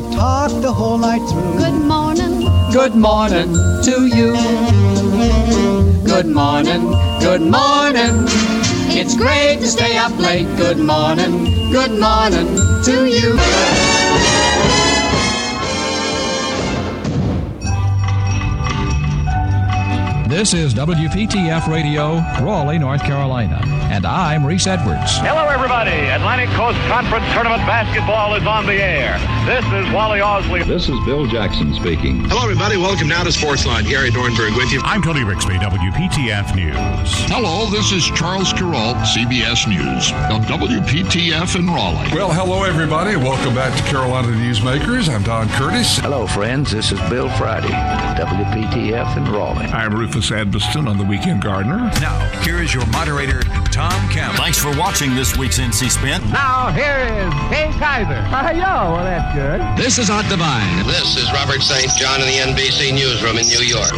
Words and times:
we've 0.00 0.12
talked 0.12 0.60
the 0.60 0.72
whole 0.72 0.98
night 0.98 1.22
through. 1.30 1.56
Good 1.56 1.80
morning. 1.86 2.40
Good 2.72 2.96
morning 2.96 3.52
to 3.84 4.06
you. 4.06 4.32
Good 6.04 6.26
morning, 6.26 6.82
good 7.20 7.42
morning. 7.42 8.26
It's 8.90 9.16
great 9.16 9.58
to 9.60 9.66
stay 9.68 9.96
up 9.96 10.16
late. 10.18 10.48
Good 10.56 10.78
morning, 10.78 11.44
good 11.70 11.92
morning 11.92 12.46
to 12.84 13.06
you. 13.06 13.36
This 20.28 20.52
is 20.54 20.74
WPTF 20.74 21.68
Radio, 21.68 22.16
Raleigh, 22.44 22.80
North 22.80 23.02
Carolina, 23.02 23.60
and 23.92 24.04
I'm 24.04 24.44
Reese 24.44 24.66
Edwards. 24.66 25.18
Hello, 25.18 25.46
everybody. 25.46 25.92
Atlantic 25.92 26.48
Coast 26.50 26.78
Conference 26.88 27.26
Tournament 27.32 27.62
basketball 27.68 28.34
is 28.34 28.44
on 28.44 28.66
the 28.66 28.82
air. 28.82 29.33
This 29.44 29.62
is 29.66 29.92
Wally 29.92 30.20
Ausley. 30.20 30.66
This 30.66 30.88
is 30.88 30.98
Bill 31.04 31.26
Jackson 31.26 31.74
speaking. 31.74 32.24
Hello, 32.30 32.44
everybody. 32.44 32.78
Welcome 32.78 33.08
now 33.08 33.24
to 33.24 33.28
Sportsline. 33.28 33.86
Gary 33.86 34.08
Dornberg 34.08 34.56
with 34.56 34.72
you. 34.72 34.80
I'm 34.84 35.02
Tony 35.02 35.20
Rixby, 35.20 35.58
WPTF 35.60 36.56
News. 36.56 37.12
Hello, 37.28 37.68
this 37.68 37.92
is 37.92 38.06
Charles 38.16 38.54
Kuralt, 38.54 38.96
CBS 39.04 39.68
News, 39.68 40.12
on 40.32 40.40
WPTF 40.48 41.60
in 41.60 41.66
Raleigh. 41.66 42.08
Well, 42.14 42.32
hello, 42.32 42.64
everybody. 42.64 43.16
Welcome 43.16 43.54
back 43.54 43.76
to 43.76 43.84
Carolina 43.90 44.28
Newsmakers. 44.28 45.14
I'm 45.14 45.22
Don 45.22 45.46
Curtis. 45.50 45.98
Hello, 45.98 46.26
friends. 46.26 46.70
This 46.70 46.90
is 46.90 46.98
Bill 47.10 47.28
Friday, 47.36 47.68
WPTF 47.68 49.18
in 49.18 49.30
Raleigh. 49.30 49.66
I'm 49.66 49.94
Rufus 49.94 50.30
Edmisten 50.30 50.88
on 50.88 50.96
the 50.96 51.04
Weekend 51.04 51.42
Gardener. 51.42 51.90
Now, 52.00 52.18
here 52.40 52.62
is 52.62 52.72
your 52.72 52.86
moderator, 52.86 53.42
Tom 53.70 53.92
Campbell. 54.08 54.38
Thanks 54.38 54.58
for 54.58 54.74
watching 54.78 55.14
this 55.14 55.36
week's 55.36 55.58
NC 55.58 55.90
Spin. 55.90 56.30
Now, 56.30 56.72
here 56.72 56.96
is 56.96 57.34
Kay 57.52 57.68
Kyser. 57.76 58.24
Hello, 58.24 58.64
ah, 58.64 58.92
well, 58.94 59.04
that's 59.04 59.33
good. 59.34 59.60
This 59.76 59.98
is 59.98 60.10
Art 60.10 60.28
Divine. 60.28 60.86
This 60.86 61.16
is 61.16 61.30
Robert 61.32 61.60
St. 61.60 61.90
John 61.98 62.20
in 62.20 62.26
the 62.26 62.38
NBC 62.54 62.94
Newsroom 62.94 63.36
in 63.36 63.46
New 63.48 63.62
York. 63.66 63.90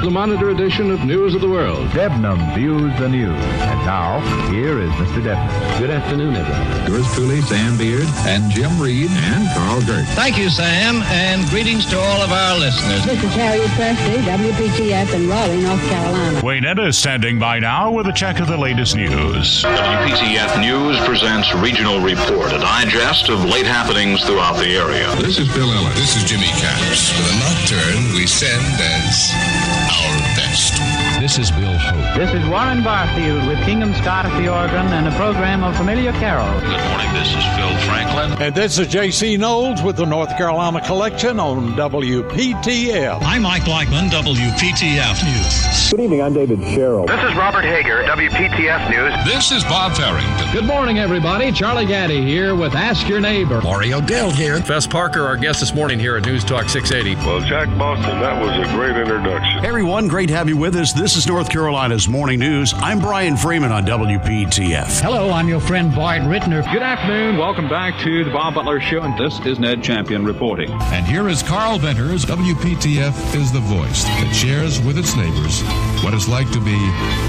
The 0.00 0.10
Monitor 0.10 0.50
edition 0.50 0.92
of 0.92 1.04
News 1.04 1.34
of 1.34 1.40
the 1.40 1.48
World. 1.48 1.88
Debnam 1.88 2.54
views 2.54 2.96
the 3.00 3.08
news. 3.08 3.34
And 3.34 3.80
now, 3.84 4.20
here 4.48 4.78
is 4.78 4.92
Mr. 4.92 5.20
Debnam. 5.20 5.78
Good 5.80 5.90
afternoon, 5.90 6.36
everyone. 6.36 6.92
Yours 6.92 7.12
truly, 7.14 7.40
Sam 7.42 7.76
Beard, 7.76 8.06
and 8.18 8.48
Jim 8.48 8.80
Reed, 8.80 9.10
and 9.10 9.48
Carl 9.56 9.82
Gert. 9.82 10.06
Thank 10.14 10.38
you, 10.38 10.50
Sam, 10.50 11.02
and 11.10 11.44
greetings 11.50 11.84
to 11.86 11.98
all 11.98 12.22
of 12.22 12.30
our 12.30 12.56
listeners. 12.56 13.04
This 13.04 13.24
is 13.24 13.34
Harriet 13.34 13.68
Presley, 13.72 14.22
WPTF 14.22 15.14
in 15.14 15.28
Raleigh, 15.28 15.62
North 15.62 15.82
Carolina. 15.88 16.40
Wayne 16.44 16.64
Etta 16.64 16.86
is 16.86 16.96
standing 16.96 17.40
by 17.40 17.58
now 17.58 17.90
with 17.90 18.06
a 18.06 18.12
check 18.12 18.38
of 18.38 18.46
the 18.46 18.56
latest 18.56 18.94
news. 18.94 19.64
WPTF 19.64 20.60
News 20.60 20.96
presents 21.04 21.52
Regional 21.56 22.00
Report, 22.00 22.52
a 22.52 22.58
digest 22.60 23.30
of 23.30 23.44
late 23.44 23.66
happenings 23.66 24.24
throughout 24.24 24.58
the 24.58 24.70
area. 24.78 25.10
This 25.16 25.40
is 25.40 25.52
Bill 25.52 25.72
Ellis. 25.72 25.94
This 25.98 26.16
is 26.16 26.24
Jimmy 26.24 26.46
Caps. 26.62 27.10
With 27.18 27.34
a 27.34 27.38
nocturne 27.42 28.14
we 28.14 28.26
send 28.26 28.62
as 28.78 29.67
our 29.88 30.18
best. 30.36 30.74
This 31.20 31.38
is 31.38 31.50
Bill 31.50 31.76
Hope. 31.76 32.16
This 32.16 32.32
is 32.32 32.46
Warren 32.48 32.82
Barfield 32.84 33.46
with 33.48 33.58
Kingham 33.64 33.92
Scott 33.94 34.24
at 34.26 34.40
the 34.40 34.48
organ 34.48 34.86
and 34.92 35.08
a 35.08 35.16
program 35.16 35.64
of 35.64 35.76
familiar 35.76 36.12
carols. 36.12 36.62
Good 36.62 36.84
morning, 36.88 37.12
this 37.12 37.28
is 37.28 37.44
Phil 37.56 37.76
Franklin. 37.88 38.40
And 38.40 38.54
this 38.54 38.78
is 38.78 38.86
J.C. 38.88 39.36
Knowles 39.36 39.82
with 39.82 39.96
the 39.96 40.06
North 40.06 40.36
Carolina 40.36 40.80
Collection 40.86 41.40
on 41.40 41.74
WPTF. 41.74 43.18
I'm 43.22 43.42
Mike 43.42 43.64
Blackman, 43.64 44.08
WPTF 44.10 45.24
News. 45.24 45.67
Good 45.90 46.00
evening, 46.00 46.20
I'm 46.20 46.34
David 46.34 46.60
Sherrill. 46.74 47.06
This 47.06 47.22
is 47.22 47.34
Robert 47.34 47.64
Hager, 47.64 48.02
WPTF 48.02 48.90
News. 48.90 49.24
This 49.24 49.50
is 49.50 49.64
Bob 49.64 49.96
Farrington. 49.96 50.52
Good 50.52 50.66
morning, 50.66 50.98
everybody. 50.98 51.50
Charlie 51.50 51.86
Gaddy 51.86 52.22
here 52.22 52.54
with 52.54 52.74
Ask 52.74 53.08
Your 53.08 53.20
Neighbor. 53.20 53.62
Mario 53.62 54.02
Dell 54.02 54.30
here. 54.30 54.60
Fess 54.60 54.86
Parker, 54.86 55.22
our 55.22 55.38
guest 55.38 55.60
this 55.60 55.74
morning 55.74 55.98
here 55.98 56.18
at 56.18 56.26
News 56.26 56.44
Talk 56.44 56.68
680. 56.68 57.16
Well, 57.26 57.40
Jack 57.40 57.68
Boston, 57.78 58.20
that 58.20 58.38
was 58.38 58.50
a 58.68 58.70
great 58.74 58.98
introduction. 58.98 59.60
Hey, 59.60 59.68
everyone, 59.68 60.08
great 60.08 60.26
to 60.26 60.34
have 60.34 60.46
you 60.46 60.58
with 60.58 60.76
us. 60.76 60.92
This 60.92 61.16
is 61.16 61.26
North 61.26 61.48
Carolina's 61.48 62.06
Morning 62.06 62.38
News. 62.38 62.74
I'm 62.76 62.98
Brian 62.98 63.38
Freeman 63.38 63.72
on 63.72 63.86
WPTF. 63.86 65.00
Hello, 65.00 65.30
I'm 65.30 65.48
your 65.48 65.60
friend 65.60 65.94
Boyd 65.94 66.20
Rittner. 66.22 66.70
Good 66.70 66.82
afternoon. 66.82 67.38
Welcome 67.38 67.66
back 67.66 67.98
to 68.04 68.24
the 68.24 68.30
Bob 68.30 68.56
Butler 68.56 68.82
Show, 68.82 69.00
and 69.00 69.18
this 69.18 69.40
is 69.46 69.58
Ned 69.58 69.82
Champion 69.82 70.26
reporting. 70.26 70.70
And 70.70 71.06
here 71.06 71.28
is 71.28 71.42
Carl 71.42 71.78
Venters. 71.78 72.26
WPTF 72.26 73.34
is 73.34 73.50
the 73.52 73.60
voice 73.60 74.04
that 74.04 74.34
shares 74.34 74.82
with 74.82 74.98
its 74.98 75.16
neighbors 75.16 75.62
what 76.02 76.14
it's 76.14 76.28
like 76.28 76.50
to 76.52 76.60
be 76.60 76.78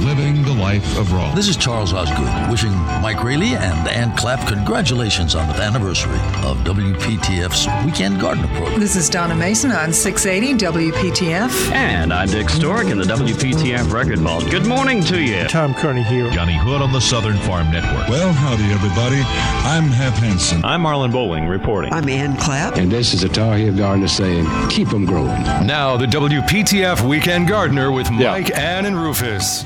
living 0.05 0.43
the 0.43 0.53
life 0.53 0.97
of 0.97 1.11
Raleigh. 1.11 1.35
This 1.35 1.47
is 1.47 1.57
Charles 1.57 1.93
Osgood 1.93 2.29
wishing 2.49 2.71
Mike 3.01 3.23
Raley 3.23 3.55
and 3.55 3.87
Ann 3.87 4.15
Clapp 4.15 4.47
congratulations 4.47 5.35
on 5.35 5.47
the 5.47 5.55
anniversary 5.55 6.19
of 6.43 6.57
WPTF's 6.59 7.67
Weekend 7.85 8.21
Gardener 8.21 8.47
program. 8.55 8.79
This 8.79 8.95
is 8.95 9.09
Donna 9.09 9.35
Mason 9.35 9.71
on 9.71 9.91
680 9.91 10.65
WPTF. 10.65 11.71
And 11.71 12.13
I'm 12.13 12.27
Dick 12.27 12.49
Stork 12.49 12.87
in 12.87 12.97
the 12.97 13.03
WPTF 13.03 13.91
Record 13.91 14.19
Vault. 14.19 14.49
Good 14.49 14.65
morning 14.65 15.03
to 15.05 15.21
you. 15.21 15.47
Tom 15.47 15.73
Kearney 15.73 16.03
here. 16.03 16.29
Johnny 16.31 16.57
Hood 16.57 16.81
on 16.81 16.91
the 16.91 17.01
Southern 17.01 17.37
Farm 17.39 17.71
Network. 17.71 18.07
Well, 18.07 18.31
howdy, 18.31 18.65
everybody. 18.65 19.21
I'm 19.65 19.85
Hap 19.85 20.13
Henson. 20.13 20.63
I'm 20.63 20.83
Marlon 20.83 21.11
Bowling 21.11 21.47
reporting. 21.47 21.91
I'm 21.91 22.07
Ann 22.07 22.37
Clapp. 22.37 22.77
And 22.77 22.91
this 22.91 23.13
is 23.13 23.23
a 23.23 23.29
Tar 23.29 23.57
Heel 23.57 23.75
Gardener 23.75 24.07
saying, 24.07 24.47
keep 24.69 24.89
them 24.89 25.05
growing. 25.05 25.41
Now, 25.65 25.97
the 25.97 26.05
WPTF 26.05 27.07
Weekend 27.07 27.47
Gardener 27.47 27.91
with 27.91 28.09
Mike, 28.11 28.38
yeah. 28.47 28.59
Ann, 28.59 28.85
and 28.85 28.95
Rufus. 28.95 29.65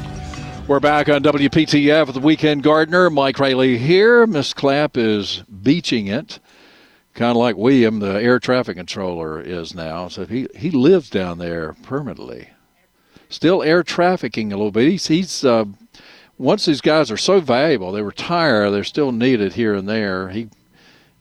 We're 0.68 0.80
back 0.80 1.08
on 1.10 1.22
WPTF 1.22 2.08
with 2.08 2.16
the 2.16 2.22
Weekend 2.22 2.64
Gardener. 2.64 3.10
Mike 3.10 3.38
Raley 3.38 3.78
here. 3.78 4.26
Miss 4.26 4.54
Clapp 4.54 4.98
is 4.98 5.44
beaching 5.62 6.08
it, 6.08 6.40
kind 7.14 7.32
of 7.32 7.38
like 7.38 7.56
William, 7.56 8.00
the 8.00 8.22
air 8.22 8.40
traffic 8.40 8.78
controller, 8.78 9.40
is 9.40 9.76
now. 9.76 10.08
So 10.08 10.26
he, 10.26 10.48
he 10.56 10.72
lives 10.72 11.10
down 11.10 11.38
there 11.38 11.74
permanently. 11.84 12.50
Still 13.30 13.62
air 13.62 13.84
trafficking 13.84 14.52
a 14.52 14.58
little 14.58 14.72
bit. 14.72 14.90
He's, 14.90 15.08
he's 15.08 15.46
uh, 15.46 15.66
once 16.38 16.66
these 16.66 16.82
guys 16.82 17.12
are 17.12 17.18
so 17.18 17.40
valuable, 17.40 17.92
they 17.92 18.02
retire, 18.02 18.72
they're 18.72 18.84
still 18.84 19.12
needed 19.12 19.54
here 19.54 19.76
and 19.76 19.88
there. 19.88 20.30
He 20.30 20.50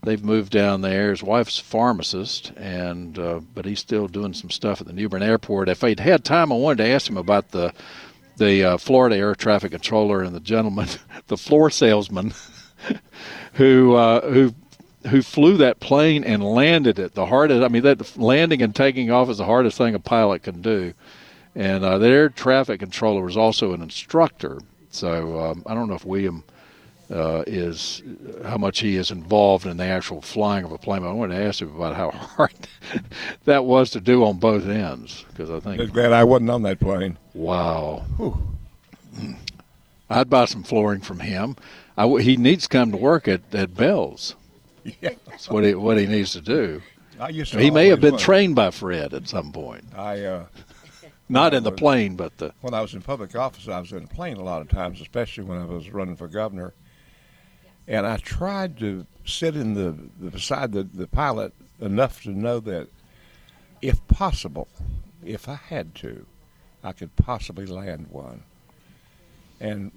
they've 0.02 0.24
moved 0.24 0.52
down 0.52 0.80
there. 0.80 1.10
His 1.10 1.22
wife's 1.22 1.60
a 1.60 1.64
pharmacist, 1.64 2.52
and 2.56 3.18
uh, 3.18 3.40
but 3.54 3.64
he's 3.64 3.80
still 3.80 4.08
doing 4.08 4.34
some 4.34 4.50
stuff 4.50 4.80
at 4.80 4.86
the 4.86 4.92
New 4.92 5.08
Bern 5.08 5.22
Airport. 5.22 5.68
If 5.68 5.84
I'd 5.84 6.00
had 6.00 6.24
time, 6.24 6.52
I 6.52 6.56
wanted 6.56 6.84
to 6.84 6.90
ask 6.90 7.08
him 7.08 7.16
about 7.16 7.50
the 7.50 7.72
the 8.36 8.64
uh, 8.64 8.76
Florida 8.78 9.16
air 9.16 9.34
traffic 9.34 9.72
controller 9.72 10.22
and 10.22 10.34
the 10.34 10.40
gentleman, 10.40 10.88
the 11.26 11.36
floor 11.36 11.70
salesman, 11.70 12.32
who 13.54 13.94
uh, 13.94 14.28
who 14.30 14.54
who 15.08 15.22
flew 15.22 15.56
that 15.56 15.80
plane 15.80 16.24
and 16.24 16.44
landed 16.44 16.98
it. 16.98 17.14
The 17.14 17.26
hardest, 17.26 17.62
I 17.62 17.68
mean, 17.68 17.82
that 17.82 18.16
landing 18.16 18.62
and 18.62 18.74
taking 18.74 19.10
off 19.10 19.28
is 19.28 19.38
the 19.38 19.44
hardest 19.44 19.78
thing 19.78 19.94
a 19.94 19.98
pilot 19.98 20.42
can 20.42 20.62
do. 20.62 20.94
And 21.54 21.84
uh, 21.84 21.98
air 22.00 22.28
traffic 22.28 22.80
controller 22.80 23.22
was 23.22 23.36
also 23.36 23.72
an 23.74 23.82
instructor. 23.82 24.60
So 24.90 25.40
um, 25.40 25.62
I 25.66 25.74
don't 25.74 25.88
know 25.88 25.94
if 25.94 26.04
William 26.04 26.44
uh, 27.12 27.44
is 27.46 28.02
how 28.44 28.56
much 28.56 28.80
he 28.80 28.96
is 28.96 29.10
involved 29.10 29.66
in 29.66 29.76
the 29.76 29.84
actual 29.84 30.22
flying 30.22 30.64
of 30.64 30.72
a 30.72 30.78
plane. 30.78 31.02
But 31.02 31.10
I 31.10 31.12
wanted 31.12 31.36
to 31.36 31.44
ask 31.44 31.60
him 31.60 31.74
about 31.76 31.94
how 31.94 32.10
hard 32.10 32.54
that 33.44 33.64
was 33.64 33.90
to 33.90 34.00
do 34.00 34.24
on 34.24 34.38
both 34.38 34.66
ends 34.66 35.24
because 35.28 35.50
I 35.50 35.60
think. 35.60 35.80
I'm 35.80 35.90
glad 35.90 36.12
I 36.12 36.24
wasn't 36.24 36.50
on 36.50 36.62
that 36.62 36.80
plane. 36.80 37.18
Wow. 37.34 38.04
Whew. 38.16 38.38
I'd 40.08 40.30
buy 40.30 40.46
some 40.46 40.62
flooring 40.62 41.00
from 41.00 41.20
him. 41.20 41.56
I, 41.96 42.06
he 42.20 42.36
needs 42.36 42.64
to 42.64 42.68
come 42.68 42.90
to 42.92 42.96
work 42.96 43.28
at, 43.28 43.54
at 43.54 43.74
Bell's. 43.74 44.34
Yeah. 45.00 45.10
That's 45.28 45.48
what 45.48 45.62
he 45.62 45.76
what 45.76 45.96
he 45.96 46.06
needs 46.06 46.32
to 46.32 46.40
do. 46.40 46.82
I 47.20 47.28
used 47.28 47.52
to 47.52 47.60
he 47.60 47.70
may 47.70 47.86
have 47.86 48.00
been 48.00 48.18
trained 48.18 48.56
by 48.56 48.72
Fred 48.72 49.14
at 49.14 49.28
some 49.28 49.52
point. 49.52 49.84
I 49.96 50.24
uh, 50.24 50.46
not 51.28 51.54
in 51.54 51.62
the 51.62 51.70
was, 51.70 51.78
plane, 51.78 52.16
but 52.16 52.36
the 52.38 52.52
when 52.62 52.74
I 52.74 52.80
was 52.80 52.92
in 52.92 53.00
public 53.00 53.36
office, 53.36 53.68
I 53.68 53.78
was 53.78 53.92
in 53.92 54.02
a 54.02 54.06
plane 54.08 54.38
a 54.38 54.42
lot 54.42 54.60
of 54.60 54.68
times, 54.68 55.00
especially 55.00 55.44
when 55.44 55.58
I 55.58 55.66
was 55.66 55.88
running 55.90 56.16
for 56.16 56.26
governor. 56.26 56.74
And 57.88 58.06
I 58.06 58.16
tried 58.16 58.78
to 58.78 59.06
sit 59.24 59.56
in 59.56 59.74
the, 59.74 59.96
the 60.20 60.30
beside 60.30 60.72
the, 60.72 60.84
the 60.84 61.06
pilot 61.06 61.52
enough 61.80 62.22
to 62.22 62.30
know 62.30 62.60
that, 62.60 62.88
if 63.80 64.06
possible, 64.06 64.68
if 65.24 65.48
I 65.48 65.54
had 65.54 65.94
to, 65.96 66.24
I 66.84 66.92
could 66.92 67.14
possibly 67.16 67.66
land 67.66 68.06
one. 68.10 68.42
And 69.60 69.90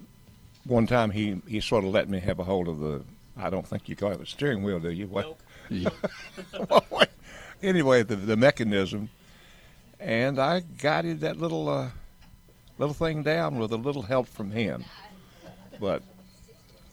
one 0.64 0.86
time 0.86 1.10
he, 1.10 1.40
he 1.46 1.60
sort 1.60 1.84
of 1.84 1.90
let 1.90 2.08
me 2.08 2.18
have 2.20 2.38
a 2.38 2.44
hold 2.44 2.68
of 2.68 2.80
the 2.80 3.02
I 3.36 3.50
don't 3.50 3.66
think 3.66 3.88
you 3.88 3.96
call 3.96 4.12
it 4.12 4.20
a 4.20 4.26
steering 4.26 4.62
wheel, 4.62 4.80
do 4.80 4.90
you? 4.90 5.06
What? 5.06 5.36
Nope. 5.70 5.92
anyway, 7.62 8.02
the 8.02 8.16
the 8.16 8.36
mechanism, 8.36 9.10
and 10.00 10.38
I 10.38 10.60
guided 10.60 11.20
that 11.20 11.36
little 11.36 11.68
uh, 11.68 11.90
little 12.78 12.94
thing 12.94 13.22
down 13.22 13.58
with 13.58 13.72
a 13.72 13.76
little 13.76 14.02
help 14.02 14.26
from 14.26 14.50
him. 14.50 14.84
But 15.78 16.02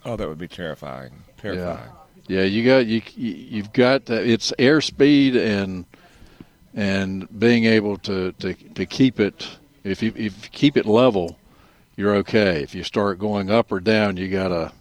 oh, 0.05 0.15
that 0.15 0.27
would 0.27 0.37
be 0.37 0.47
terrifying. 0.47 1.11
Terrifying. 1.37 1.91
Yeah, 2.27 2.39
yeah 2.39 2.45
you 2.45 2.65
got 2.65 2.85
you 2.85 3.01
you've 3.15 3.73
got 3.73 4.09
uh, 4.09 4.15
it's 4.15 4.51
airspeed 4.59 5.35
and 5.35 5.85
and 6.75 7.27
being 7.39 7.65
able 7.65 7.97
to, 7.99 8.31
to, 8.31 8.53
to 8.53 8.85
keep 8.85 9.19
it 9.19 9.47
if 9.83 10.01
you 10.01 10.13
if 10.15 10.43
you 10.43 10.49
keep 10.51 10.77
it 10.77 10.85
level, 10.85 11.37
you're 11.95 12.15
okay. 12.15 12.63
If 12.63 12.73
you 12.73 12.83
start 12.83 13.19
going 13.19 13.51
up 13.51 13.71
or 13.71 13.79
down, 13.79 14.17
you 14.17 14.29
gotta 14.29 14.71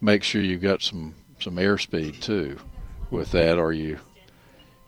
make 0.00 0.22
sure 0.22 0.40
you've 0.40 0.62
got 0.62 0.82
some 0.82 1.14
some 1.40 1.56
airspeed 1.56 2.20
too 2.20 2.58
with 3.10 3.30
that, 3.32 3.58
or 3.58 3.72
you 3.72 3.98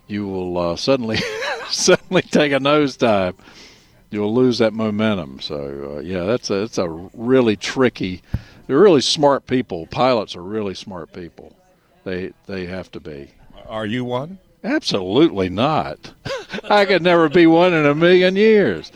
you 0.07 0.27
will 0.27 0.57
uh, 0.57 0.77
suddenly 0.77 1.19
suddenly 1.69 2.23
take 2.23 2.53
a 2.53 2.59
nosedive. 2.59 3.35
You'll 4.11 4.35
lose 4.35 4.59
that 4.59 4.73
momentum. 4.73 5.41
So 5.41 5.97
uh, 5.97 6.01
yeah, 6.01 6.25
that's 6.25 6.51
a 6.51 6.63
it's 6.63 6.79
a 6.79 6.89
really 6.89 7.57
tricky. 7.57 8.23
They're 8.71 8.79
really 8.79 9.01
smart 9.01 9.49
people. 9.49 9.87
Pilots 9.87 10.37
are 10.37 10.45
really 10.45 10.75
smart 10.77 11.13
people. 11.13 11.57
They 12.05 12.33
they 12.47 12.67
have 12.67 12.89
to 12.93 13.01
be. 13.01 13.33
Are 13.67 13.85
you 13.85 14.05
one? 14.05 14.39
Absolutely 14.63 15.49
not. 15.49 16.13
I 16.71 16.85
could 16.85 17.03
never 17.03 17.29
be 17.29 17.49
one 17.49 17.75
in 17.75 17.85
a 17.85 17.97
million 17.97 18.37
years. 18.37 18.93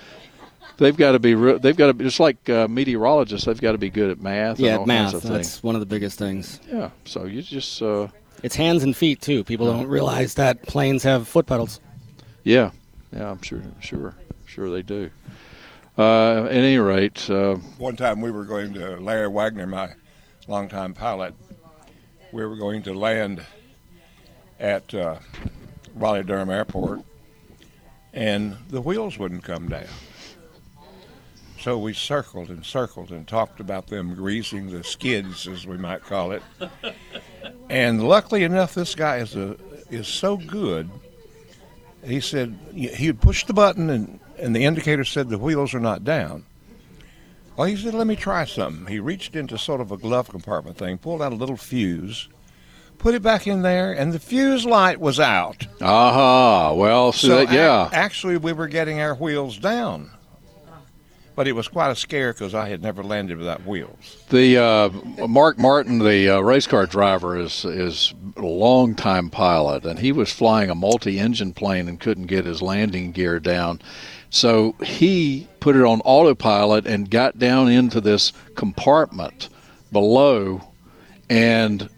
They've 0.77 0.97
got 0.97 1.13
to 1.13 1.19
be. 1.19 1.35
They've 1.35 1.77
got 1.77 1.89
to 1.89 1.93
be 1.93 2.05
just 2.05 2.21
like 2.21 2.49
uh, 2.49 2.69
meteorologists. 2.69 3.47
They've 3.47 3.61
got 3.61 3.73
to 3.73 3.79
be 3.79 3.91
good 3.91 4.11
at 4.11 4.21
math. 4.21 4.61
Yeah, 4.61 4.75
and 4.75 4.79
all 4.79 4.87
math. 4.87 5.11
Kinds 5.11 5.25
of 5.25 5.31
that's 5.33 5.63
one 5.65 5.75
of 5.75 5.81
the 5.81 5.87
biggest 5.87 6.21
things. 6.21 6.61
Yeah. 6.71 6.91
So 7.05 7.25
you 7.25 7.43
just. 7.43 7.83
Uh, 7.83 8.07
it's 8.45 8.55
hands 8.55 8.85
and 8.85 8.97
feet 8.97 9.23
too. 9.23 9.43
People 9.43 9.67
don't 9.67 9.89
realize 9.89 10.35
that 10.35 10.63
planes 10.63 11.03
have 11.03 11.27
foot 11.27 11.47
pedals. 11.47 11.81
Yeah. 12.45 12.71
Yeah. 13.13 13.29
I'm 13.29 13.43
sure. 13.43 13.61
Sure. 13.81 14.15
Sure 14.47 14.71
they 14.71 14.83
do. 14.83 15.11
Uh, 15.97 16.45
at 16.47 16.53
any 16.53 16.77
rate. 16.79 17.31
Uh, 17.31 17.55
One 17.79 17.95
time 17.97 18.21
we 18.21 18.33
were 18.33 18.45
going 18.45 18.75
to 18.75 18.97
Larry 18.97 19.29
Wagner, 19.29 19.67
my 19.67 19.91
longtime 20.49 20.93
pilot. 20.93 21.35
We 22.33 22.45
were 22.45 22.57
going 22.57 22.83
to 22.83 22.95
land 22.95 23.45
at 24.59 24.93
uh, 24.93 25.19
Raleigh 25.95 26.25
Durham 26.25 26.51
Airport, 26.51 27.03
and 28.13 28.57
the 28.71 28.81
wheels 28.81 29.19
wouldn't 29.19 29.45
come 29.45 29.69
down. 29.69 29.87
So 31.61 31.79
we 31.79 31.95
circled 31.95 32.49
and 32.51 32.67
circled 32.67 33.11
and 33.11 33.27
talked 33.27 33.61
about 33.61 33.87
them 33.87 34.15
greasing 34.15 34.71
the 34.71 34.83
skids, 34.83 35.47
as 35.47 35.65
we 35.65 35.79
might 35.79 36.03
call 36.03 36.33
it. 36.33 36.43
And 37.71 38.03
luckily 38.07 38.43
enough, 38.43 38.75
this 38.75 38.97
guy 38.97 39.19
is 39.19 39.37
a 39.37 39.57
is 39.91 40.09
so 40.09 40.37
good. 40.37 40.91
He 42.05 42.21
said 42.21 42.59
he 42.75 43.07
would 43.07 43.21
push 43.21 43.45
the 43.45 43.55
button 43.55 43.89
and, 43.91 44.21
and 44.39 44.55
the 44.55 44.65
indicator 44.65 45.05
said 45.05 45.29
the 45.29 45.39
wheels 45.39 45.75
are 45.75 45.81
not 45.81 46.05
down. 46.05 46.45
Well, 47.57 47.69
he 47.69 47.77
said, 47.77 47.95
let 47.95 48.07
me 48.07 48.17
try 48.17 48.45
something. 48.45 48.87
He 48.87 48.99
reached 48.99 49.37
into 49.37 49.57
sort 49.57 49.81
of 49.81 49.93
a 49.93 49.97
glove 49.97 50.29
compartment 50.29 50.77
thing, 50.77 50.99
pulled 50.99 51.23
out 51.23 51.33
a 51.33 51.37
little 51.37 51.57
fuse, 51.57 52.29
put 52.99 53.15
it 53.15 53.23
back 53.23 53.47
in 53.47 53.63
there, 53.63 53.93
and 53.93 54.13
the 54.13 54.19
fuse 54.19 54.65
light 54.65 54.99
was 54.99 55.21
out. 55.21 55.67
Aha. 55.81 56.69
Uh-huh. 56.71 56.75
Well, 56.75 57.13
so, 57.13 57.29
so 57.29 57.37
that, 57.47 57.53
yeah. 57.53 57.89
a- 57.89 57.95
actually, 57.95 58.39
we 58.39 58.53
were 58.53 58.67
getting 58.67 59.01
our 59.01 59.15
wheels 59.15 59.57
down. 59.59 60.11
But 61.37 61.49
it 61.49 61.53
was 61.53 61.67
quite 61.67 61.91
a 61.91 61.97
scare 61.97 62.33
because 62.33 62.55
I 62.55 62.69
had 62.69 62.81
never 62.81 63.03
landed 63.03 63.39
without 63.39 63.67
wheels. 63.67 64.25
The 64.31 64.57
uh, 64.57 65.27
Mark 65.27 65.59
Martin, 65.59 65.99
the 65.99 66.29
uh, 66.37 66.41
race 66.41 66.69
car 66.69 66.87
driver, 66.87 67.37
is 67.37 67.65
is 67.65 68.15
a 68.37 68.43
longtime 68.43 69.31
pilot, 69.31 69.85
and 69.85 69.99
he 69.99 70.13
was 70.13 70.33
flying 70.33 70.71
a 70.71 70.77
multi-engine 70.77 71.53
plane 71.53 71.89
and 71.89 71.99
couldn't 71.99 72.27
get 72.27 72.45
his 72.45 72.63
landing 72.63 73.11
gear 73.11 73.41
down. 73.41 73.83
So 74.35 74.73
he 74.85 75.47
put 75.61 75.77
it 75.77 75.83
on 75.83 76.01
autopilot 76.05 76.87
and 76.89 77.09
got 77.09 77.39
down 77.39 77.69
into 77.71 78.01
this 78.01 78.33
compartment 78.57 79.49
below, 79.93 80.61
and 81.31 81.89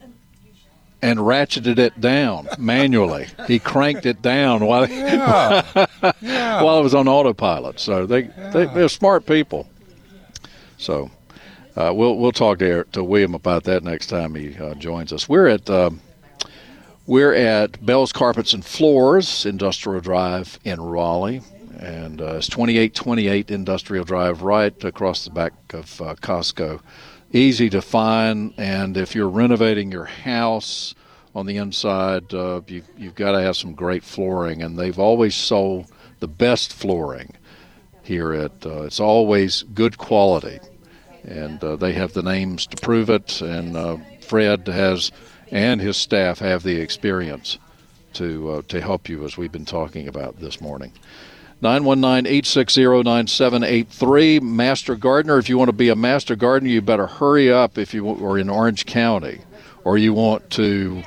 and 1.00 1.18
ratcheted 1.20 1.78
it 1.78 1.98
down 1.98 2.46
manually. 2.58 3.26
he 3.46 3.58
cranked 3.58 4.04
it 4.04 4.20
down 4.20 4.66
while 4.66 4.86
Yeah. 4.86 5.86
Yeah. 6.20 6.62
while 6.62 6.78
it 6.78 6.82
was 6.82 6.94
on 6.94 7.08
autopilot. 7.08 7.80
So 7.80 8.04
they, 8.04 8.22
they 8.52 8.66
they're 8.66 8.90
smart 8.90 9.24
people. 9.24 9.66
So 10.76 11.10
uh, 11.74 11.92
we'll 11.94 12.18
we'll 12.18 12.32
talk 12.32 12.58
to 12.58 12.84
to 12.92 13.02
William 13.02 13.34
about 13.34 13.64
that 13.64 13.82
next 13.82 14.08
time 14.08 14.34
he 14.34 14.54
uh, 14.58 14.74
joins 14.74 15.10
us. 15.10 15.26
We're 15.26 15.46
at 15.48 15.70
um, 15.70 16.02
we're 17.06 17.32
at 17.32 17.84
Bell's 17.84 18.12
Carpets 18.12 18.52
and 18.52 18.62
Floors 18.62 19.46
Industrial 19.46 20.00
Drive 20.02 20.58
in 20.64 20.82
Raleigh. 20.82 21.40
And 21.78 22.22
uh, 22.22 22.36
it's 22.36 22.48
2828 22.48 23.50
Industrial 23.50 24.04
Drive, 24.04 24.42
right 24.42 24.84
across 24.84 25.24
the 25.24 25.30
back 25.30 25.52
of 25.74 26.00
uh, 26.00 26.14
Costco. 26.14 26.80
Easy 27.32 27.68
to 27.70 27.82
find, 27.82 28.54
and 28.56 28.96
if 28.96 29.14
you're 29.14 29.28
renovating 29.28 29.92
your 29.92 30.06
house 30.06 30.94
on 31.34 31.44
the 31.44 31.58
inside, 31.58 32.32
uh, 32.32 32.62
you, 32.66 32.82
you've 32.96 33.14
got 33.14 33.32
to 33.32 33.42
have 33.42 33.56
some 33.56 33.74
great 33.74 34.02
flooring, 34.02 34.62
and 34.62 34.78
they've 34.78 34.98
always 34.98 35.34
sold 35.34 35.90
the 36.20 36.28
best 36.28 36.72
flooring 36.72 37.34
here 38.02 38.32
at. 38.32 38.64
Uh, 38.64 38.82
it's 38.82 39.00
always 39.00 39.62
good 39.74 39.98
quality, 39.98 40.60
and 41.24 41.62
uh, 41.62 41.76
they 41.76 41.92
have 41.92 42.14
the 42.14 42.22
names 42.22 42.66
to 42.68 42.76
prove 42.78 43.10
it. 43.10 43.42
And 43.42 43.76
uh, 43.76 43.98
Fred 44.22 44.66
has, 44.68 45.12
and 45.50 45.78
his 45.80 45.98
staff 45.98 46.38
have 46.38 46.62
the 46.62 46.80
experience 46.80 47.58
to 48.14 48.64
to 48.68 48.80
help 48.80 49.10
you, 49.10 49.26
as 49.26 49.36
we've 49.36 49.52
been 49.52 49.66
talking 49.66 50.08
about 50.08 50.40
this 50.40 50.58
morning. 50.58 50.92
919-860-9783 51.62 54.42
master 54.42 54.94
gardener 54.94 55.38
if 55.38 55.48
you 55.48 55.56
want 55.58 55.68
to 55.68 55.72
be 55.72 55.88
a 55.88 55.96
master 55.96 56.36
gardener 56.36 56.70
you 56.70 56.82
better 56.82 57.06
hurry 57.06 57.50
up 57.50 57.78
if 57.78 57.94
you 57.94 58.08
are 58.24 58.38
in 58.38 58.48
orange 58.50 58.84
county 58.86 59.40
or 59.84 59.96
you 59.98 60.12
want 60.12 60.48
to 60.50 61.02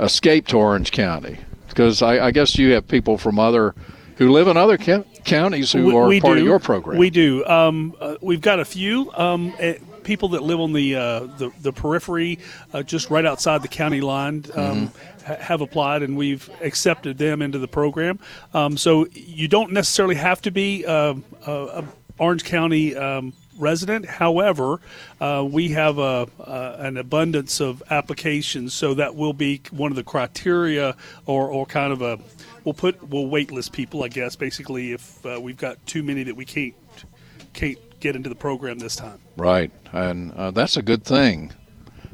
escape 0.00 0.46
to 0.48 0.56
orange 0.56 0.92
county 0.92 1.36
because 1.68 2.02
I, 2.02 2.26
I 2.26 2.30
guess 2.30 2.56
you 2.58 2.72
have 2.72 2.86
people 2.86 3.18
from 3.18 3.38
other 3.38 3.74
who 4.16 4.30
live 4.30 4.46
in 4.46 4.56
other 4.56 4.76
ca- 4.78 5.04
counties 5.24 5.72
who 5.72 5.86
We- 5.86 5.96
are 5.96 6.06
we 6.06 6.20
part 6.20 6.36
do. 6.36 6.40
of 6.42 6.46
your 6.46 6.58
program 6.58 6.98
We 6.98 7.10
do. 7.10 7.44
Um, 7.46 7.94
uh, 8.00 8.16
we've 8.20 8.40
got 8.42 8.60
a 8.60 8.64
few 8.64 9.10
um, 9.14 9.52
eh, 9.58 9.78
people 10.04 10.30
that 10.30 10.42
live 10.42 10.60
on 10.60 10.72
the 10.72 10.94
uh, 10.96 11.20
the, 11.38 11.50
the 11.60 11.72
periphery, 11.72 12.38
uh, 12.72 12.82
just 12.82 13.10
right 13.10 13.26
outside 13.26 13.62
the 13.62 13.68
county 13.68 14.00
line. 14.00 14.44
Um, 14.54 14.92
ha- 15.26 15.36
Have 15.36 15.60
applied 15.60 16.02
and 16.02 16.16
we've 16.16 16.50
accepted 16.60 17.18
them 17.18 17.42
into 17.42 17.58
the 17.58 17.68
program. 17.68 18.18
Um, 18.52 18.76
so 18.76 19.06
you 19.12 19.48
don't 19.48 19.72
necessarily 19.72 20.16
have 20.16 20.42
to 20.42 20.50
be 20.50 20.84
a, 20.84 21.16
a 21.46 21.84
Orange 22.18 22.44
County 22.44 22.94
um, 22.96 23.32
resident. 23.58 24.06
However, 24.06 24.80
uh, 25.20 25.46
we 25.48 25.68
have 25.70 25.98
a, 25.98 26.28
uh, 26.40 26.76
an 26.78 26.96
abundance 26.96 27.60
of 27.60 27.82
applications, 27.90 28.74
so 28.74 28.94
that 28.94 29.14
will 29.14 29.32
be 29.32 29.60
one 29.70 29.92
of 29.92 29.96
the 29.96 30.04
criteria, 30.04 30.96
or, 31.26 31.48
or 31.48 31.66
kind 31.66 31.92
of 31.92 32.02
a 32.02 32.18
we'll 32.64 32.74
put 32.74 33.02
we'll 33.08 33.26
waitlist 33.26 33.72
people, 33.72 34.04
I 34.04 34.08
guess, 34.08 34.36
basically 34.36 34.92
if 34.92 35.24
uh, 35.24 35.40
we've 35.40 35.56
got 35.56 35.84
too 35.86 36.02
many 36.02 36.24
that 36.24 36.36
we 36.36 36.44
can't 36.44 36.74
can't 37.52 37.78
get 38.02 38.14
into 38.16 38.28
the 38.28 38.34
program 38.34 38.78
this 38.78 38.96
time. 38.96 39.18
right 39.36 39.70
and 39.92 40.32
uh, 40.32 40.50
that's 40.50 40.76
a 40.76 40.82
good 40.82 41.04
thing 41.04 41.52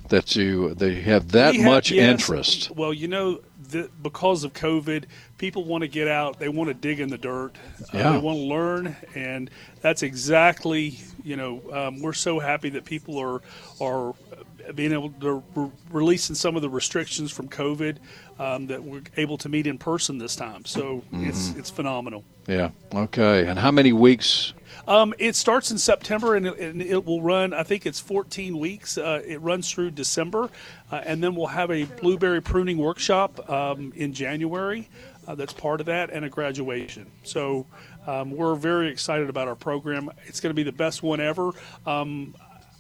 that 0.09 0.35
you 0.37 0.75
they 0.75 1.01
have 1.03 1.33
that 1.33 1.55
have- 1.55 1.65
much 1.65 1.91
yes. 1.91 2.11
interest 2.11 2.71
Well, 2.71 2.95
you 2.95 3.09
know, 3.09 3.41
the, 3.71 3.91
because 4.03 4.45
of 4.45 4.55
COVID, 4.55 5.05
people 5.37 5.65
want 5.65 5.83
to 5.83 5.89
get 5.89 6.09
out. 6.09 6.39
They 6.39 6.49
want 6.49 6.69
to 6.69 6.75
dig 6.75 7.01
in 7.01 7.11
the 7.11 7.19
dirt. 7.19 7.53
Yeah. 7.93 8.09
Uh, 8.09 8.13
they 8.15 8.19
want 8.19 8.39
to 8.39 8.45
learn, 8.45 8.97
and 9.15 9.51
that's 9.83 10.03
exactly 10.03 10.99
you 11.23 11.37
know 11.37 11.61
um, 11.79 12.01
we're 12.01 12.15
so 12.15 12.39
happy 12.39 12.71
that 12.71 12.85
people 12.87 13.19
are 13.19 13.43
are 13.83 14.15
being 14.75 14.93
able 14.93 15.11
to 15.21 15.43
re- 15.55 15.71
releasing 15.91 16.35
some 16.35 16.57
of 16.57 16.63
the 16.63 16.71
restrictions 16.71 17.31
from 17.31 17.47
COVID 17.49 17.97
um, 18.39 18.67
that 18.69 18.83
we're 18.83 19.03
able 19.19 19.37
to 19.39 19.49
meet 19.51 19.67
in 19.67 19.77
person 19.77 20.17
this 20.17 20.35
time. 20.37 20.65
So 20.65 21.03
it's 21.13 21.51
Mhm. 21.51 21.59
it's 21.59 21.71
phenomenal. 21.71 22.25
yeah 22.47 22.71
okay 22.95 23.47
and 23.47 23.59
how 23.59 23.71
many 23.71 23.93
weeks 23.93 24.55
Um, 24.89 25.13
it 25.19 25.37
starts 25.37 25.71
in 25.71 25.77
September 25.77 26.35
and 26.35 26.47
it, 26.47 26.59
and 26.59 26.81
it 26.81 27.05
will 27.05 27.21
run. 27.21 27.53
I 27.53 27.63
think 27.63 27.85
it's 27.85 28.01
14 28.01 28.59
weeks. 28.59 28.97
Uh, 28.97 29.21
it 29.25 29.39
runs 29.43 29.71
through 29.71 29.91
December, 29.91 30.49
uh, 30.91 31.03
and 31.05 31.23
then 31.23 31.35
we'll 31.35 31.47
have 31.47 31.71
a 31.71 31.85
blueberry 31.85 32.41
pruning 32.41 32.79
workshop 32.79 33.51
um, 33.51 33.93
in 33.95 34.15
January. 34.15 34.89
Uh, 35.27 35.35
that's 35.35 35.53
part 35.53 35.81
of 35.81 35.87
that, 35.87 36.09
and 36.09 36.25
a 36.25 36.31
graduation. 36.31 37.07
So 37.23 37.67
um, 38.07 38.31
we're 38.31 38.55
very 38.55 38.89
excited 38.89 39.29
about 39.29 39.47
our 39.47 39.55
program. 39.55 40.11
It's 40.25 40.41
going 40.41 40.51
to 40.51 40.55
be 40.55 40.63
the 40.63 40.73
best 40.73 41.03
one 41.03 41.21
ever. 41.21 41.51
Um, 41.85 42.35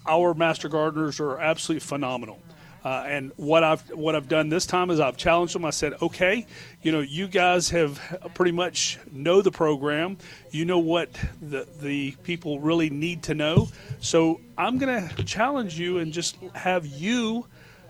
our 0.06 0.32
master 0.32 0.70
gardeners 0.70 1.20
are 1.20 1.38
absolutely 1.38 1.86
phenomenal. 1.86 2.40
Uh, 2.84 3.04
and 3.06 3.32
what 3.36 3.64
I've 3.64 3.82
what 3.90 4.14
I've 4.14 4.28
done 4.28 4.48
this 4.48 4.66
time 4.66 4.90
is 4.90 5.00
I've 5.00 5.16
challenged 5.16 5.54
them. 5.54 5.64
I 5.64 5.70
said, 5.70 5.94
okay, 6.00 6.46
you 6.82 6.92
know, 6.92 7.00
you 7.00 7.26
guys 7.26 7.70
have 7.70 8.00
pretty 8.34 8.52
much 8.52 8.98
know 9.10 9.42
the 9.42 9.50
program. 9.50 10.16
You 10.50 10.64
know 10.64 10.78
what 10.78 11.10
the 11.42 11.66
the 11.80 12.12
people 12.22 12.60
really 12.60 12.90
need 12.90 13.24
to 13.24 13.34
know. 13.34 13.68
So 14.00 14.40
I'm 14.56 14.78
going 14.78 15.08
to 15.08 15.24
challenge 15.24 15.78
you 15.78 15.98
and 15.98 16.12
just 16.12 16.36
have 16.54 16.86
you, 16.86 17.46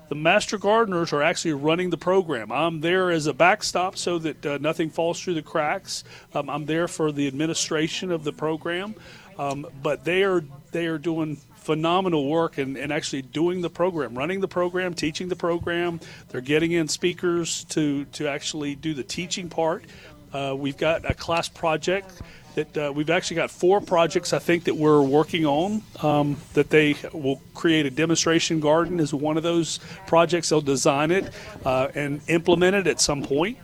the 0.08 0.14
master 0.14 0.56
gardeners, 0.56 1.12
are 1.12 1.22
actually 1.22 1.52
running 1.52 1.90
the 1.90 1.98
program. 1.98 2.50
I'm 2.50 2.80
there 2.80 3.10
as 3.10 3.26
a 3.26 3.34
backstop 3.34 3.98
so 3.98 4.18
that 4.18 4.46
uh, 4.46 4.58
nothing 4.58 4.88
falls 4.88 5.20
through 5.20 5.34
the 5.34 5.42
cracks. 5.42 6.04
Um, 6.34 6.48
I'm 6.48 6.64
there 6.64 6.88
for 6.88 7.12
the 7.12 7.26
administration 7.26 8.10
of 8.10 8.24
the 8.24 8.32
program, 8.32 8.94
um, 9.38 9.66
but 9.82 10.04
they 10.04 10.22
are 10.22 10.44
they 10.72 10.86
are 10.86 10.98
doing 10.98 11.38
phenomenal 11.68 12.26
work 12.26 12.56
and, 12.56 12.78
actually 12.90 13.20
doing 13.20 13.60
the 13.60 13.68
program, 13.68 14.16
running 14.16 14.40
the 14.40 14.48
program, 14.48 14.94
teaching 14.94 15.28
the 15.28 15.36
program. 15.36 16.00
They're 16.30 16.40
getting 16.40 16.72
in 16.72 16.88
speakers 16.88 17.64
to, 17.64 18.06
to 18.06 18.26
actually 18.26 18.74
do 18.74 18.94
the 18.94 19.02
teaching 19.02 19.50
part. 19.50 19.84
Uh, 20.32 20.54
we've 20.56 20.78
got 20.78 21.04
a 21.04 21.12
class 21.12 21.46
project 21.46 22.22
that 22.54 22.78
uh, 22.78 22.90
we've 22.90 23.10
actually 23.10 23.36
got 23.36 23.50
four 23.50 23.82
projects 23.82 24.32
I 24.32 24.38
think 24.38 24.64
that 24.64 24.76
we're 24.76 25.02
working 25.02 25.44
on. 25.44 25.82
Um, 26.02 26.38
that 26.54 26.70
they 26.70 26.96
will 27.12 27.42
create 27.52 27.84
a 27.84 27.90
demonstration 27.90 28.60
garden 28.60 28.98
is 28.98 29.12
one 29.12 29.36
of 29.36 29.42
those 29.42 29.78
projects. 30.06 30.48
They'll 30.48 30.62
design 30.62 31.10
it 31.10 31.30
uh, 31.66 31.88
and 31.94 32.22
implement 32.28 32.76
it 32.76 32.86
at 32.86 32.98
some 32.98 33.22
point. 33.22 33.58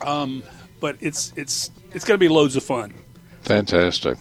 Um, 0.00 0.42
but 0.80 0.96
it's 1.00 1.34
it's 1.36 1.70
it's 1.92 2.06
going 2.06 2.16
to 2.16 2.24
be 2.24 2.28
loads 2.28 2.56
of 2.56 2.62
fun. 2.62 2.94
Fantastic. 3.42 4.16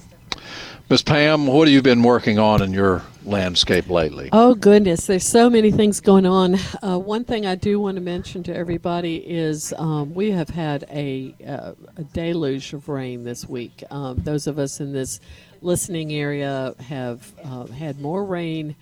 Miss 0.89 1.01
Pam, 1.01 1.47
what 1.47 1.67
have 1.67 1.73
you 1.73 1.81
been 1.81 2.01
working 2.01 2.39
on 2.39 2.61
in 2.61 2.71
your 2.71 3.03
landscape 3.25 3.89
lately? 3.89 4.29
Oh, 4.31 4.55
goodness. 4.55 5.05
There's 5.05 5.27
so 5.27 5.49
many 5.49 5.69
things 5.69 5.99
going 5.99 6.25
on. 6.25 6.55
Uh, 6.81 6.97
one 6.97 7.25
thing 7.25 7.45
I 7.45 7.55
do 7.55 7.77
want 7.77 7.95
to 7.95 8.01
mention 8.01 8.41
to 8.43 8.55
everybody 8.55 9.17
is 9.17 9.73
um, 9.77 10.13
we 10.13 10.31
have 10.31 10.47
had 10.47 10.85
a, 10.89 11.35
uh, 11.45 11.73
a, 11.97 12.03
deluge 12.13 12.71
of 12.71 12.87
rain 12.87 13.25
this 13.25 13.49
week. 13.49 13.83
Um, 13.91 14.19
those 14.23 14.47
of 14.47 14.59
us 14.59 14.79
in 14.79 14.93
this 14.93 15.19
listening 15.61 16.13
area 16.13 16.73
have 16.79 17.33
uh, 17.43 17.65
had 17.65 17.99
more 17.99 18.23
rain 18.23 18.73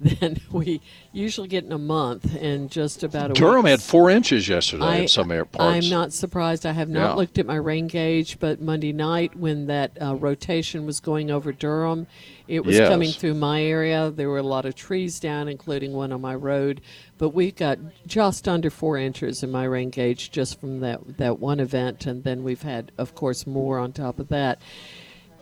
than 0.00 0.40
we 0.52 0.80
usually 1.12 1.48
get 1.48 1.64
in 1.64 1.72
a 1.72 1.78
month 1.78 2.34
and 2.40 2.70
just 2.70 3.02
about 3.02 3.30
a 3.30 3.34
Durham 3.34 3.64
week. 3.64 3.70
had 3.70 3.82
four 3.82 4.10
inches 4.10 4.48
yesterday 4.48 4.84
I, 4.84 4.96
in 4.98 5.08
some 5.08 5.30
airports. 5.32 5.64
I'm 5.64 5.88
not 5.90 6.12
surprised. 6.12 6.64
I 6.66 6.72
have 6.72 6.88
not 6.88 7.00
Yeah. 7.10 7.14
looked 7.14 7.38
at 7.38 7.46
my 7.46 7.56
rain 7.56 7.86
gauge, 7.88 8.38
but 8.38 8.60
Monday 8.60 8.92
night 8.92 9.36
when 9.36 9.66
that 9.66 9.96
uh, 10.00 10.14
rotation 10.14 10.86
was 10.86 11.00
going 11.00 11.30
over 11.30 11.52
Durham, 11.52 12.06
it 12.46 12.64
was 12.64 12.76
Yes. 12.76 12.88
coming 12.88 13.10
through 13.10 13.34
my 13.34 13.62
area. 13.62 14.10
There 14.10 14.28
were 14.28 14.38
a 14.38 14.42
lot 14.42 14.64
of 14.64 14.74
trees 14.74 15.18
down, 15.20 15.48
including 15.48 15.92
one 15.92 16.12
on 16.12 16.20
my 16.20 16.34
road. 16.34 16.80
But 17.18 17.30
we 17.30 17.50
got 17.50 17.78
just 18.06 18.46
under 18.46 18.70
four 18.70 18.96
inches 18.96 19.42
in 19.42 19.50
my 19.50 19.64
rain 19.64 19.90
gauge 19.90 20.30
just 20.30 20.60
from 20.60 20.80
that, 20.80 21.18
that 21.18 21.40
one 21.40 21.60
event. 21.60 22.06
And 22.06 22.22
then 22.24 22.44
we've 22.44 22.62
had, 22.62 22.92
of 22.96 23.14
course, 23.14 23.46
more 23.46 23.78
on 23.78 23.92
top 23.92 24.18
of 24.18 24.28
that. 24.28 24.60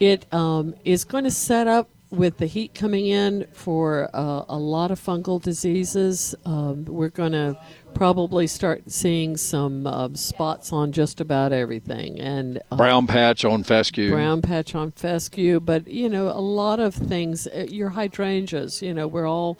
It 0.00 0.26
um, 0.32 0.74
is 0.84 1.04
going 1.04 1.24
to 1.24 1.30
set 1.30 1.66
up 1.66 1.88
with 2.10 2.38
the 2.38 2.46
heat 2.46 2.74
coming 2.74 3.06
in 3.06 3.46
for 3.52 4.08
uh, 4.14 4.44
a 4.48 4.56
lot 4.58 4.90
of 4.90 5.00
fungal 5.00 5.42
diseases. 5.42 6.34
Um, 6.44 6.84
we're 6.84 7.08
going 7.08 7.32
to 7.32 7.58
probably 7.94 8.46
start 8.46 8.82
seeing 8.90 9.36
some 9.38 9.86
um 9.86 10.14
spots 10.14 10.70
on 10.72 10.92
just 10.92 11.20
about 11.20 11.52
everything. 11.52 12.20
And 12.20 12.60
uh, 12.70 12.76
Brown 12.76 13.06
patch 13.06 13.44
on 13.44 13.62
fescue. 13.62 14.10
brown 14.10 14.42
patch 14.42 14.74
on 14.74 14.92
fescue, 14.92 15.60
but 15.60 15.88
you 15.88 16.08
know, 16.08 16.28
a 16.28 16.40
lot 16.40 16.78
of 16.78 16.94
things. 16.94 17.46
uh, 17.46 17.66
Your 17.68 17.90
hydrangeas, 17.90 18.82
you 18.82 18.92
know, 18.94 19.08
we're 19.08 19.26
all 19.26 19.58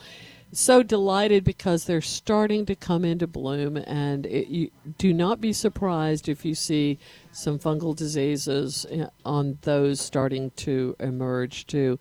so 0.53 0.83
delighted 0.83 1.45
because 1.45 1.85
they're 1.85 2.01
starting 2.01 2.65
to 2.67 2.75
come 2.75 3.05
into 3.05 3.27
bloom, 3.27 3.77
and 3.77 4.25
it, 4.27 4.49
you 4.49 4.71
do 4.97 5.13
not 5.13 5.41
be 5.41 5.53
surprised 5.53 6.29
if 6.29 6.45
you 6.45 6.55
see 6.55 6.99
some 7.33 7.59
fungal 7.59 7.95
diseases 7.95 8.87
uh, 8.87 9.09
on 9.25 9.59
those 9.63 10.01
starting 10.01 10.51
to 10.53 10.95
emerge 11.01 11.67
too. 11.67 11.99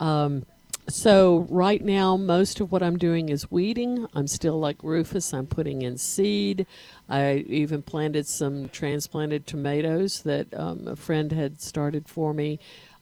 Um, 0.00 0.46
so 0.88 1.46
right 1.48 1.82
now, 1.82 2.16
most 2.16 2.60
of 2.60 2.70
what 2.70 2.82
I'm 2.82 2.98
doing 2.98 3.30
is 3.30 3.50
weeding. 3.50 4.06
I'm 4.14 4.26
still 4.26 4.60
like 4.60 4.76
Rufus. 4.82 5.32
I'm 5.32 5.46
putting 5.46 5.80
in 5.82 5.96
seed. 5.96 6.66
I 7.08 7.44
even 7.48 7.82
planted 7.82 8.26
some 8.26 8.68
transplanted 8.68 9.46
tomatoes 9.46 10.22
that 10.22 10.52
um, 10.52 10.86
a 10.86 10.96
friend 10.96 11.32
had 11.32 11.60
started 11.60 12.06
for 12.06 12.34
me 12.34 12.58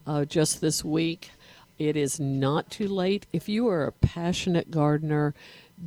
uh, 0.07 0.25
just 0.25 0.61
this 0.61 0.85
week. 0.85 1.31
It 1.79 1.97
is 1.97 2.21
not 2.21 2.71
too 2.71 2.87
late. 2.87 3.27
If 3.33 3.49
you 3.49 3.67
are 3.69 3.85
a 3.85 3.93
passionate 3.93 4.71
gardener, 4.71 5.35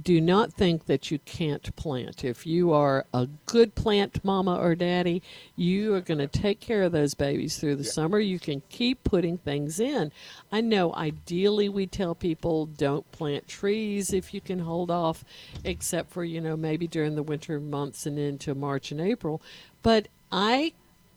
do 0.02 0.20
not 0.20 0.52
think 0.52 0.86
that 0.86 1.10
you 1.10 1.20
can't 1.20 1.76
plant. 1.76 2.24
If 2.24 2.46
you 2.46 2.74
are 2.74 3.06
a 3.14 3.28
good 3.46 3.76
plant 3.76 4.24
mama 4.24 4.58
or 4.58 4.76
daddy, 4.76 5.22
you 5.56 5.94
are 5.94 6.02
going 6.02 6.18
to 6.18 6.28
take 6.28 6.60
care 6.60 6.84
of 6.84 6.92
those 6.92 7.14
babies 7.14 7.58
through 7.58 7.78
the 7.78 7.84
summer. 7.84 8.20
You 8.20 8.40
can 8.40 8.62
keep 8.70 9.04
putting 9.04 9.38
things 9.38 9.80
in. 9.80 10.12
I 10.52 10.62
know 10.62 10.94
ideally 10.94 11.70
we 11.70 11.88
tell 11.88 12.14
people 12.14 12.66
don't 12.66 13.10
plant 13.12 13.48
trees 13.48 14.12
if 14.12 14.34
you 14.34 14.42
can 14.42 14.60
hold 14.60 14.92
off, 14.92 15.24
except 15.64 16.12
for, 16.12 16.26
you 16.26 16.42
know, 16.42 16.58
maybe 16.58 16.88
during 16.88 17.16
the 17.16 17.24
winter 17.24 17.60
months 17.60 18.06
and 18.06 18.20
into 18.20 18.54
March 18.54 18.92
and 18.92 19.00
April. 19.00 19.42
But 19.82 20.10
I 20.32 20.74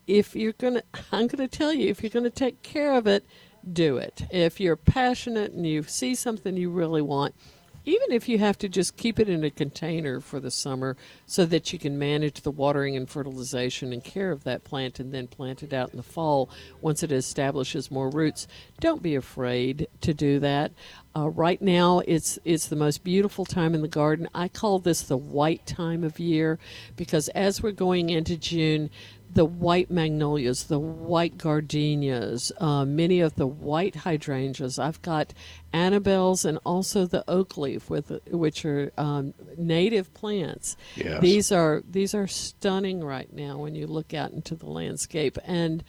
if 0.07 0.35
you're 0.35 0.53
going 0.53 0.75
to 0.75 0.85
I'm 1.13 1.27
going 1.27 1.49
to 1.49 1.49
tell 1.49 1.73
you 1.73 1.89
if 1.89 2.03
you're 2.03 2.11
going 2.11 2.25
to 2.25 2.31
take 2.31 2.63
care 2.63 2.95
of 2.95 3.07
it, 3.07 3.25
do 3.71 3.97
it. 3.97 4.23
If 4.31 4.61
you're 4.61 4.77
passionate 4.77 5.53
and 5.53 5.67
you 5.67 5.83
see 5.83 6.15
something 6.15 6.57
you 6.57 6.71
really 6.71 7.03
want, 7.03 7.35
even 7.85 8.13
if 8.13 8.29
you 8.29 8.39
have 8.39 8.59
to 8.59 8.69
just 8.69 8.97
keep 8.97 9.19
it 9.19 9.29
in 9.29 9.45
a 9.45 9.51
container 9.51 10.21
for 10.21 10.41
the 10.41 10.51
summer 10.51 10.97
so 11.27 11.45
that 11.47 11.73
you 11.73 11.79
can 11.79 11.99
manage 11.99 12.41
the 12.43 12.51
watering 12.51 12.97
and 12.97 13.09
fertilization 13.09 13.93
and 13.93 14.05
care 14.05 14.31
of 14.31 14.45
that 14.45 14.65
plant 14.65 15.01
and 15.01 15.13
then 15.13 15.27
plant 15.27 15.63
it 15.63 15.73
out 15.73 15.91
in 15.91 15.97
the 15.97 16.03
fall 16.03 16.51
once 16.81 17.03
it 17.03 17.13
establishes 17.13 17.91
more 17.91 18.11
roots, 18.11 18.47
don't 18.81 19.03
be 19.03 19.15
afraid 19.15 19.89
to 20.01 20.15
do 20.15 20.39
that. 20.39 20.73
Uh, 21.17 21.29
right 21.31 21.61
now, 21.61 22.01
it's 22.01 22.39
it's 22.45 22.67
the 22.67 22.77
most 22.77 23.03
beautiful 23.03 23.45
time 23.45 23.75
in 23.75 23.83
the 23.83 23.89
garden. 23.89 24.29
I 24.35 24.47
call 24.47 24.79
this 24.79 25.03
the 25.03 25.17
white 25.17 25.67
time 25.67 26.05
of 26.05 26.21
year 26.21 26.59
because 26.97 27.29
as 27.31 27.63
we're 27.63 27.73
going 27.73 28.11
into 28.11 28.37
June, 28.37 28.91
the 29.39 29.45
white 29.45 29.89
magnolias, 29.89 30.65
the 30.65 30.81
white 30.81 31.39
gardenias, 31.39 32.51
uh, 32.59 32.85
many 32.85 33.21
of 33.21 33.37
the 33.37 33.47
white 33.47 33.95
hydrangeas. 33.95 34.81
I've 34.81 35.01
got 35.01 35.33
Annabelles 35.73 36.45
and 36.45 36.59
also 36.67 37.07
the 37.07 37.23
oak 37.29 37.57
leaf, 37.57 37.89
with 37.89 38.11
which 38.33 38.65
are 38.65 38.91
um, 38.99 39.35
native 39.57 40.13
plants. 40.13 40.77
Yes. 40.97 41.21
These 41.23 41.53
are 41.53 41.85
these 41.89 42.15
are 42.17 42.27
stunning 42.27 43.05
right 43.05 43.33
now 43.33 43.59
when 43.59 43.77
you 43.77 43.87
look 43.87 44.13
out 44.13 44.33
into 44.33 44.57
the 44.57 44.67
landscape 44.67 45.39
and. 45.45 45.85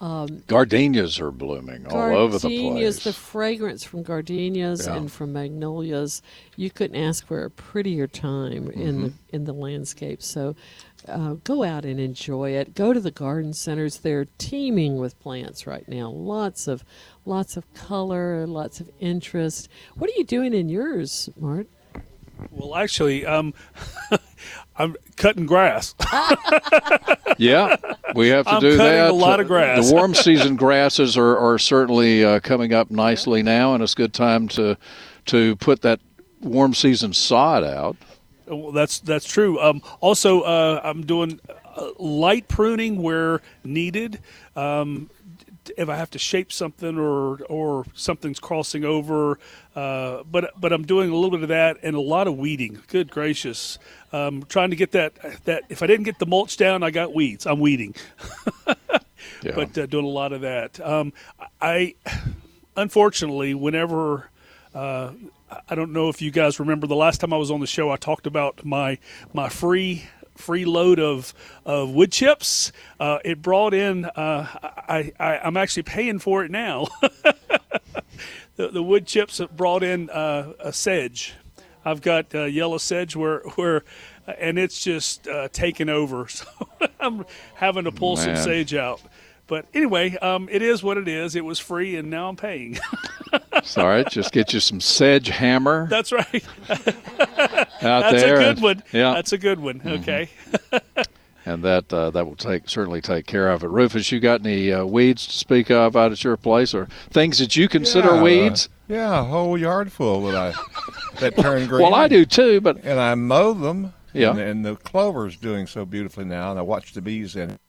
Um, 0.00 0.42
Gardenias 0.48 1.20
are 1.20 1.30
blooming 1.30 1.86
all 1.86 2.16
over 2.16 2.38
the 2.38 2.48
place. 2.48 2.60
Gardenias, 2.60 3.04
the 3.04 3.12
fragrance 3.12 3.84
from 3.84 4.02
gardenias 4.02 4.86
Yeah. 4.86 4.96
and 4.96 5.10
from 5.10 5.32
magnolias, 5.32 6.20
you 6.56 6.68
couldn't 6.68 6.96
ask 7.00 7.24
for 7.24 7.44
a 7.44 7.50
prettier 7.50 8.08
time 8.08 8.68
in 8.72 9.02
the 9.02 9.08
Mhm. 9.10 9.12
in 9.32 9.44
the 9.44 9.52
landscape. 9.54 10.20
So, 10.20 10.56
uh, 11.08 11.34
go 11.44 11.62
out 11.62 11.84
and 11.84 12.00
enjoy 12.00 12.50
it. 12.50 12.74
Go 12.74 12.92
to 12.92 13.00
the 13.00 13.10
garden 13.10 13.52
centers; 13.52 13.98
they're 13.98 14.26
teeming 14.38 14.96
with 14.96 15.18
plants 15.20 15.66
right 15.66 15.88
now. 15.88 16.08
Lots 16.10 16.66
of 16.68 16.84
lots 17.24 17.56
of 17.56 17.72
color, 17.74 18.46
lots 18.46 18.80
of 18.80 18.90
interest. 19.00 19.68
What 19.94 20.10
are 20.10 20.14
you 20.16 20.24
doing 20.24 20.54
in 20.54 20.68
yours, 20.68 21.28
Mart? 21.38 21.68
Well, 22.50 22.74
actually, 22.74 23.24
um, 23.24 23.54
I'm 24.76 24.96
cutting 25.16 25.46
grass. 25.46 25.94
yeah, 27.38 27.76
we 28.14 28.28
have 28.28 28.46
to 28.46 28.52
I'm 28.52 28.60
do 28.60 28.76
cutting 28.76 28.92
that. 28.92 29.10
a 29.10 29.14
lot 29.14 29.40
of 29.40 29.46
grass. 29.46 29.88
The 29.88 29.94
warm 29.94 30.14
season 30.14 30.56
grasses 30.56 31.16
are, 31.16 31.36
are 31.38 31.58
certainly 31.58 32.24
uh, 32.24 32.40
coming 32.40 32.72
up 32.72 32.90
nicely 32.90 33.42
now, 33.42 33.74
and 33.74 33.82
it's 33.82 33.92
a 33.92 33.96
good 33.96 34.12
time 34.12 34.48
to 34.48 34.76
to 35.26 35.56
put 35.56 35.82
that 35.82 36.00
warm 36.40 36.74
season 36.74 37.12
sod 37.12 37.64
out. 37.64 37.96
Well, 38.46 38.72
that's 38.72 39.00
that's 39.00 39.26
true. 39.26 39.60
Um, 39.60 39.82
also, 40.00 40.42
uh, 40.42 40.80
I'm 40.84 41.04
doing 41.04 41.40
uh, 41.76 41.90
light 41.98 42.48
pruning 42.48 43.02
where 43.02 43.40
needed. 43.64 44.20
Um, 44.54 45.10
if 45.76 45.88
I 45.88 45.96
have 45.96 46.10
to 46.10 46.18
shape 46.18 46.52
something 46.52 46.98
or 46.98 47.42
or 47.44 47.84
something's 47.94 48.38
crossing 48.38 48.84
over, 48.84 49.38
uh, 49.74 50.22
but 50.30 50.52
but 50.60 50.72
I'm 50.72 50.84
doing 50.84 51.10
a 51.10 51.14
little 51.14 51.30
bit 51.30 51.42
of 51.42 51.48
that 51.48 51.78
and 51.82 51.96
a 51.96 52.00
lot 52.00 52.26
of 52.26 52.36
weeding. 52.36 52.82
Good 52.88 53.10
gracious, 53.10 53.78
um, 54.12 54.44
trying 54.48 54.70
to 54.70 54.76
get 54.76 54.92
that 54.92 55.14
that 55.44 55.64
if 55.68 55.82
I 55.82 55.86
didn't 55.86 56.04
get 56.04 56.18
the 56.18 56.26
mulch 56.26 56.56
down, 56.56 56.82
I 56.82 56.90
got 56.90 57.14
weeds. 57.14 57.46
I'm 57.46 57.60
weeding, 57.60 57.94
but 59.42 59.78
uh, 59.78 59.86
doing 59.86 60.04
a 60.04 60.08
lot 60.08 60.32
of 60.32 60.42
that. 60.42 60.80
Um, 60.80 61.12
I 61.60 61.94
unfortunately, 62.76 63.54
whenever 63.54 64.28
uh, 64.74 65.12
I 65.68 65.74
don't 65.74 65.92
know 65.92 66.08
if 66.08 66.22
you 66.22 66.30
guys 66.30 66.58
remember 66.58 66.86
the 66.86 66.96
last 66.96 67.20
time 67.20 67.32
I 67.32 67.36
was 67.36 67.50
on 67.50 67.60
the 67.60 67.66
show, 67.66 67.90
I 67.90 67.96
talked 67.96 68.26
about 68.26 68.64
my 68.64 68.98
my 69.32 69.48
free 69.48 70.04
free 70.36 70.64
load 70.64 70.98
of 70.98 71.34
of 71.64 71.90
wood 71.90 72.12
chips. 72.12 72.72
Uh, 72.98 73.18
it 73.24 73.42
brought 73.42 73.74
in. 73.74 74.04
Uh, 74.04 74.48
I, 74.62 75.12
I 75.18 75.38
I'm 75.38 75.56
actually 75.56 75.84
paying 75.84 76.18
for 76.18 76.44
it 76.44 76.50
now. 76.50 76.88
the, 78.56 78.68
the 78.68 78.82
wood 78.82 79.06
chips 79.06 79.38
have 79.38 79.56
brought 79.56 79.82
in 79.82 80.10
uh, 80.10 80.52
a 80.60 80.72
sedge. 80.72 81.34
I've 81.84 82.00
got 82.00 82.34
uh, 82.34 82.44
yellow 82.44 82.78
sedge 82.78 83.16
where 83.16 83.40
where. 83.56 83.84
And 84.38 84.58
it's 84.58 84.82
just 84.82 85.28
uh, 85.28 85.48
taken 85.48 85.90
over, 85.90 86.26
so 86.30 86.46
I'm 86.98 87.26
having 87.56 87.84
to 87.84 87.92
pull 87.92 88.16
some 88.16 88.36
sedge 88.36 88.72
out. 88.72 89.02
But 89.46 89.66
anyway, 89.74 90.16
um, 90.16 90.48
it 90.50 90.62
is 90.62 90.82
what 90.82 90.96
it 90.96 91.08
is. 91.08 91.36
It 91.36 91.44
was 91.44 91.58
free, 91.58 91.96
and 91.96 92.08
now 92.08 92.30
I'm 92.30 92.36
paying. 92.36 92.78
It's 93.64 93.78
all 93.78 93.86
right. 93.88 94.08
Just 94.08 94.30
get 94.32 94.52
you 94.52 94.60
some 94.60 94.78
sedge 94.78 95.28
hammer 95.28 95.86
That's 95.88 96.12
right. 96.12 96.44
out 96.68 97.68
That's 97.80 98.22
there. 98.22 98.36
a 98.36 98.54
good 98.54 98.62
one. 98.62 98.82
Yeah, 98.92 99.14
That's 99.14 99.32
a 99.32 99.38
good 99.38 99.58
one. 99.58 99.80
Okay. 99.84 100.28
and 101.46 101.62
that 101.64 101.92
uh, 101.92 102.10
that 102.10 102.26
will 102.26 102.36
take 102.36 102.68
certainly 102.68 103.00
take 103.00 103.26
care 103.26 103.48
of 103.50 103.64
it. 103.64 103.68
Rufus, 103.68 104.12
you 104.12 104.20
got 104.20 104.40
any 104.44 104.70
uh, 104.70 104.84
weeds 104.84 105.26
to 105.26 105.32
speak 105.32 105.70
of 105.70 105.96
out 105.96 106.12
at 106.12 106.22
your 106.22 106.36
place, 106.36 106.74
or 106.74 106.88
things 107.10 107.38
that 107.38 107.56
you 107.56 107.68
consider 107.68 108.08
Yeah, 108.14 108.20
uh, 108.20 108.22
weeds? 108.22 108.68
Yeah, 108.86 109.20
a 109.20 109.24
whole 109.24 109.56
yard 109.58 109.90
full 109.90 110.26
that 110.26 110.34
I 110.36 110.52
that 111.20 111.36
turn 111.38 111.66
green. 111.66 111.82
Well, 111.90 111.94
I 111.94 112.06
do 112.06 112.26
too, 112.26 112.60
but 112.60 112.84
and 112.84 113.00
I 113.00 113.14
mow 113.14 113.54
them. 113.54 113.94
Yeah. 114.12 114.30
and, 114.30 114.38
and 114.40 114.64
the 114.64 114.76
clover's 114.76 115.36
doing 115.36 115.66
so 115.66 115.84
beautifully 115.84 116.24
now, 116.26 116.50
and 116.50 116.58
I 116.58 116.62
watch 116.62 116.92
the 116.92 117.00
bees 117.02 117.34
in 117.34 117.50
it. 117.52 117.60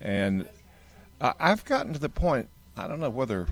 And 0.00 0.46
I've 1.20 1.64
gotten 1.64 1.92
to 1.94 1.98
the 1.98 2.08
point. 2.10 2.48
I 2.76 2.86
don't 2.86 3.00
know 3.00 3.10
whether 3.10 3.48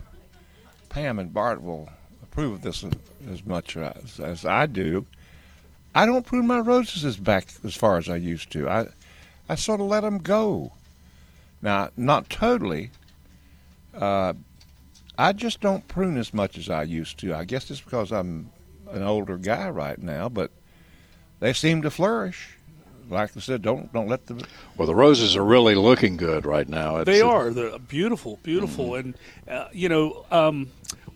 Pam 0.93 1.19
and 1.19 1.33
Mark 1.33 1.63
will 1.63 1.89
approve 2.23 2.53
of 2.53 2.63
this 2.63 2.85
as, 3.31 3.47
much 3.47 3.79
as, 3.79 4.21
as 4.21 4.45
I 4.45 4.67
do. 4.67 5.07
I 5.95 6.05
don't 6.05 6.27
prune 6.27 6.47
my 6.47 6.59
roses 6.59 7.03
as 7.03 7.17
back 7.17 7.47
as 7.65 7.75
far 7.75 7.97
as 7.97 8.11
I 8.11 8.17
used 8.17 8.51
to. 8.53 8.69
I 8.69 8.89
I 9.49 9.55
sort 9.55 9.81
of 9.81 9.87
let 9.87 10.01
them 10.01 10.19
go. 10.19 10.73
Now, 11.63 11.91
not 11.97 12.29
totally. 12.29 12.91
Uh, 13.95 14.35
I 15.19 15.33
just 15.33 15.61
don't 15.61 15.89
prune 15.89 16.17
as 16.17 16.33
much 16.33 16.57
as 16.59 16.69
I 16.69 16.85
used 16.85 17.19
to. 17.19 17.35
I 17.35 17.45
guess 17.45 17.71
it's 17.71 17.81
because 17.81 18.13
I'm 18.13 18.51
an 18.91 19.03
older 19.03 19.39
guy 19.39 19.71
right 19.71 19.99
now, 19.99 20.29
but 20.29 20.51
they 21.41 21.53
seem 21.53 21.83
to 21.83 21.91
flourish. 21.91 22.57
Like 23.13 23.37
I 23.37 23.41
said, 23.41 23.63
don't 23.63 23.93
don't 23.93 24.09
let 24.09 24.27
them. 24.27 24.41
Well, 24.77 24.87
the 24.87 24.95
roses 24.95 25.37
are 25.37 25.45
really 25.45 25.75
looking 25.75 26.17
good 26.17 26.45
right 26.47 26.69
now. 26.69 26.97
It's, 26.97 27.07
They 27.07 27.21
are. 27.21 27.51
They're 27.51 27.79
beautiful, 27.79 28.39
beautiful, 28.43 28.91
Mm-hmm. 28.91 29.09
and 29.49 29.59
uh, 29.59 29.69
you 29.73 29.89
know, 29.89 30.25
um, 30.31 30.69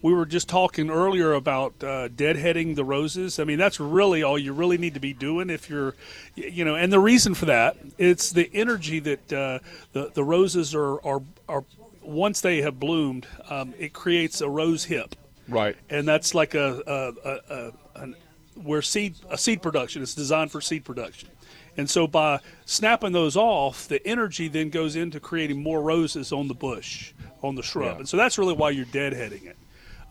we 0.03 0.13
were 0.13 0.27
just 0.27 0.49
talking 0.49 0.91
earlier 0.91 1.33
about 1.33 1.73
uh, 1.83 2.09
deadheading 2.09 2.77
the 2.77 2.85
roses. 2.85 3.39
I 3.41 3.45
mean, 3.45 3.59
that's 3.59 3.81
really 3.81 4.23
all 4.23 4.39
you 4.39 4.53
really 4.53 4.79
need 4.79 4.95
to 4.95 5.01
be 5.01 5.13
doing 5.15 5.49
if 5.51 5.69
you're, 5.71 5.95
you 6.35 6.65
know, 6.65 6.75
and 6.77 6.93
the 6.93 7.01
reason 7.01 7.35
for 7.35 7.47
that 7.47 7.77
it's 7.99 8.31
the 8.31 8.49
energy 8.53 9.01
that 9.01 9.33
uh, 9.33 9.59
the 9.93 10.11
the 10.15 10.23
roses 10.25 10.75
are 10.75 11.01
are 11.05 11.23
are 11.49 11.65
once 12.03 12.41
they 12.41 12.63
have 12.63 12.79
bloomed, 12.79 13.27
um, 13.51 13.75
it 13.79 13.93
creates 13.93 14.41
a 14.41 14.49
rose 14.49 14.85
hip, 14.85 15.17
Right. 15.49 15.75
and 15.91 16.07
that's 16.07 16.35
like 16.37 16.55
a, 16.55 16.81
a, 16.87 17.29
a, 17.29 17.55
a 17.57 17.73
an, 18.03 18.15
where 18.63 18.81
seed 18.81 19.17
a 19.29 19.37
seed 19.37 19.61
production 19.61 20.03
is 20.03 20.15
designed 20.15 20.53
for 20.53 20.61
seed 20.61 20.85
production. 20.85 21.29
And 21.77 21.89
so 21.89 22.07
by 22.07 22.41
snapping 22.65 23.13
those 23.13 23.37
off, 23.37 23.89
the 23.89 24.05
energy 24.07 24.49
then 24.49 24.71
goes 24.71 24.97
into 24.97 25.21
creating 25.21 25.63
more 25.63 25.83
roses 25.83 26.33
on 26.33 26.49
the 26.49 26.55
bush, 26.55 27.13
on 27.43 27.55
the 27.55 27.63
shrub. 27.63 27.93
Yeah. 27.93 27.99
And 27.99 28.09
so 28.09 28.17
that's 28.17 28.39
really 28.39 28.55
why 28.55 28.71
you're 28.71 28.87
deadheading 28.87 29.47
it. 29.47 29.57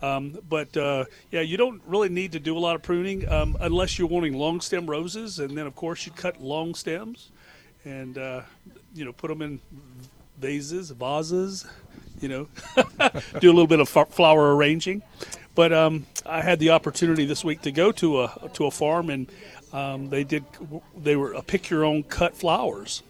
Um, 0.01 0.38
but 0.48 0.75
uh, 0.77 1.05
yeah, 1.31 1.41
you 1.41 1.57
don't 1.57 1.81
really 1.88 2.10
need 2.10 2.34
to 2.34 2.39
do 2.39 2.57
a 2.57 2.60
lot 2.60 2.75
of 2.75 2.84
pruning 2.84 3.27
um, 3.29 3.57
unless 3.62 3.98
you're 3.98 4.07
wanting 4.07 4.34
long 4.34 4.62
stem 4.62 4.86
roses. 4.86 5.39
And 5.39 5.57
then, 5.57 5.65
of 5.65 5.75
course, 5.75 6.05
you 6.05 6.12
cut 6.12 6.41
long 6.41 6.75
stems 6.75 7.31
and, 7.84 8.17
uh, 8.17 8.41
you 8.93 9.05
know, 9.05 9.13
put 9.13 9.29
them 9.29 9.41
in 9.41 9.60
vases, 10.39 10.91
vases, 10.91 11.65
you 12.19 12.27
know, 12.27 12.48
do 13.39 13.50
a 13.50 13.53
little 13.53 13.67
bit 13.67 13.79
of 13.79 13.89
flower 13.89 14.55
arranging. 14.55 15.01
But 15.55 15.72
um, 15.72 16.05
I 16.25 16.41
had 16.41 16.60
the 16.60 16.72
opportunity 16.72 17.25
this 17.25 17.43
week 17.43 17.62
to 17.62 17.72
go 17.72 17.93
to 17.93 18.24
a 18.24 18.50
to 18.55 18.65
a 18.65 18.72
farm, 18.72 19.10
and 19.10 19.31
um, 19.75 20.10
they 20.10 20.24
did 20.24 20.44
they 20.98 21.15
were 21.15 21.34
a 21.34 21.41
pick 21.41 21.70
your 21.70 21.84
own 21.84 22.03
cut 22.03 22.36
flowers. 22.36 23.03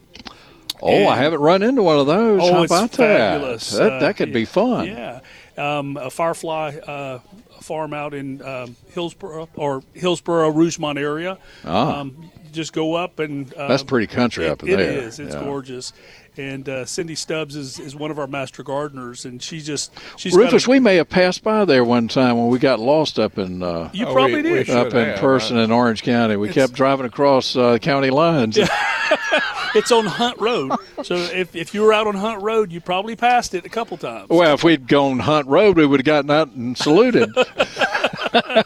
Oh, 0.81 1.07
I 1.07 1.15
haven't 1.15 1.39
run 1.39 1.63
into 1.63 1.81
one 1.84 2.00
of 2.00 2.07
those. 2.07 2.41
Oh, 2.43 2.51
How 2.53 2.63
it's 2.63 2.72
about 2.72 2.91
fabulous. 2.91 3.72
that? 3.72 3.77
That, 3.77 3.91
Uh, 3.93 4.00
that 4.00 4.17
could 4.17 4.34
be 4.34 4.43
fun. 4.45 4.88
Yeah, 4.88 5.19
um, 5.57 5.95
a 5.98 6.10
Firefly 6.10 6.75
uh, 6.86 7.19
farm 7.62 7.93
out 7.93 8.13
in 8.13 8.41
um, 8.41 8.75
Hillsborough 8.89 9.48
or 9.55 9.84
Hillsborough 9.93 10.51
Rougemont 10.51 11.00
area. 11.00 11.38
Ah. 11.63 12.01
Um, 12.01 12.29
just 12.55 12.74
go 12.74 12.95
up 12.95 13.19
and 13.19 13.53
uh, 13.53 13.67
That's 13.67 13.83
pretty 13.83 14.07
country 14.07 14.45
it- 14.45 14.51
up 14.51 14.63
It 14.63 14.77
there. 14.77 14.79
is. 14.79 15.19
It's 15.19 15.35
Yeah. 15.35 15.43
gorgeous. 15.43 15.93
And 16.38 16.67
uh, 16.67 16.83
Cindy 16.83 17.15
Stubbs 17.15 17.55
is, 17.55 17.79
is 17.79 17.95
one 17.95 18.12
of 18.12 18.19
our 18.19 18.27
master 18.27 18.62
gardeners, 18.62 19.24
and 19.24 19.41
she 19.41 19.62
just 19.62 19.93
she's 20.17 20.35
Rufus, 20.35 20.67
a- 20.67 20.69
we 20.69 20.81
may 20.81 20.97
have 20.97 21.07
passed 21.07 21.43
by 21.43 21.63
there 21.63 21.85
one 21.85 22.09
time 22.09 22.38
when 22.38 22.47
we 22.47 22.59
got 22.59 22.81
lost 22.81 23.19
up 23.19 23.38
in 23.38 23.63
uh, 23.63 23.89
You 23.93 24.05
probably 24.07 24.41
we- 24.41 24.51
we 24.51 24.57
did. 24.57 24.67
should 24.67 24.75
up 24.75 24.93
in 24.93 25.05
have, 25.12 25.19
person 25.19 25.57
in 25.57 25.71
Orange 25.71 26.03
County. 26.03 26.35
We 26.35 26.50
kept 26.50 26.74
driving 26.74 27.05
across 27.05 27.55
uh, 27.55 27.77
county 27.77 28.09
lines. 28.09 28.57
it's 29.75 29.93
on 29.93 30.07
Hunt 30.07 30.38
Road. 30.41 30.74
so 31.03 31.15
if, 31.15 31.55
if 31.55 31.74
you 31.74 31.83
were 31.83 31.93
out 31.93 32.05
on 32.05 32.15
Hunt 32.15 32.41
Road, 32.41 32.69
you 32.69 32.81
probably 32.81 33.15
passed 33.15 33.53
it 33.53 33.65
a 33.65 33.70
couple 33.70 33.96
times. 33.96 34.27
Well, 34.29 34.55
if 34.55 34.63
we'd 34.65 34.89
gone 34.89 35.20
Hunt 35.20 35.48
Road, 35.48 35.77
we 35.77 35.85
would 35.85 36.01
have 36.01 36.05
gotten 36.05 36.31
out 36.31 36.50
and 36.51 36.77
saluted 36.77 37.29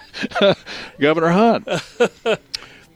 Governor 0.99 1.29
Hunt. 1.29 1.67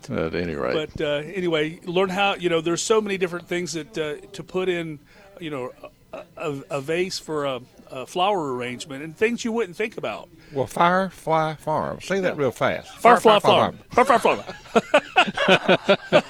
At 0.09 0.35
any 0.35 0.55
rate, 0.55 0.73
But 0.95 1.01
uh, 1.01 1.07
anyway, 1.33 1.79
learn 1.85 2.09
how 2.09 2.35
you 2.35 2.49
know. 2.49 2.61
There's 2.61 2.81
so 2.81 2.99
many 3.01 3.17
different 3.17 3.47
things 3.47 3.73
that 3.73 3.97
uh, 3.97 4.15
to 4.33 4.43
put 4.43 4.69
in, 4.69 4.99
you 5.39 5.49
know, 5.49 5.71
a, 6.13 6.23
a, 6.37 6.61
a 6.71 6.81
vase 6.81 7.19
for 7.19 7.45
a, 7.45 7.61
a 7.89 8.05
flower 8.05 8.53
arrangement 8.55 9.03
and 9.03 9.15
things 9.15 9.43
you 9.45 9.51
wouldn't 9.51 9.75
think 9.77 9.97
about. 9.97 10.29
Well, 10.51 10.67
Firefly 10.67 11.55
Farm. 11.55 12.01
Say 12.01 12.19
that 12.19 12.37
real 12.37 12.51
fast. 12.51 12.95
Firefly 12.97 13.39
farm, 13.39 13.79
Firefly 13.91 14.17
farm. 14.17 14.43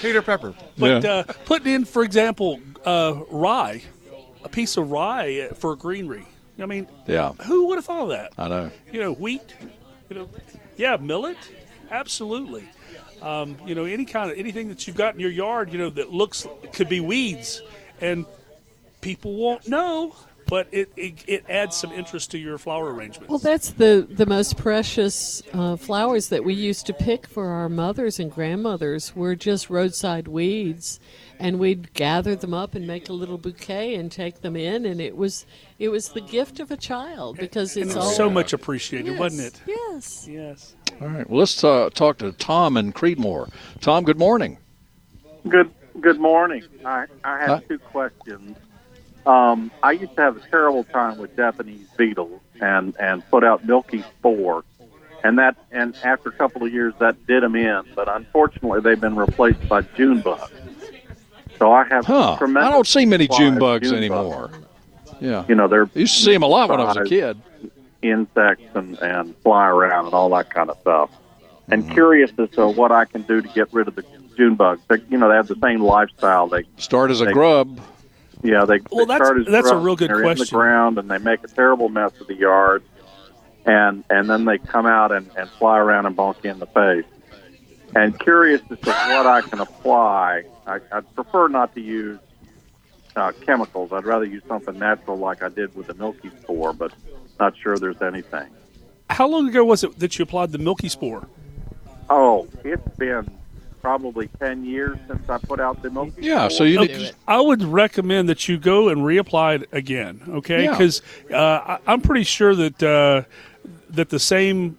Peter 0.00 0.22
Pepper. 0.22 0.54
But 0.78 1.02
Yeah. 1.04 1.10
uh, 1.10 1.22
putting 1.44 1.72
in, 1.72 1.84
for 1.84 2.02
example, 2.02 2.60
uh, 2.84 3.20
rye, 3.30 3.82
a 4.44 4.48
piece 4.48 4.76
of 4.76 4.90
rye 4.90 5.48
for 5.54 5.72
a 5.72 5.76
greenery. 5.76 6.26
I 6.60 6.66
mean, 6.66 6.86
yeah, 7.06 7.32
who 7.46 7.66
would 7.68 7.76
have 7.76 7.84
thought 7.84 8.02
of 8.02 8.08
that? 8.10 8.32
I 8.38 8.46
know. 8.48 8.70
You 8.92 9.00
know, 9.00 9.12
wheat. 9.14 9.54
You 10.10 10.16
know, 10.16 10.28
yeah, 10.76 10.96
millet. 10.96 11.36
Absolutely. 11.92 12.68
Um, 13.20 13.56
you 13.66 13.74
know, 13.76 13.84
any 13.84 14.04
kind 14.04 14.30
of 14.30 14.36
anything 14.38 14.68
that 14.68 14.86
you've 14.86 14.96
got 14.96 15.14
in 15.14 15.20
your 15.20 15.30
yard, 15.30 15.72
you 15.72 15.78
know, 15.78 15.90
that 15.90 16.10
looks 16.10 16.46
could 16.72 16.88
be 16.88 16.98
weeds, 16.98 17.62
and 18.00 18.26
people 19.00 19.34
won't 19.34 19.68
know, 19.68 20.16
but 20.46 20.66
it, 20.72 20.90
it, 20.96 21.24
it 21.28 21.44
adds 21.48 21.76
some 21.76 21.92
interest 21.92 22.32
to 22.32 22.38
your 22.38 22.58
flower 22.58 22.92
arrangement. 22.92 23.30
Well, 23.30 23.38
that's 23.38 23.70
the 23.70 24.06
the 24.10 24.26
most 24.26 24.56
precious 24.56 25.42
uh, 25.52 25.76
flowers 25.76 26.30
that 26.30 26.44
we 26.44 26.54
used 26.54 26.86
to 26.86 26.92
pick 26.92 27.28
for 27.28 27.48
our 27.48 27.68
mothers 27.68 28.18
and 28.18 28.32
grandmothers 28.32 29.14
were 29.14 29.36
just 29.36 29.70
roadside 29.70 30.26
weeds, 30.26 30.98
and 31.42 31.58
we'd 31.58 31.92
gather 31.92 32.36
them 32.36 32.54
up 32.54 32.76
and 32.76 32.86
make 32.86 33.08
a 33.08 33.12
little 33.12 33.36
bouquet 33.36 33.96
and 33.96 34.12
take 34.12 34.42
them 34.42 34.54
in, 34.54 34.86
and 34.86 35.00
it 35.00 35.16
was 35.16 35.44
it 35.78 35.88
was 35.88 36.10
the 36.10 36.20
gift 36.20 36.60
of 36.60 36.70
a 36.70 36.76
child 36.76 37.36
because 37.36 37.76
and 37.76 37.86
it's 37.86 37.94
it 37.94 37.98
was 37.98 38.06
all 38.06 38.12
so 38.12 38.30
much 38.30 38.52
appreciated, 38.52 39.18
wasn't 39.18 39.42
it? 39.42 39.60
Yes. 39.66 40.28
Yes. 40.30 40.76
All 41.00 41.08
right. 41.08 41.28
Well, 41.28 41.40
let's 41.40 41.64
uh, 41.64 41.90
talk 41.92 42.18
to 42.18 42.30
Tom 42.32 42.76
and 42.76 42.94
Creedmoor. 42.94 43.50
Tom, 43.80 44.04
good 44.04 44.18
morning. 44.18 44.56
Good 45.48 45.72
good 46.00 46.20
morning. 46.20 46.62
I, 46.84 47.06
I 47.24 47.40
have 47.40 47.48
Hi. 47.48 47.62
two 47.68 47.78
questions. 47.80 48.56
Um, 49.26 49.72
I 49.82 49.92
used 49.92 50.14
to 50.16 50.22
have 50.22 50.36
a 50.36 50.40
terrible 50.48 50.84
time 50.84 51.18
with 51.18 51.34
Japanese 51.34 51.86
beetles 51.96 52.40
and, 52.60 52.96
and 52.98 53.28
put 53.30 53.44
out 53.44 53.64
milky 53.64 54.02
spore. 54.02 54.64
And 55.24 55.38
that 55.38 55.56
and 55.70 55.96
after 56.02 56.30
a 56.30 56.32
couple 56.32 56.64
of 56.64 56.72
years 56.72 56.94
that 56.98 57.26
did 57.26 57.44
them 57.44 57.54
in, 57.54 57.82
but 57.94 58.08
unfortunately 58.08 58.80
they've 58.80 59.00
been 59.00 59.14
replaced 59.14 59.68
by 59.68 59.82
June 59.82 60.20
bugs. 60.20 60.50
So 61.62 61.72
I 61.72 61.84
have 61.84 62.04
Huh. 62.04 62.34
tremendous 62.38 62.68
I 62.68 62.72
don't 62.72 62.86
see 62.88 63.06
many 63.06 63.28
June 63.28 63.56
bugs 63.56 63.88
June 63.88 63.98
anymore. 63.98 64.50
Yeah. 65.20 65.44
You 65.48 65.54
know, 65.54 65.68
they're 65.68 65.88
used 65.94 66.16
to 66.16 66.22
see 66.24 66.32
them 66.32 66.42
a 66.42 66.46
lot 66.48 66.68
when 66.68 66.80
I 66.80 66.84
was 66.86 66.96
a 66.96 67.04
kid. 67.04 67.40
Insects 68.02 68.64
and, 68.74 68.98
and 68.98 69.36
fly 69.44 69.68
around 69.68 70.06
and 70.06 70.14
all 70.14 70.28
that 70.30 70.50
kind 70.52 70.70
of 70.70 70.78
stuff. 70.80 71.10
And 71.70 71.84
Mm-hmm. 71.84 71.92
curious 71.92 72.32
as 72.38 72.50
to 72.56 72.66
what 72.66 72.90
I 72.90 73.04
can 73.04 73.22
do 73.22 73.40
to 73.40 73.46
get 73.50 73.72
rid 73.72 73.86
of 73.86 73.94
the 73.94 74.04
June 74.36 74.56
bugs. 74.56 74.80
They, 74.88 74.96
you 75.08 75.16
know, 75.16 75.28
they 75.28 75.36
have 75.36 75.46
the 75.46 75.54
same 75.62 75.80
lifestyle. 75.80 76.48
They 76.48 76.64
Start 76.78 77.12
as 77.12 77.20
a 77.20 77.26
they- 77.26 77.32
grub. 77.32 77.78
Yeah, 78.42 78.64
they, 78.64 78.80
Well, 78.90 79.06
they 79.06 79.14
that's- 79.14 79.28
start 79.28 79.38
as 79.42 79.46
that's 79.46 79.70
a 79.70 79.76
real 79.76 79.94
good 79.94 80.10
they're 80.10 80.16
in 80.24 80.28
the 80.30 80.34
question. 80.34 80.58
ground 80.58 80.98
and 80.98 81.08
they 81.08 81.18
make 81.18 81.44
a 81.44 81.46
terrible 81.46 81.88
mess 81.88 82.10
of 82.20 82.26
the 82.26 82.34
yard, 82.34 82.82
and 83.64 84.02
and 84.10 84.28
then 84.28 84.46
they 84.46 84.58
come 84.58 84.84
out 84.84 85.12
and, 85.12 85.30
and 85.38 85.48
fly 85.50 85.78
around 85.78 86.06
and 86.06 86.16
bonk 86.16 86.42
you 86.42 86.50
in 86.50 86.58
the 86.58 86.66
face. 86.66 87.04
And 87.94 88.18
curious 88.20 88.62
as 88.70 88.78
to 88.80 88.86
what 88.90 89.26
I 89.26 89.42
can 89.42 89.60
apply, 89.60 90.44
I, 90.66 90.80
I'd 90.92 91.14
prefer 91.14 91.48
not 91.48 91.74
to 91.74 91.80
use 91.80 92.18
uh, 93.16 93.32
chemicals. 93.44 93.92
I'd 93.92 94.04
rather 94.06 94.24
use 94.24 94.42
something 94.48 94.78
natural 94.78 95.18
like 95.18 95.42
I 95.42 95.48
did 95.48 95.74
with 95.74 95.88
the 95.88 95.94
milky 95.94 96.30
spore, 96.42 96.72
but 96.72 96.92
not 97.38 97.54
sure 97.58 97.76
there's 97.76 98.00
anything. 98.00 98.48
How 99.10 99.28
long 99.28 99.48
ago 99.48 99.64
was 99.64 99.84
it 99.84 99.98
that 99.98 100.18
you 100.18 100.22
applied 100.22 100.52
the 100.52 100.58
milky 100.58 100.88
spore? 100.88 101.28
Oh, 102.08 102.48
it's 102.64 102.96
been 102.96 103.28
probably 103.82 104.28
ten 104.38 104.64
years 104.64 104.96
since 105.08 105.28
I 105.28 105.36
put 105.38 105.60
out 105.60 105.82
the 105.82 105.90
milky. 105.90 106.12
spore. 106.12 106.24
Yeah, 106.24 106.48
so 106.48 106.64
Okay, 106.64 107.10
I 107.28 107.40
would 107.40 107.62
recommend 107.62 108.28
that 108.30 108.48
you 108.48 108.56
go 108.56 108.88
and 108.88 109.02
reapply 109.02 109.62
it 109.62 109.68
again. 109.72 110.22
Okay, 110.28 110.64
Yeah. 110.64 110.70
because 110.70 111.02
uh, 111.30 111.36
I- 111.36 111.78
I'm 111.86 112.00
pretty 112.00 112.24
sure 112.24 112.54
that 112.54 112.82
uh, 112.82 113.22
that 113.90 114.08
the 114.08 114.18
same, 114.18 114.78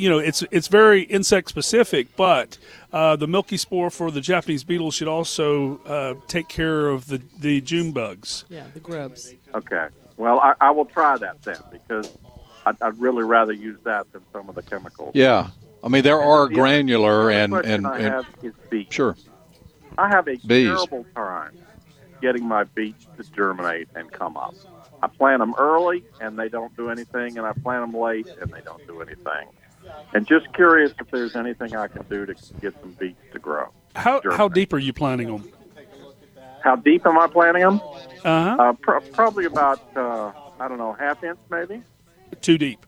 you 0.00 0.08
know, 0.08 0.18
it's 0.18 0.42
it's 0.50 0.68
very 0.68 1.02
insect 1.02 1.48
specific, 1.48 2.16
but 2.16 2.58
uh, 2.92 3.16
the 3.16 3.26
milky 3.26 3.56
spore 3.56 3.90
for 3.90 4.10
the 4.10 4.20
Japanese 4.20 4.64
beetle 4.64 4.90
should 4.90 5.08
also 5.08 5.78
uh, 5.84 6.14
take 6.26 6.48
care 6.48 6.88
of 6.88 7.06
the 7.08 7.20
the 7.38 7.60
June 7.60 7.92
bugs. 7.92 8.44
Yeah, 8.48 8.64
the 8.74 8.80
grubs. 8.80 9.34
Okay. 9.54 9.86
Well, 10.16 10.38
I, 10.40 10.54
I 10.60 10.70
will 10.70 10.84
try 10.86 11.16
that 11.18 11.42
then 11.42 11.56
because 11.70 12.12
I'd, 12.66 12.76
I'd 12.82 12.98
really 12.98 13.24
rather 13.24 13.52
use 13.52 13.78
that 13.84 14.10
than 14.12 14.22
some 14.32 14.48
of 14.48 14.54
the 14.54 14.62
chemicals. 14.62 15.12
Yeah. 15.14 15.48
I 15.82 15.88
mean, 15.88 16.02
there 16.02 16.20
are 16.20 16.46
The 16.48 16.54
granular 16.54 17.30
other 17.30 17.32
the 17.32 17.36
and 17.42 17.52
question 17.52 17.72
and, 17.74 17.86
I 17.86 17.98
and 17.98 18.04
have 18.14 18.26
is 18.42 18.52
beets. 18.68 18.94
sure. 18.94 19.16
I 19.96 20.08
have 20.08 20.28
a 20.28 20.36
Bees. 20.46 20.66
terrible 20.68 21.06
time 21.14 21.56
getting 22.20 22.44
my 22.46 22.64
beets 22.64 23.06
to 23.16 23.24
germinate 23.32 23.88
and 23.94 24.10
come 24.12 24.36
up. 24.36 24.54
I 25.02 25.06
plant 25.06 25.40
them 25.40 25.54
early 25.56 26.04
and 26.20 26.38
they 26.38 26.50
don't 26.50 26.76
do 26.76 26.90
anything, 26.90 27.38
and 27.38 27.46
I 27.46 27.52
plant 27.54 27.82
them 27.90 27.98
late 27.98 28.28
and 28.42 28.50
they 28.52 28.60
don't 28.60 28.86
do 28.86 29.00
anything. 29.00 29.48
And 30.12 30.26
just 30.26 30.52
curious 30.54 30.92
if 31.00 31.10
there's 31.10 31.36
anything 31.36 31.76
I 31.76 31.86
can 31.88 32.02
do 32.08 32.26
to 32.26 32.34
get 32.60 32.74
some 32.80 32.92
beets 32.92 33.20
to 33.32 33.38
grow. 33.38 33.68
How 33.94 34.20
how 34.32 34.48
deep 34.48 34.72
are 34.72 34.78
you 34.78 34.92
planting 34.92 35.28
them? 35.28 35.48
How 36.62 36.76
deep 36.76 37.06
am 37.06 37.18
I 37.18 37.26
planting 37.26 37.62
them? 37.62 37.80
Uh-huh. 38.24 38.56
Uh, 38.58 38.72
pro- 38.74 39.00
probably 39.00 39.46
about 39.46 39.80
uh, 39.96 40.32
I 40.58 40.68
don't 40.68 40.78
know 40.78 40.92
half 40.92 41.22
inch 41.24 41.38
maybe. 41.50 41.82
Too 42.40 42.58
deep. 42.58 42.84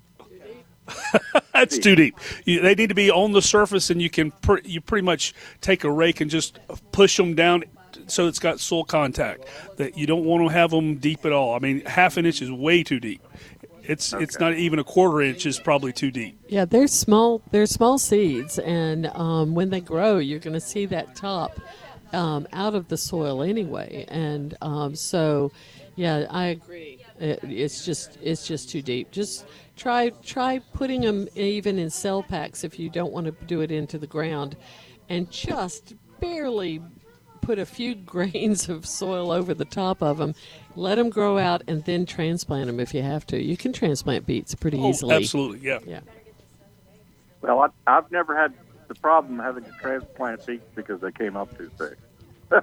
That's 1.53 1.79
too 1.79 1.95
deep. 1.95 2.19
You, 2.45 2.61
they 2.61 2.75
need 2.75 2.88
to 2.88 2.95
be 2.95 3.11
on 3.11 3.33
the 3.33 3.43
surface, 3.43 3.91
and 3.91 4.03
you 4.03 4.11
can 4.11 4.31
pr- 4.31 4.59
you 4.65 4.81
pretty 4.81 5.05
much 5.05 5.33
take 5.61 5.85
a 5.85 5.91
rake 5.91 6.21
and 6.21 6.31
just 6.31 6.59
push 6.91 7.17
them 7.17 7.35
down 7.35 7.65
so 8.07 8.27
it's 8.27 8.38
got 8.38 8.61
soil 8.61 8.85
contact. 8.85 9.45
That 9.77 9.97
you 9.97 10.07
don't 10.07 10.25
want 10.25 10.47
to 10.47 10.53
have 10.53 10.71
them 10.71 10.97
deep 10.97 11.25
at 11.25 11.33
all. 11.33 11.55
I 11.55 11.59
mean, 11.59 11.85
half 11.85 12.17
an 12.17 12.27
inch 12.27 12.43
is 12.43 12.51
way 12.51 12.83
too 12.83 13.01
deep. 13.01 13.23
It's 13.85 14.12
it's 14.12 14.38
not 14.38 14.55
even 14.55 14.79
a 14.79 14.85
quarter 14.85 15.23
inch 15.23 15.47
is 15.47 15.59
probably 15.59 15.92
too 15.92 16.11
deep. 16.11 16.38
Yeah, 16.49 16.64
they're 16.64 16.87
small. 16.87 17.42
They're 17.51 17.66
small 17.66 17.99
seeds, 17.99 18.59
and 18.59 19.07
um, 19.09 19.55
when 19.55 19.71
they 19.71 19.81
grow, 19.81 20.18
you're 20.18 20.38
going 20.38 20.55
to 20.55 20.61
see 20.61 20.87
that 20.87 21.16
top 21.16 21.59
um, 22.12 22.47
out 22.53 22.75
of 22.75 22.88
the 22.88 22.97
soil 22.97 23.42
anyway. 23.42 24.05
And 24.09 24.57
um, 24.61 24.95
so, 24.95 25.51
yeah, 25.97 26.27
I 26.31 26.47
agree. 26.47 26.99
It, 27.18 27.40
it's 27.42 27.85
just 27.85 28.18
it's 28.23 28.47
just 28.47 28.71
too 28.71 28.83
deep. 28.83 29.11
Just 29.11 29.47
try 29.77 30.11
try 30.23 30.61
putting 30.73 31.01
them 31.01 31.29
even 31.35 31.79
in 31.79 31.90
cell 31.90 32.23
packs 32.23 32.64
if 32.64 32.79
you 32.79 32.88
don't 32.88 33.12
want 33.12 33.27
to 33.27 33.33
do 33.47 33.61
it 33.61 33.71
into 33.73 33.99
the 33.99 34.07
ground, 34.07 34.57
and 35.09 35.31
just 35.31 35.95
barely 36.21 36.81
put 37.42 37.59
a 37.59 37.66
few 37.66 37.94
grains 38.14 38.68
of 38.70 38.87
soil 38.87 39.31
over 39.31 39.52
the 39.52 39.66
top 39.66 40.02
of 40.02 40.16
them, 40.16 40.35
let 40.74 40.94
them 40.94 41.11
grow 41.11 41.37
out, 41.38 41.62
and 41.68 41.85
then 41.85 42.07
transplant 42.07 42.66
them 42.68 42.81
if 42.81 42.94
you 42.94 43.02
have 43.02 43.26
to. 43.26 43.42
You 43.42 43.57
can 43.59 43.74
transplant 43.74 44.24
beets 44.26 44.55
pretty 44.55 44.78
Oh, 44.78 44.88
easily. 44.88 45.14
absolutely, 45.16 45.59
yeah. 45.61 45.78
Yeah. 45.87 46.00
Well, 47.42 47.61
I, 47.61 47.96
I've 47.98 48.11
never 48.11 48.35
had 48.37 48.55
the 48.88 48.94
problem 48.94 49.38
having 49.38 49.64
to 49.64 49.70
transplant 49.81 50.46
beets 50.46 50.64
because 50.74 51.00
they 51.02 51.12
came 51.12 51.37
up 51.37 51.57
too 51.59 51.70
thick. 51.76 51.98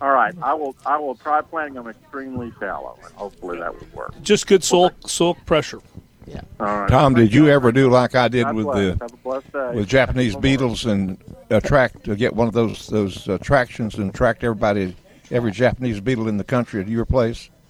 All 0.00 0.10
right, 0.12 0.32
I 0.40 0.54
will. 0.54 0.76
I 0.86 0.96
will 0.98 1.16
try 1.16 1.40
planting 1.40 1.74
them 1.74 1.88
extremely 1.88 2.52
shallow, 2.60 2.96
and 3.04 3.12
hopefully 3.14 3.58
that 3.58 3.74
will 3.74 3.88
work. 3.92 4.14
Just 4.22 4.46
good 4.46 4.62
soil 4.62 4.92
soil 5.04 5.34
pressure. 5.44 5.80
Yeah. 6.24 6.42
All 6.60 6.66
right. 6.66 6.88
Tom, 6.88 7.14
did 7.14 7.34
you 7.34 7.48
ever 7.48 7.72
do 7.72 7.90
like 7.90 8.14
I 8.14 8.28
did 8.28 8.44
God 8.44 8.54
with 8.54 8.66
bless. 8.66 8.76
the 8.76 9.04
Have 9.04 9.12
a 9.12 9.16
blessed 9.16 9.52
day. 9.52 9.70
with 9.74 9.88
Japanese 9.88 10.36
beetles 10.36 10.84
and 10.86 11.18
attract 11.50 12.04
to 12.04 12.16
get 12.16 12.34
one 12.34 12.48
of 12.48 12.54
those 12.54 12.86
those 12.88 13.28
attractions 13.28 13.94
and 13.96 14.10
attract 14.10 14.44
everybody, 14.44 14.94
every 15.30 15.52
Japanese 15.52 16.00
beetle 16.00 16.28
in 16.28 16.36
the 16.36 16.44
country 16.44 16.84
to 16.84 16.90
your 16.90 17.04
place? 17.04 17.50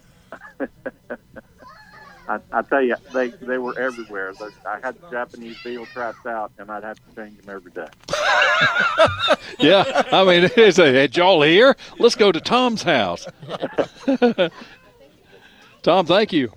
I, 2.29 2.41
I 2.53 2.61
tell 2.63 2.83
you, 2.83 2.95
they 3.15 3.29
they 3.29 3.57
were 3.57 3.79
everywhere. 3.79 4.35
The- 4.35 4.53
I 4.67 4.79
had 4.83 4.97
Japanese 5.11 5.57
beetle 5.65 5.87
traps 5.87 6.27
out, 6.27 6.53
and 6.59 6.71
I'd 6.71 6.85
have 6.85 6.99
to 6.99 7.17
change 7.17 7.41
them 7.41 7.57
every 7.57 7.73
day. 7.73 7.87
yeah, 9.59 10.03
I 10.13 10.25
mean, 10.25 10.51
it's 10.57 10.79
a, 10.79 10.93
hey, 10.93 11.09
y'all 11.13 11.41
here? 11.43 11.75
Let's 11.99 12.17
go 12.17 12.31
to 12.31 12.41
Tom's 12.41 12.83
house. 12.83 13.27
Tom, 15.83 16.05
thank 16.05 16.33
you. 16.35 16.53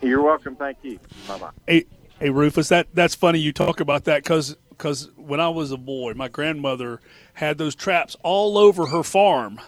You're 0.00 0.22
welcome. 0.22 0.54
Thank 0.54 0.78
you. 0.82 1.00
Bye 1.26 1.38
bye. 1.38 1.50
Hey, 1.66 1.86
hey, 2.20 2.30
Rufus, 2.30 2.68
that 2.68 2.86
that's 2.94 3.16
funny 3.16 3.40
you 3.40 3.52
talk 3.52 3.80
about 3.80 4.04
that 4.04 4.22
because 4.22 4.56
when 5.16 5.40
I 5.40 5.48
was 5.48 5.70
a 5.72 5.76
boy, 5.76 6.14
my 6.14 6.28
grandmother 6.28 7.00
had 7.34 7.58
those 7.58 7.74
traps 7.74 8.16
all 8.22 8.58
over 8.58 8.86
her 8.86 9.02
farm, 9.02 9.60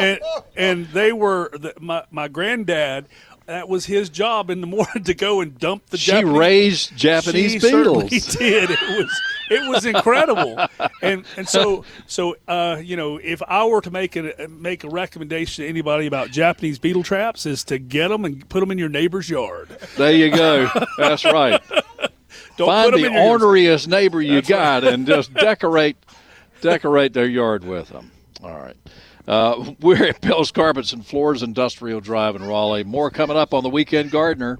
and 0.00 0.20
and 0.56 0.86
they 0.88 1.12
were 1.12 1.50
the, 1.52 1.74
my 1.80 2.04
my 2.10 2.28
granddad. 2.28 3.06
That 3.46 3.68
was 3.68 3.86
his 3.86 4.08
job 4.10 4.48
in 4.48 4.60
the 4.60 4.68
morning 4.68 5.02
to 5.04 5.14
go 5.14 5.40
and 5.40 5.58
dump 5.58 5.86
the. 5.86 5.96
She 5.98 6.12
Japanese. 6.12 6.38
raised 6.38 6.96
Japanese 6.96 7.52
she 7.52 7.58
beetles. 7.58 8.10
did. 8.36 8.70
It 8.70 8.80
was 8.80 9.20
it 9.50 9.68
was 9.68 9.84
incredible, 9.86 10.56
and 11.02 11.24
and 11.36 11.48
so 11.48 11.84
so 12.06 12.36
uh, 12.46 12.80
you 12.80 12.96
know 12.96 13.16
if 13.16 13.42
I 13.42 13.64
were 13.64 13.80
to 13.80 13.90
make 13.90 14.14
a 14.14 14.46
make 14.48 14.84
a 14.84 14.88
recommendation 14.88 15.64
to 15.64 15.68
anybody 15.68 16.06
about 16.06 16.30
Japanese 16.30 16.78
beetle 16.78 17.02
traps 17.02 17.44
is 17.44 17.64
to 17.64 17.78
get 17.78 18.08
them 18.08 18.24
and 18.24 18.48
put 18.48 18.60
them 18.60 18.70
in 18.70 18.78
your 18.78 18.88
neighbor's 18.88 19.28
yard. 19.28 19.76
There 19.96 20.12
you 20.12 20.30
go. 20.30 20.68
That's 20.98 21.24
right. 21.24 21.60
Don't 22.56 22.66
Find 22.68 22.92
put 22.92 22.94
'em 22.94 23.00
the 23.02 23.06
in 23.08 23.12
orneriest 23.14 23.86
neighbor 23.88 24.20
you 24.22 24.34
That's 24.36 24.48
got 24.48 24.82
right. 24.82 24.92
and 24.92 25.06
just 25.06 25.32
decorate 25.34 25.96
decorate 26.60 27.12
their 27.12 27.26
yard 27.26 27.64
with 27.64 27.88
them. 27.88 28.10
All 28.42 28.58
right. 28.58 28.76
Uh, 29.28 29.72
we're 29.80 30.08
at 30.08 30.20
Bell's 30.20 30.50
Carpets 30.50 30.92
and 30.92 31.04
Floors 31.06 31.42
Industrial 31.42 32.00
Drive 32.00 32.36
in 32.36 32.42
Raleigh. 32.42 32.84
More 32.84 33.10
coming 33.10 33.36
up 33.36 33.54
on 33.54 33.62
the 33.62 33.70
Weekend 33.70 34.10
Gardener. 34.10 34.58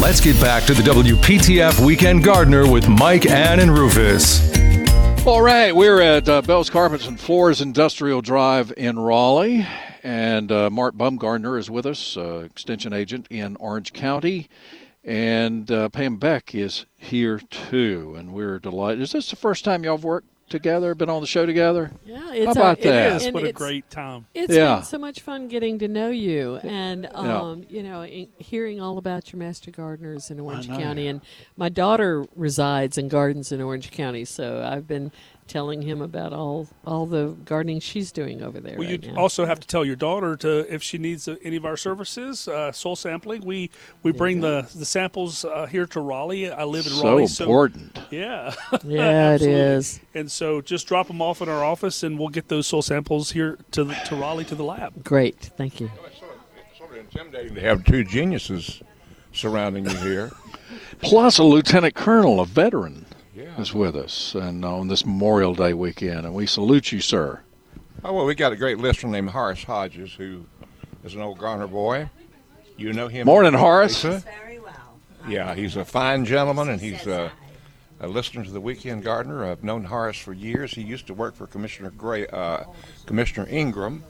Let's 0.00 0.20
get 0.20 0.40
back 0.40 0.64
to 0.64 0.74
the 0.74 0.82
WPTF 0.82 1.84
Weekend 1.84 2.22
Gardener 2.22 2.70
with 2.70 2.88
Mike, 2.88 3.26
Ann, 3.26 3.58
and 3.60 3.76
Rufus. 3.76 4.55
All 5.26 5.42
right, 5.42 5.74
we're 5.74 6.00
at 6.00 6.28
uh, 6.28 6.40
Bell's 6.40 6.70
Carpets 6.70 7.08
and 7.08 7.18
Floors 7.18 7.60
Industrial 7.60 8.22
Drive 8.22 8.72
in 8.76 8.96
Raleigh, 8.96 9.66
and 10.04 10.52
uh, 10.52 10.70
Mark 10.70 10.94
Bumgardner 10.94 11.58
is 11.58 11.68
with 11.68 11.84
us, 11.84 12.16
uh, 12.16 12.44
extension 12.44 12.92
agent 12.92 13.26
in 13.28 13.56
Orange 13.56 13.92
County, 13.92 14.48
and 15.02 15.68
uh, 15.68 15.88
Pam 15.88 16.18
Beck 16.18 16.54
is 16.54 16.86
here 16.96 17.40
too, 17.40 18.14
and 18.16 18.32
we're 18.32 18.60
delighted. 18.60 19.02
Is 19.02 19.10
this 19.10 19.28
the 19.28 19.34
first 19.34 19.64
time 19.64 19.82
y'all 19.82 19.96
have 19.96 20.04
worked 20.04 20.28
together, 20.48 20.94
been 20.94 21.10
on 21.10 21.20
the 21.20 21.26
show 21.26 21.46
together? 21.46 21.90
Yeah, 22.04 22.18
How 22.18 22.32
it's 22.32 22.52
about 22.56 22.78
a, 22.80 22.82
that? 22.82 23.22
It 23.22 23.26
is. 23.28 23.32
What 23.32 23.44
a 23.44 23.52
great 23.52 23.88
time. 23.90 24.26
It's 24.34 24.52
Yeah. 24.52 24.76
been 24.76 24.84
so 24.84 24.98
much 24.98 25.20
fun 25.20 25.48
getting 25.48 25.78
to 25.80 25.88
know 25.88 26.08
you 26.08 26.56
and 26.62 27.04
Yeah. 27.04 27.40
um, 27.40 27.64
you 27.68 27.82
know 27.82 28.02
hearing 28.38 28.80
all 28.80 28.98
about 28.98 29.32
your 29.32 29.38
master 29.40 29.70
gardeners 29.70 30.30
in 30.30 30.38
Orange 30.40 30.68
know. 30.68 30.78
County. 30.78 31.08
And 31.08 31.20
my 31.56 31.68
daughter 31.68 32.24
resides 32.36 32.96
and 32.98 33.10
gardens 33.10 33.52
in 33.52 33.60
Orange 33.60 33.90
County, 33.90 34.24
so 34.24 34.62
I've 34.64 34.86
been 34.86 35.10
telling 35.48 35.82
him 35.82 36.00
about 36.02 36.32
all 36.32 36.68
all 36.84 37.06
the 37.06 37.36
gardening 37.44 37.80
she's 37.80 38.12
doing 38.12 38.42
over 38.42 38.60
there. 38.60 38.76
Well, 38.78 38.88
right 38.88 39.02
you 39.04 39.12
now. 39.12 39.20
also 39.20 39.44
have 39.46 39.60
to 39.60 39.66
tell 39.66 39.84
your 39.84 39.96
daughter 39.96 40.36
to 40.36 40.72
if 40.72 40.82
she 40.82 40.98
needs 40.98 41.28
uh, 41.28 41.36
any 41.42 41.56
of 41.56 41.64
our 41.64 41.76
services, 41.76 42.48
uh, 42.48 42.72
soil 42.72 42.96
sampling. 42.96 43.44
We 43.44 43.70
we 44.02 44.12
bring 44.12 44.40
the 44.40 44.68
the 44.74 44.84
samples 44.84 45.44
uh, 45.44 45.66
here 45.66 45.86
to 45.86 46.00
Raleigh. 46.00 46.50
I 46.50 46.64
live 46.64 46.86
in 46.86 46.92
So 46.92 47.04
Raleigh, 47.04 47.26
So 47.28 47.44
important. 47.44 47.98
yeah, 48.10 48.54
Yeah, 48.84 49.30
it 49.34 49.42
Absolutely. 49.42 49.60
is. 49.60 50.00
And 50.14 50.30
so 50.30 50.60
just 50.60 50.86
drop 50.86 51.06
them 51.06 51.22
off 51.22 51.40
in 51.42 51.48
our 51.48 51.64
office, 51.64 52.02
and 52.02 52.18
we'll 52.18 52.28
get 52.28 52.48
those 52.48 52.66
soil 52.66 52.82
samples 52.82 53.30
here 53.32 53.58
to 53.72 53.84
the, 53.84 53.94
to 54.06 54.16
Raleigh 54.16 54.44
to 54.46 54.54
the 54.54 54.64
lab. 54.64 55.02
Great, 55.04 55.36
thank 55.56 55.80
you. 55.80 55.90
Sort 56.76 56.90
of 56.90 56.96
intimidating 56.98 57.54
to 57.54 57.60
have 57.62 57.84
two 57.84 58.04
geniuses 58.04 58.82
surrounding 59.32 59.84
you 59.88 59.96
here. 59.96 60.32
Plus, 61.00 61.38
a 61.38 61.44
lieutenant 61.44 61.94
colonel, 61.94 62.40
a 62.40 62.46
veteran, 62.46 63.04
Yeah. 63.04 63.05
Is 63.58 63.72
with 63.72 63.96
us, 63.96 64.34
and 64.34 64.64
on 64.64 64.88
this 64.88 65.04
Memorial 65.06 65.54
Day 65.54 65.72
weekend, 65.72 66.26
and 66.26 66.34
we 66.34 66.46
salute 66.46 66.92
you, 66.92 67.00
sir. 67.00 67.40
Oh 68.04 68.12
well, 68.12 68.26
we 68.26 68.34
got 68.34 68.52
a 68.52 68.56
great 68.56 68.78
listener 68.78 69.10
named 69.10 69.30
Horace 69.30 69.64
Hodges, 69.64 70.12
who 70.12 70.44
is 71.04 71.14
an 71.14 71.22
old 71.22 71.38
Garner 71.38 71.66
boy. 71.66 72.08
You 72.76 72.92
know 72.92 73.08
him. 73.08 73.26
Morning, 73.26 73.54
Horace. 73.54 74.04
Lisa? 74.04 74.22
Yeah, 75.28 75.54
he's 75.54 75.76
a 75.76 75.84
fine 75.84 76.24
gentleman, 76.24 76.68
and 76.68 76.80
he's 76.80 77.06
a, 77.06 77.32
a 78.00 78.06
listener 78.06 78.44
to 78.44 78.50
the 78.50 78.60
Weekend 78.60 79.02
Gardener. 79.02 79.44
I've 79.44 79.64
known 79.64 79.84
Horace 79.84 80.18
for 80.18 80.32
years. 80.32 80.72
He 80.72 80.82
used 80.82 81.06
to 81.08 81.14
work 81.14 81.34
for 81.34 81.46
Commissioner 81.46 81.90
Gray, 81.90 82.26
uh, 82.28 82.64
Commissioner 83.06 83.48
Ingram, 83.48 84.04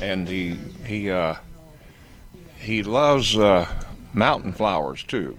and 0.00 0.28
he 0.28 0.56
he 0.86 1.10
uh, 1.10 1.34
he 2.60 2.82
loves 2.82 3.36
uh, 3.36 3.66
mountain 4.14 4.52
flowers 4.52 5.02
too. 5.02 5.38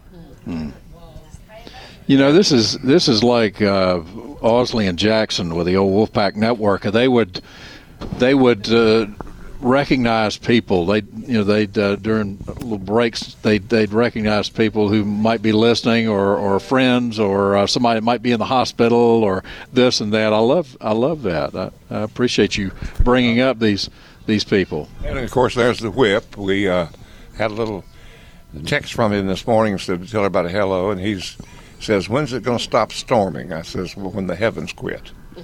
You 2.06 2.18
know, 2.18 2.34
this 2.34 2.52
is 2.52 2.78
this 2.80 3.08
is 3.08 3.24
like 3.24 3.62
uh, 3.62 4.00
Ausley 4.42 4.90
and 4.90 5.00
Jackson 5.00 5.56
with 5.56 5.68
the 5.68 5.78
old 5.78 6.12
Wolfpack 6.12 6.36
Network. 6.36 6.82
They 6.82 7.08
would 7.08 7.42
they 8.18 8.36
would 8.36 8.70
uh, 8.70 9.08
recognize 9.62 10.36
people. 10.36 10.86
They 10.86 11.04
you 11.16 11.38
know 11.38 11.44
they'd 11.46 11.78
uh, 11.78 11.96
during 11.96 12.40
little 12.46 12.78
breaks 12.78 13.36
they 13.36 13.58
they'd 13.58 13.94
recognize 13.94 14.50
people 14.50 14.90
who 14.90 15.06
might 15.06 15.42
be 15.42 15.54
listening 15.54 16.10
or, 16.10 16.36
or 16.36 16.60
friends 16.60 17.20
or 17.20 17.56
uh, 17.56 17.68
somebody 17.68 18.02
might 18.02 18.22
be 18.22 18.34
in 18.34 18.40
the 18.40 18.46
hospital 18.46 18.98
or 19.00 19.44
this 19.72 20.02
and 20.02 20.12
that. 20.14 20.34
I 20.34 20.40
love 20.40 20.76
I 20.82 20.92
love 20.92 21.22
that. 21.24 21.56
I, 21.56 21.72
I 21.90 22.02
appreciate 22.02 22.58
you 22.58 22.72
bringing 23.00 23.40
up 23.40 23.60
these 23.60 23.90
these 24.26 24.44
people. 24.44 24.90
And 25.06 25.18
of 25.20 25.32
course, 25.32 25.56
there's 25.56 25.80
the 25.80 25.92
whip. 25.92 26.36
We 26.36 26.68
uh, 26.68 26.88
had 27.38 27.52
a 27.52 27.54
little 27.54 27.86
text 28.66 28.94
from 28.94 29.14
him 29.14 29.28
this 29.28 29.48
morning 29.48 29.78
to 29.78 29.98
tell 30.06 30.26
everybody 30.26 30.52
hello, 30.52 30.92
and 30.92 31.00
he's 31.00 31.38
says, 31.84 32.10
"When's 32.10 32.34
it 32.34 32.44
going 32.44 32.58
to 32.58 32.64
stop 32.64 32.92
storming?" 32.92 33.54
I 33.54 33.62
says, 33.62 33.96
"Well, 33.96 34.12
when 34.12 34.28
the 34.28 34.36
heavens 34.36 34.74
quit." 34.74 35.12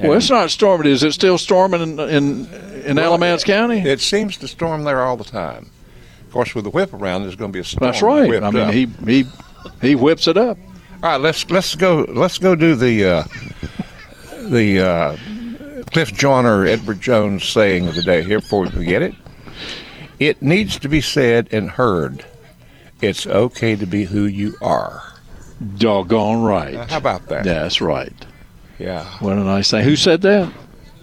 Well, 0.00 0.14
it's 0.14 0.30
not 0.30 0.50
storming. 0.50 0.90
Is 0.90 1.02
it 1.02 1.12
still 1.12 1.36
storming 1.36 1.82
in 1.82 2.00
in, 2.00 2.46
in 2.84 2.98
Alamance 2.98 3.44
County? 3.44 3.78
It 3.78 4.00
seems 4.00 4.38
to 4.38 4.48
storm 4.48 4.84
there 4.84 5.02
all 5.02 5.18
the 5.18 5.24
time. 5.24 5.70
Of 6.26 6.32
course, 6.32 6.54
with 6.54 6.64
the 6.64 6.70
whip 6.70 6.94
around, 6.94 7.22
there's 7.22 7.36
going 7.36 7.52
to 7.52 7.56
be 7.56 7.60
a 7.60 7.64
storm. 7.64 7.92
That's 7.92 8.02
right. 8.02 8.42
I 8.42 8.50
mean, 8.50 8.62
up. 8.62 8.72
he 8.72 8.86
he 9.04 9.24
he 9.82 9.94
whips 9.94 10.26
it 10.26 10.38
up. 10.38 10.56
All 11.02 11.10
right, 11.10 11.20
let's 11.20 11.48
let's 11.50 11.74
go 11.74 12.06
let's 12.08 12.38
go 12.38 12.54
do 12.54 12.74
the 12.74 13.04
uh, 13.04 13.24
the 14.48 14.80
uh, 14.80 15.16
Cliff 15.92 16.12
Joyner 16.14 16.64
Edward 16.64 17.00
Jones 17.00 17.44
saying 17.44 17.86
of 17.86 17.94
the 17.94 18.02
day 18.02 18.22
here 18.22 18.40
before 18.40 18.62
we 18.62 18.70
forget 18.70 19.02
it. 19.02 19.14
It 20.18 20.40
needs 20.40 20.78
to 20.78 20.88
be 20.88 21.00
said 21.00 21.48
and 21.52 21.70
heard. 21.70 22.24
It's 23.02 23.26
okay 23.26 23.76
to 23.76 23.84
be 23.84 24.04
who 24.04 24.24
you 24.24 24.54
are. 24.62 25.11
Doggone 25.78 26.42
right. 26.42 26.74
Uh, 26.74 26.86
how 26.86 26.96
about 26.98 27.26
that? 27.28 27.44
That's 27.44 27.80
right. 27.80 28.12
Yeah. 28.78 29.04
What 29.20 29.34
a 29.34 29.44
nice 29.44 29.70
thing. 29.70 29.84
Who 29.84 29.96
said 29.96 30.22
that? 30.22 30.52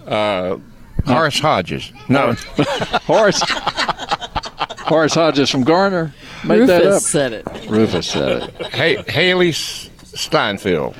Uh, 0.06 0.58
Horace 1.06 1.38
Hodges. 1.40 1.92
No. 2.08 2.32
Horace. 3.06 3.40
Horace 4.80 5.14
Hodges 5.14 5.50
from 5.50 5.64
Garner 5.64 6.12
made 6.44 6.66
that 6.68 6.82
Rufus 6.82 6.96
up. 6.96 7.02
said 7.02 7.32
it. 7.32 7.46
Rufus 7.70 8.06
said 8.08 8.42
it. 8.42 8.66
hey, 8.74 9.02
Haley 9.10 9.50
S- 9.50 9.88
Steinfeld. 10.04 10.96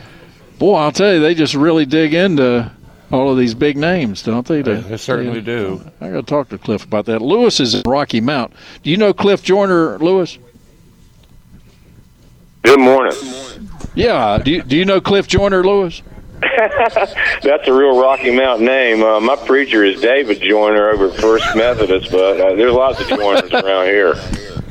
Boy, 0.59 0.77
I'll 0.77 0.92
tell 0.92 1.14
you, 1.14 1.20
they 1.20 1.35
just 1.35 1.55
really 1.55 1.87
dig 1.87 2.14
into 2.14 2.70
all 3.11 3.33
of 3.33 3.38
these 3.38 3.55
big 3.55 3.77
names, 3.77 4.23
don't 4.23 4.46
they? 4.46 4.62
To- 4.62 4.77
They 4.77 4.96
certainly 4.96 5.40
do. 5.40 5.83
I 6.01 6.09
got 6.11 6.16
to 6.16 6.23
talk 6.23 6.49
to 6.51 6.59
Cliff 6.59 6.85
about 6.85 7.07
that. 7.07 7.20
Lewis 7.20 7.59
is 7.59 7.75
in 7.75 7.83
Rocky 7.85 8.20
Mount. 8.20 8.53
Do 8.83 8.90
you 8.90 8.96
know 8.96 9.12
Cliff 9.12 9.42
Joyner, 9.42 9.99
Lewis? 9.99 10.38
Good 12.62 12.79
morning. 12.79 13.16
Yeah. 13.95 14.38
Do 14.38 14.51
you, 14.51 14.62
do 14.62 14.77
you 14.77 14.85
know 14.85 15.01
Cliff 15.01 15.27
Joyner, 15.27 15.64
Lewis? 15.64 16.03
That's 16.43 17.69
a 17.69 17.73
real 17.73 18.01
Rocky 18.01 18.31
Mountain 18.35 18.66
name. 18.66 19.03
Uh, 19.03 19.21
my 19.21 19.37
preacher 19.37 19.85
is 19.85 20.01
David 20.01 20.40
Joyner 20.40 20.88
over 20.90 21.09
at 21.11 21.16
First 21.21 21.45
Methodist, 21.55 22.11
but 22.11 22.40
uh, 22.40 22.55
there's 22.55 22.73
lots 22.73 23.01
of 23.01 23.09
Joyners 23.09 23.53
around 23.62 23.87
here. 23.87 24.14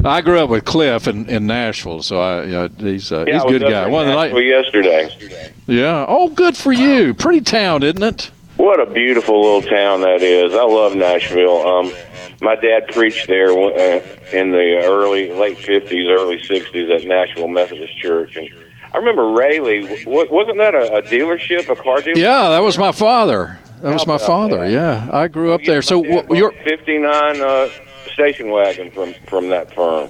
I 0.04 0.22
grew 0.22 0.40
up 0.40 0.50
with 0.50 0.66
Cliff 0.66 1.08
in, 1.08 1.30
in 1.30 1.46
Nashville, 1.46 2.02
so 2.02 2.20
I, 2.22 2.44
you 2.46 2.52
know, 2.52 2.70
he's 2.80 3.12
uh, 3.12 3.26
Yeah, 3.28 3.34
he's 3.36 3.44
a 3.44 3.48
good 3.48 3.62
guy. 3.64 3.88
One 3.88 4.04
of 4.04 4.08
the 4.10 4.16
night- 4.16 4.28
Nashville 4.34 4.42
yesterday. 4.42 5.52
yeah. 5.68 6.06
Oh, 6.08 6.30
good 6.30 6.56
for 6.58 6.72
you. 6.72 7.14
Pretty 7.14 7.42
town, 7.42 7.84
isn't 7.84 8.02
it? 8.02 8.32
What 8.58 8.80
a 8.80 8.86
beautiful 8.92 9.42
little 9.42 9.62
town 9.62 10.02
that 10.02 10.22
is. 10.22 10.54
I 10.54 10.64
love 10.64 10.96
Nashville. 10.96 11.66
Um, 11.68 11.94
my 12.42 12.56
dad 12.56 12.88
preached 12.90 13.28
there 13.28 13.52
uh, 13.52 14.02
in 14.34 14.52
the 14.52 14.82
early, 14.84 15.32
late 15.32 15.58
50s, 15.58 16.10
early 16.18 16.38
60s 16.40 16.94
at 16.96 17.06
Nashville 17.06 17.48
Methodist 17.48 17.98
Church. 18.00 18.36
And 18.38 18.50
I 18.94 18.98
remember 18.98 19.30
Raley, 19.32 20.04
wasn't 20.06 20.58
that 20.58 20.74
a, 20.76 20.96
a 20.96 21.02
dealership, 21.04 21.70
a 21.70 21.76
car 21.76 21.98
dealership? 22.00 22.18
Yeah, 22.18 22.50
that 22.50 22.60
was 22.60 22.78
my 22.78 22.92
father. 22.92 23.60
That 23.82 23.94
was 23.94 24.06
my 24.08 24.18
father. 24.18 24.68
Yeah, 24.70 25.08
I 25.12 25.28
grew 25.28 25.54
up 25.54 25.62
there. 25.64 25.82
So 25.82 26.04
wh- 26.04 26.30
you're 26.36 26.52
59 26.52 27.42
uh, 27.42 27.70
station 28.14 28.50
wagon 28.52 28.92
from, 28.92 29.14
from 29.28 29.50
that 29.50 29.74
firm. 29.74 30.10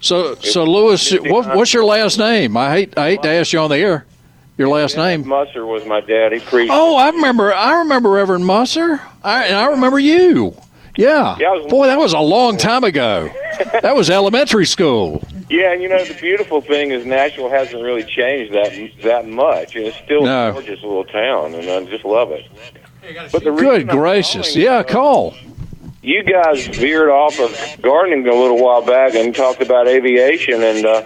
so 0.00 0.34
so 0.36 0.64
Lewis. 0.64 1.12
What, 1.12 1.54
what's 1.54 1.72
your 1.72 1.84
last 1.84 2.18
name? 2.18 2.56
I 2.56 2.70
hate 2.72 2.98
I 2.98 3.10
hate 3.10 3.22
to 3.22 3.28
ask 3.28 3.52
you 3.52 3.60
on 3.60 3.70
the 3.70 3.76
air. 3.78 4.06
Your 4.58 4.68
last 4.68 4.96
name? 4.96 5.26
Musser 5.26 5.64
was 5.64 5.84
my 5.86 6.00
dad. 6.00 6.32
He 6.32 6.40
preached. 6.40 6.72
Oh, 6.74 6.96
I 6.96 7.08
remember. 7.10 7.54
I 7.54 7.78
remember 7.78 8.10
Reverend 8.10 8.44
Musser. 8.44 9.00
I 9.22 9.44
and 9.44 9.56
I 9.56 9.66
remember 9.66 9.98
you. 9.98 10.54
Yeah. 10.96 11.36
Yeah, 11.38 11.52
was- 11.52 11.66
Boy, 11.70 11.86
that 11.86 11.98
was 11.98 12.12
a 12.12 12.18
long 12.20 12.56
time 12.56 12.84
ago. 12.84 13.30
that 13.82 13.94
was 13.96 14.10
elementary 14.10 14.66
school. 14.66 15.22
Yeah, 15.50 15.72
and 15.72 15.82
you 15.82 15.88
know 15.88 16.02
the 16.04 16.14
beautiful 16.14 16.60
thing 16.62 16.90
is 16.92 17.04
Nashville 17.04 17.50
hasn't 17.50 17.82
really 17.82 18.04
changed 18.04 18.54
that 18.54 18.72
that 19.02 19.28
much. 19.28 19.76
It's 19.76 19.96
still 19.98 20.22
No. 20.22 20.48
a 20.50 20.52
gorgeous 20.52 20.82
little 20.82 21.04
town, 21.04 21.54
and 21.54 21.68
I 21.68 21.84
just 21.90 22.04
love 22.04 22.30
it. 22.32 22.46
But 23.32 23.44
the 23.44 23.50
Good 23.52 23.88
gracious. 23.88 24.54
Yeah, 24.56 24.76
uh, 24.78 24.82
call. 24.84 25.34
You 26.04 26.22
guys 26.24 26.66
veered 26.66 27.10
off 27.10 27.38
of 27.38 27.82
gardening 27.82 28.26
a 28.26 28.34
little 28.34 28.60
while 28.62 28.84
back 28.84 29.14
and 29.14 29.32
talked 29.34 29.60
about 29.62 29.86
aviation, 29.86 30.62
and 30.62 30.84
uh, 30.84 31.02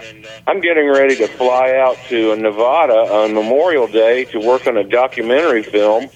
I'm 0.46 0.60
getting 0.60 0.88
ready 0.88 1.16
to 1.16 1.26
fly 1.26 1.72
out 1.76 1.96
to 2.08 2.34
Nevada 2.36 2.94
on 3.12 3.34
Memorial 3.34 3.86
Day 3.88 4.24
to 4.26 4.38
work 4.38 4.66
on 4.66 4.76
a 4.78 4.84
documentary 4.84 5.62
film. 5.64 6.08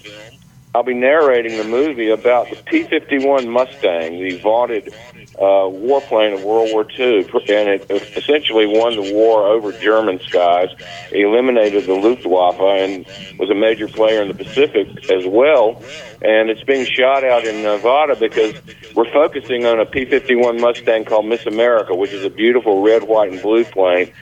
I'll 0.73 0.83
be 0.83 0.93
narrating 0.93 1.57
the 1.57 1.65
movie 1.65 2.09
about 2.09 2.49
the 2.49 2.55
P-51 2.55 3.45
Mustang, 3.47 4.23
the 4.23 4.37
vaunted 4.37 4.93
uh, 5.37 5.67
warplane 5.67 6.33
of 6.33 6.45
World 6.45 6.69
War 6.71 6.85
II, 6.97 7.25
and 7.49 7.69
it 7.69 7.91
essentially 8.15 8.65
won 8.67 8.95
the 8.95 9.13
war 9.13 9.47
over 9.47 9.73
German 9.73 10.19
skies, 10.19 10.69
eliminated 11.11 11.85
the 11.87 11.93
Luftwaffe, 11.93 12.61
and 12.61 13.05
was 13.37 13.49
a 13.49 13.55
major 13.55 13.89
player 13.89 14.21
in 14.21 14.29
the 14.29 14.33
Pacific 14.33 14.87
as 15.11 15.25
well. 15.25 15.83
And 16.21 16.49
it's 16.49 16.63
being 16.63 16.85
shot 16.85 17.25
out 17.25 17.43
in 17.43 17.63
Nevada 17.63 18.15
because 18.15 18.55
we're 18.95 19.11
focusing 19.11 19.65
on 19.65 19.81
a 19.81 19.85
P-51 19.85 20.61
Mustang 20.61 21.03
called 21.03 21.25
Miss 21.25 21.45
America, 21.45 21.93
which 21.93 22.13
is 22.13 22.23
a 22.23 22.29
beautiful 22.29 22.81
red, 22.81 23.03
white, 23.03 23.33
and 23.33 23.41
blue 23.41 23.65
plane, 23.65 24.13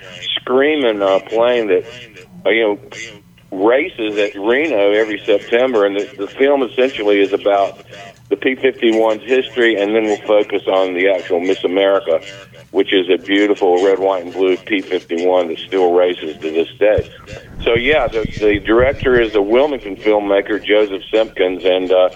screaming 0.42 1.04
uh, 1.04 1.20
plane 1.20 1.68
that 1.68 1.86
uh, 2.44 2.50
you 2.50 2.64
know 2.64 3.19
races 3.52 4.18
at 4.18 4.36
Reno 4.36 4.92
every 4.92 5.22
September, 5.26 5.86
and 5.86 5.96
the, 5.96 6.06
the 6.18 6.28
film 6.28 6.64
essentially 6.64 7.20
is 7.20 7.34
about 7.34 7.84
the 8.30 8.38
P-51's 8.38 9.24
history, 9.24 9.76
and 9.82 9.96
then 9.96 10.04
we'll 10.04 10.22
focus 10.22 10.68
on 10.68 10.94
the 10.94 11.10
actual 11.10 11.40
Miss 11.40 11.64
America, 11.64 12.22
which 12.70 12.94
is 12.94 13.10
a 13.10 13.18
beautiful 13.18 13.84
red, 13.84 13.98
white, 13.98 14.24
and 14.24 14.34
blue 14.34 14.56
P-51 14.56 15.48
that 15.48 15.58
still 15.58 15.94
races 15.94 16.36
to 16.38 16.52
this 16.52 16.70
day. 16.78 17.12
So 17.64 17.74
yeah, 17.74 18.08
the, 18.08 18.22
the 18.40 18.60
director 18.60 19.20
is 19.20 19.34
a 19.34 19.42
Wilmington 19.42 19.96
filmmaker, 19.96 20.64
Joseph 20.64 21.02
Simpkins, 21.12 21.66
and 21.66 21.92
uh, 21.92 22.10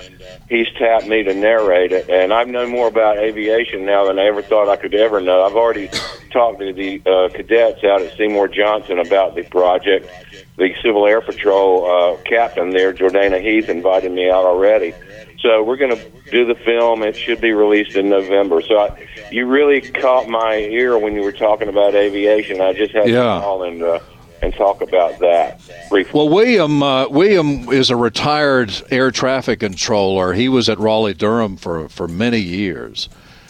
he's 0.49 0.67
tapped 0.77 1.07
me 1.07 1.23
to 1.23 1.33
narrate 1.33 1.91
it. 1.91 2.07
And 2.09 2.31
I've 2.31 2.47
known 2.47 2.69
more 2.69 2.87
about 2.87 3.17
aviation 3.17 3.83
now 3.83 4.05
than 4.05 4.19
I 4.19 4.27
ever 4.27 4.43
thought 4.43 4.69
I 4.69 4.75
could 4.75 4.93
ever 4.93 5.19
know. 5.19 5.43
I've 5.43 5.55
already 5.55 5.89
talked 6.31 6.59
to 6.59 6.71
the 6.73 7.01
uh, 7.05 7.29
cadets 7.33 7.83
out 7.83 8.03
at 8.03 8.15
Seymour 8.17 8.49
Johnson 8.49 8.99
about 8.99 9.33
the 9.33 9.43
project. 9.43 10.07
The 10.55 10.73
Civil 10.83 11.07
Air 11.07 11.21
Patrol 11.21 11.85
uh, 11.85 12.21
captain 12.23 12.69
there, 12.69 12.93
Jordana 12.93 13.41
Heath, 13.41 13.69
invited 13.69 14.11
me 14.11 14.29
out 14.29 14.45
already. 14.45 14.93
So 15.41 15.63
we're 15.63 15.77
going 15.77 15.97
to 15.97 16.11
do 16.31 16.45
the 16.45 16.55
film. 16.55 17.01
It 17.03 17.15
should 17.17 17.41
be 17.41 17.51
released 17.53 17.95
in 17.97 18.09
November. 18.09 18.61
So 18.61 18.77
I, 18.77 19.07
you 19.31 19.45
really 19.47 19.81
caught 19.81 20.29
my 20.29 20.55
ear 20.55 20.97
when 20.97 21.15
you 21.15 21.21
were 21.21 21.31
talking 21.33 21.67
about 21.69 21.95
aviation. 21.95 22.61
I 22.61 22.73
just 22.73 22.93
had 22.93 23.09
Yeah. 23.09 23.23
to 23.35 23.39
call 23.41 23.63
and 23.63 23.81
uh, 23.83 23.99
and 24.41 24.53
talk 24.53 24.81
about 24.81 25.19
that 25.19 25.59
briefly. 25.89 26.11
Well, 26.17 26.29
William 26.29 26.83
uh, 26.83 27.07
William 27.09 27.69
is 27.69 27.89
a 27.89 27.95
retired 27.95 28.71
air 28.91 29.09
traffic 29.11 29.59
controller. 29.61 30.33
He 30.33 30.49
was 30.49 30.69
at 30.69 30.77
Raleigh 30.79 31.13
Durham 31.13 31.57
for 31.57 31.89
for 31.89 32.07
many 32.07 32.39
years, 32.39 33.09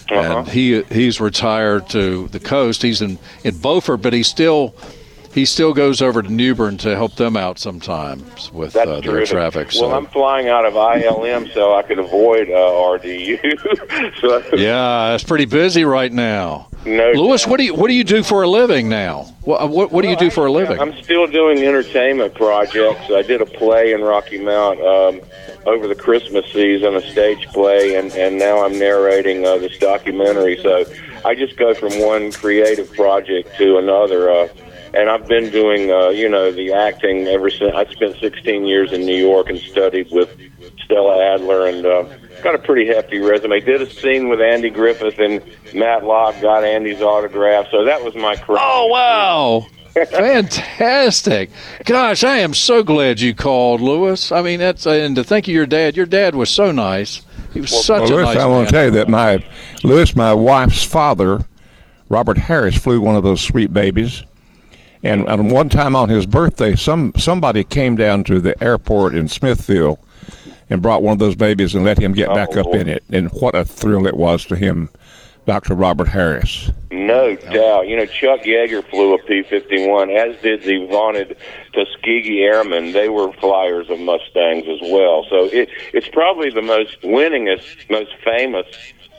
Uh-huh. 0.10 0.39
and 0.39 0.48
he 0.48 0.82
he's 0.84 1.20
retired 1.20 1.89
to 1.89 2.28
the 2.30 2.39
coast. 2.39 2.82
He's 2.82 3.02
in 3.02 3.20
in 3.44 3.58
Beaufort, 3.58 4.02
but 4.02 4.13
he 4.13 4.24
still 4.24 4.74
he 5.34 5.46
still 5.46 5.74
goes 5.74 6.02
over 6.02 6.22
to 6.22 6.32
New 6.32 6.54
Bern 6.54 6.78
to 6.78 6.96
help 6.96 7.15
them 7.15 7.36
out 7.36 7.58
sometimes 7.58 8.52
with 8.52 8.76
uh, 8.76 9.02
their 9.02 9.26
traffic. 9.26 9.72
Well, 9.76 9.93
I'm 9.93 10.06
flying 10.08 10.48
out 10.48 10.65
of 10.65 10.74
ILM, 10.74 11.52
so 11.54 11.76
I 11.76 11.82
could 11.82 12.00
avoid 12.00 12.50
uh, 12.50 12.54
RDU. 12.54 14.19
so 14.22 14.56
yeah, 14.56 15.15
it's 15.15 15.24
pretty 15.24 15.46
busy 15.46 15.86
right 15.86 16.12
now. 16.12 16.67
No 16.86 17.12
Lewis, 17.12 17.48
what 17.48 17.58
do 17.58 17.63
you 17.63 17.74
what 17.74 17.88
do 17.88 17.93
you 17.93 18.04
do 18.04 18.24
for 18.24 18.43
a 18.43 18.48
living 18.48 18.89
now? 18.89 19.24
What 19.41 19.69
what, 19.69 19.91
what 19.91 20.02
do 20.02 20.10
you 20.10 20.17
do 20.17 20.30
for 20.30 20.46
a 20.46 20.52
living? 20.52 20.80
I'm 20.80 21.02
still 21.02 21.28
doing 21.28 21.60
entertainment 21.60 22.36
projects. 22.36 23.10
I 23.10 23.22
did 23.22 23.41
a 23.41 23.46
play 23.46 23.93
in 23.93 24.02
Rocky 24.02 24.38
Mount 24.38 24.80
um, 24.82 25.22
over 25.65 25.88
the 25.88 25.96
Christmas 25.96 26.46
season, 26.52 26.96
a 26.96 27.02
stage 27.02 27.48
play, 27.48 27.96
and, 27.96 28.12
and 28.13 28.38
now 28.38 28.65
I'm 28.65 28.78
narrating 28.78 29.46
uh, 29.46 29.58
this 29.58 29.78
documentary. 29.78 30.60
So 30.62 30.84
I 31.26 31.36
just 31.36 31.56
go 31.56 31.74
from 31.74 32.00
one 32.00 32.32
creative 32.32 32.91
project 32.93 33.56
to 33.58 33.78
another. 33.78 34.30
Uh, 34.30 34.48
and 34.93 35.10
I've 35.10 35.27
been 35.27 35.49
doing, 35.49 35.91
uh, 35.91 36.10
you 36.10 36.29
know, 36.29 36.51
the 36.51 36.73
acting 36.73 37.27
ever 37.27 37.49
since. 37.49 37.73
I 37.73 37.86
spent 37.91 38.17
16 38.19 38.65
years 38.65 38.91
in 38.91 39.06
New 39.06 39.15
York 39.15 39.49
and 39.49 39.60
studied 39.60 40.12
with 40.12 40.38
Stella 40.86 41.34
Adler, 41.34 41.67
and 41.67 41.86
uh, 41.86 42.03
got 42.43 42.56
a 42.56 42.60
pretty 42.60 42.88
hefty 42.88 43.19
resume. 43.19 43.60
Did 43.60 43.82
a 43.82 43.89
scene 43.89 44.29
with 44.29 44.39
Andy 44.39 44.69
Griffith 44.69 45.17
and 45.17 45.41
Matlock, 45.73 46.39
got 46.41 46.63
Andy's 46.63 47.01
autograph. 47.01 47.67
So 47.71 47.86
that 47.86 48.03
was 48.03 48.13
my 48.15 48.36
career. 48.36 48.60
Oh 48.62 48.88
wow! 48.88 49.65
Fantastic! 50.10 51.49
Gosh, 51.86 52.23
I 52.23 52.38
am 52.38 52.53
so 52.53 52.84
glad 52.84 53.19
you 53.19 53.34
called, 53.34 53.82
Lewis. 53.82 54.32
I 54.32 54.41
mean, 54.43 54.60
that's 54.60 54.86
and 54.86 55.15
to 55.15 55.23
think 55.23 55.47
of 55.47 55.53
your 55.53 55.65
dad. 55.65 55.97
Your 55.97 56.06
dad 56.06 56.36
was 56.36 56.49
so 56.49 56.71
nice. 56.71 57.23
He 57.53 57.62
was 57.62 57.86
such 57.86 58.10
well, 58.10 58.13
a 58.13 58.15
Lewis, 58.15 58.36
nice 58.36 58.38
I 58.38 58.45
want 58.45 58.67
to 58.67 58.71
tell 58.71 58.86
you 58.86 58.91
that 58.91 59.10
my 59.10 59.43
Lewis, 59.84 60.15
my 60.15 60.34
wife's 60.34 60.84
father, 60.84 61.45
Robert 62.10 62.38
Harris, 62.38 62.77
flew 62.77 63.01
one 63.01 63.15
of 63.15 63.23
those 63.23 63.41
sweet 63.41 63.73
babies. 63.73 64.23
And, 65.04 65.28
and 65.28 65.52
one 65.52 65.70
time 65.70 65.96
on 65.96 66.10
his 66.10 66.26
birthday, 66.26 66.76
some 66.76 67.13
somebody 67.18 67.63
came 67.63 67.96
down 67.96 68.24
to 68.26 68.39
the 68.39 68.62
airport 68.63 69.16
in 69.16 69.28
Smithville 69.28 70.00
and 70.70 70.82
brought 70.82 71.04
one 71.04 71.13
of 71.13 71.20
those 71.20 71.36
babies 71.36 71.76
and 71.76 71.84
let 71.84 72.00
him 72.00 72.13
get 72.13 72.30
back 72.30 72.56
up 72.56 72.74
in 72.74 72.88
it. 72.88 73.04
And 73.12 73.30
what 73.32 73.54
a 73.54 73.66
thrill 73.66 74.08
it 74.08 74.16
was 74.16 74.46
to 74.46 74.56
him, 74.56 74.89
Dr. 75.46 75.76
Robert 75.76 76.08
Harris. 76.08 76.72
No 76.89 77.36
doubt. 77.36 77.88
You 77.88 77.98
know, 77.98 78.06
Chuck 78.06 78.42
Yeager 78.42 78.84
flew 78.89 79.13
a 79.13 79.18
P 79.24 79.44
51, 79.44 80.10
as 80.10 80.42
did 80.42 80.63
the 80.63 80.86
vaunted 80.88 81.38
Tuskegee 81.74 82.44
Airmen. 82.44 82.94
They 82.94 83.10
were 83.10 83.34
flyers 83.34 83.89
of 83.89 84.00
Mustangs 84.00 84.66
as 84.70 84.80
well. 84.89 85.26
So 85.30 85.46
it, 85.46 85.70
it's 85.94 86.08
probably 86.08 86.50
the 86.50 86.62
most 86.62 87.02
winningest, 87.02 87.89
most 87.89 88.12
famous 88.24 88.68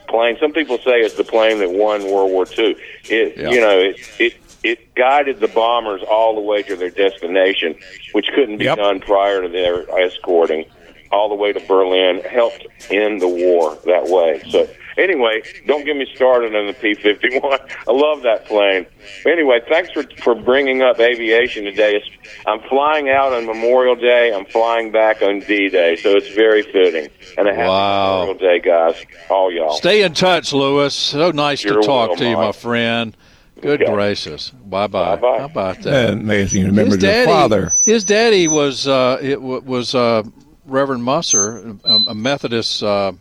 plane. 0.09 0.37
Some 0.41 0.53
people 0.53 0.79
say 0.79 1.01
it's 1.01 1.15
the 1.15 1.25
plane 1.25 1.59
that 1.59 1.71
won 1.71 2.05
World 2.05 2.31
War 2.31 2.47
II. 2.47 2.77
It, 3.05 3.37
Yeah. 3.37 3.51
You 3.51 3.61
know, 3.61 3.79
it, 3.79 3.97
it, 4.19 4.35
it 4.65 4.95
guided 4.95 5.41
the 5.41 5.49
bombers 5.49 6.03
all 6.03 6.35
the 6.35 6.41
way 6.41 6.63
to 6.63 6.75
their 6.75 6.91
destination, 6.91 7.77
which 8.13 8.27
couldn't 8.35 8.59
be 8.59 8.65
done 8.65 9.01
prior 9.01 9.43
to 9.43 9.49
their 9.49 9.89
escorting 10.01 10.65
all 11.13 11.29
the 11.29 11.35
way 11.35 11.53
to 11.53 11.61
Berlin, 11.61 12.21
helped 12.29 12.67
end 12.91 13.23
the 13.23 13.29
war 13.29 13.79
that 13.85 14.09
way. 14.09 14.43
So 14.51 14.69
Anyway, 14.97 15.43
don't 15.67 15.85
get 15.85 15.97
me 15.97 16.07
started 16.15 16.55
on 16.55 16.67
the 16.67 16.73
P-51. 16.73 17.43
I 17.89 17.93
love 17.93 18.23
that 18.23 18.45
plane. 18.47 18.87
Anyway, 19.27 19.61
thanks 19.69 19.91
for 19.91 20.05
for 20.19 20.35
bringing 20.35 20.83
up 20.83 21.01
aviation 21.01 21.65
today. 21.65 21.97
It's, 21.97 22.09
I'm 22.47 22.61
flying 22.69 23.09
out 23.09 23.33
on 23.33 23.47
Memorial 23.47 23.97
Day. 23.97 24.33
I'm 24.33 24.45
flying 24.47 24.93
back 24.93 25.23
on 25.23 25.41
D-Day, 25.41 25.97
so 25.97 26.17
it's 26.17 26.29
very 26.29 26.63
fitting. 26.63 27.11
And 27.37 27.49
a 27.49 27.55
happy 27.55 27.69
Wow. 27.69 28.21
Memorial 28.21 28.35
Day, 28.39 28.61
guys, 28.61 29.05
all 29.29 29.53
y'all. 29.53 29.75
Stay 29.75 30.03
in 30.03 30.15
touch, 30.15 30.53
Lewis. 30.53 30.95
So 30.95 31.31
nice 31.33 31.61
Sure 31.61 31.81
to 31.81 31.87
talk 31.87 32.17
to 32.19 32.29
you, 32.29 32.37
my 32.37 32.53
friend. 32.53 33.17
Good 33.65 33.83
Okay. 33.83 33.93
gracious. 33.93 34.51
Bye 34.51 34.89
bye. 34.89 35.17
How 35.17 35.47
about 35.47 35.81
that? 35.81 36.13
Amazing. 36.13 36.61
You 36.61 36.67
remember 36.69 36.97
his 36.97 37.03
your 37.03 37.25
father. 37.25 37.71
His 37.83 38.05
daddy 38.05 38.47
was 38.47 38.87
uh, 38.87 39.19
it 39.23 39.37
w- 39.37 39.63
was 39.63 39.95
uh, 39.95 40.23
Reverend 40.67 41.03
Musser, 41.03 41.75
a, 41.83 41.95
a 42.09 42.15
Methodist 42.15 42.83
uh, 42.83 43.13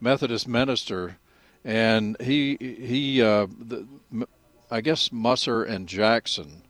Methodist 0.00 0.46
minister, 0.46 1.18
and 1.64 2.16
he 2.20 2.56
he 2.60 3.20
uh, 3.20 3.48
the, 3.58 3.84
m- 4.12 4.28
I 4.70 4.80
guess 4.80 5.10
Musser 5.10 5.64
and 5.64 5.88
Jackson 5.88 6.62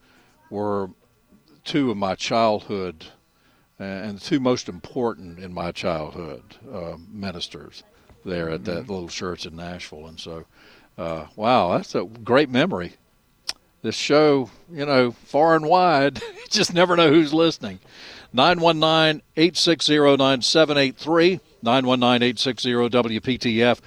were 0.48 0.88
two 1.64 1.90
of 1.90 1.98
my 1.98 2.14
childhood 2.14 3.04
uh, 3.78 3.84
and 3.84 4.16
the 4.18 4.24
two 4.24 4.40
most 4.40 4.66
important 4.66 5.38
in 5.38 5.52
my 5.52 5.72
childhood 5.72 6.42
uh, 6.72 6.96
ministers 7.12 7.82
there 8.24 8.48
at 8.48 8.64
that 8.64 8.88
little 8.88 9.08
church 9.08 9.44
in 9.44 9.56
Nashville, 9.56 10.06
and 10.06 10.18
so 10.18 10.44
uh, 10.96 11.26
wow, 11.36 11.76
that's 11.76 11.94
a 11.94 12.04
great 12.04 12.50
memory 12.50 12.94
this 13.82 13.94
show, 13.94 14.50
you 14.72 14.84
know, 14.84 15.12
far 15.12 15.54
and 15.54 15.66
wide. 15.66 16.20
you 16.36 16.44
just 16.50 16.74
never 16.74 16.96
know 16.96 17.10
who's 17.10 17.32
listening. 17.32 17.78
919 18.32 19.22
860 19.36 19.98
9783, 19.98 21.40
919 21.62 22.22
860 22.22 22.70
WPTF. 22.70 23.80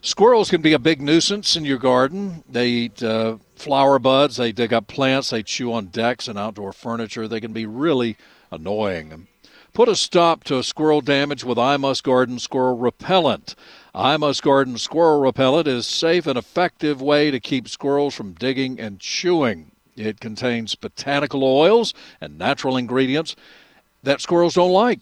Squirrels 0.00 0.50
can 0.50 0.60
be 0.60 0.72
a 0.72 0.78
big 0.78 1.00
nuisance 1.00 1.56
in 1.56 1.64
your 1.64 1.78
garden. 1.78 2.44
They 2.48 2.68
eat 2.68 3.02
uh, 3.02 3.38
flower 3.56 3.98
buds, 3.98 4.36
they 4.36 4.52
dig 4.52 4.72
up 4.72 4.86
plants, 4.86 5.30
they 5.30 5.42
chew 5.42 5.72
on 5.72 5.86
decks 5.86 6.28
and 6.28 6.38
outdoor 6.38 6.72
furniture. 6.72 7.26
They 7.28 7.40
can 7.40 7.52
be 7.52 7.64
really 7.66 8.16
annoying. 8.50 9.28
Put 9.72 9.88
a 9.88 9.96
stop 9.96 10.44
to 10.44 10.62
squirrel 10.62 11.00
damage 11.00 11.42
with 11.42 11.58
I 11.58 11.76
Must 11.76 12.02
Garden 12.04 12.38
Squirrel 12.38 12.76
Repellent. 12.76 13.54
I 13.96 14.16
Must 14.16 14.42
Garden 14.42 14.76
Squirrel 14.76 15.20
Repellent 15.20 15.68
is 15.68 15.86
a 15.86 15.88
safe 15.88 16.26
and 16.26 16.36
effective 16.36 17.00
way 17.00 17.30
to 17.30 17.38
keep 17.38 17.68
squirrels 17.68 18.12
from 18.12 18.32
digging 18.32 18.80
and 18.80 18.98
chewing. 18.98 19.70
It 19.94 20.18
contains 20.18 20.74
botanical 20.74 21.44
oils 21.44 21.94
and 22.20 22.36
natural 22.36 22.76
ingredients 22.76 23.36
that 24.02 24.20
squirrels 24.20 24.54
don't 24.54 24.72
like. 24.72 24.98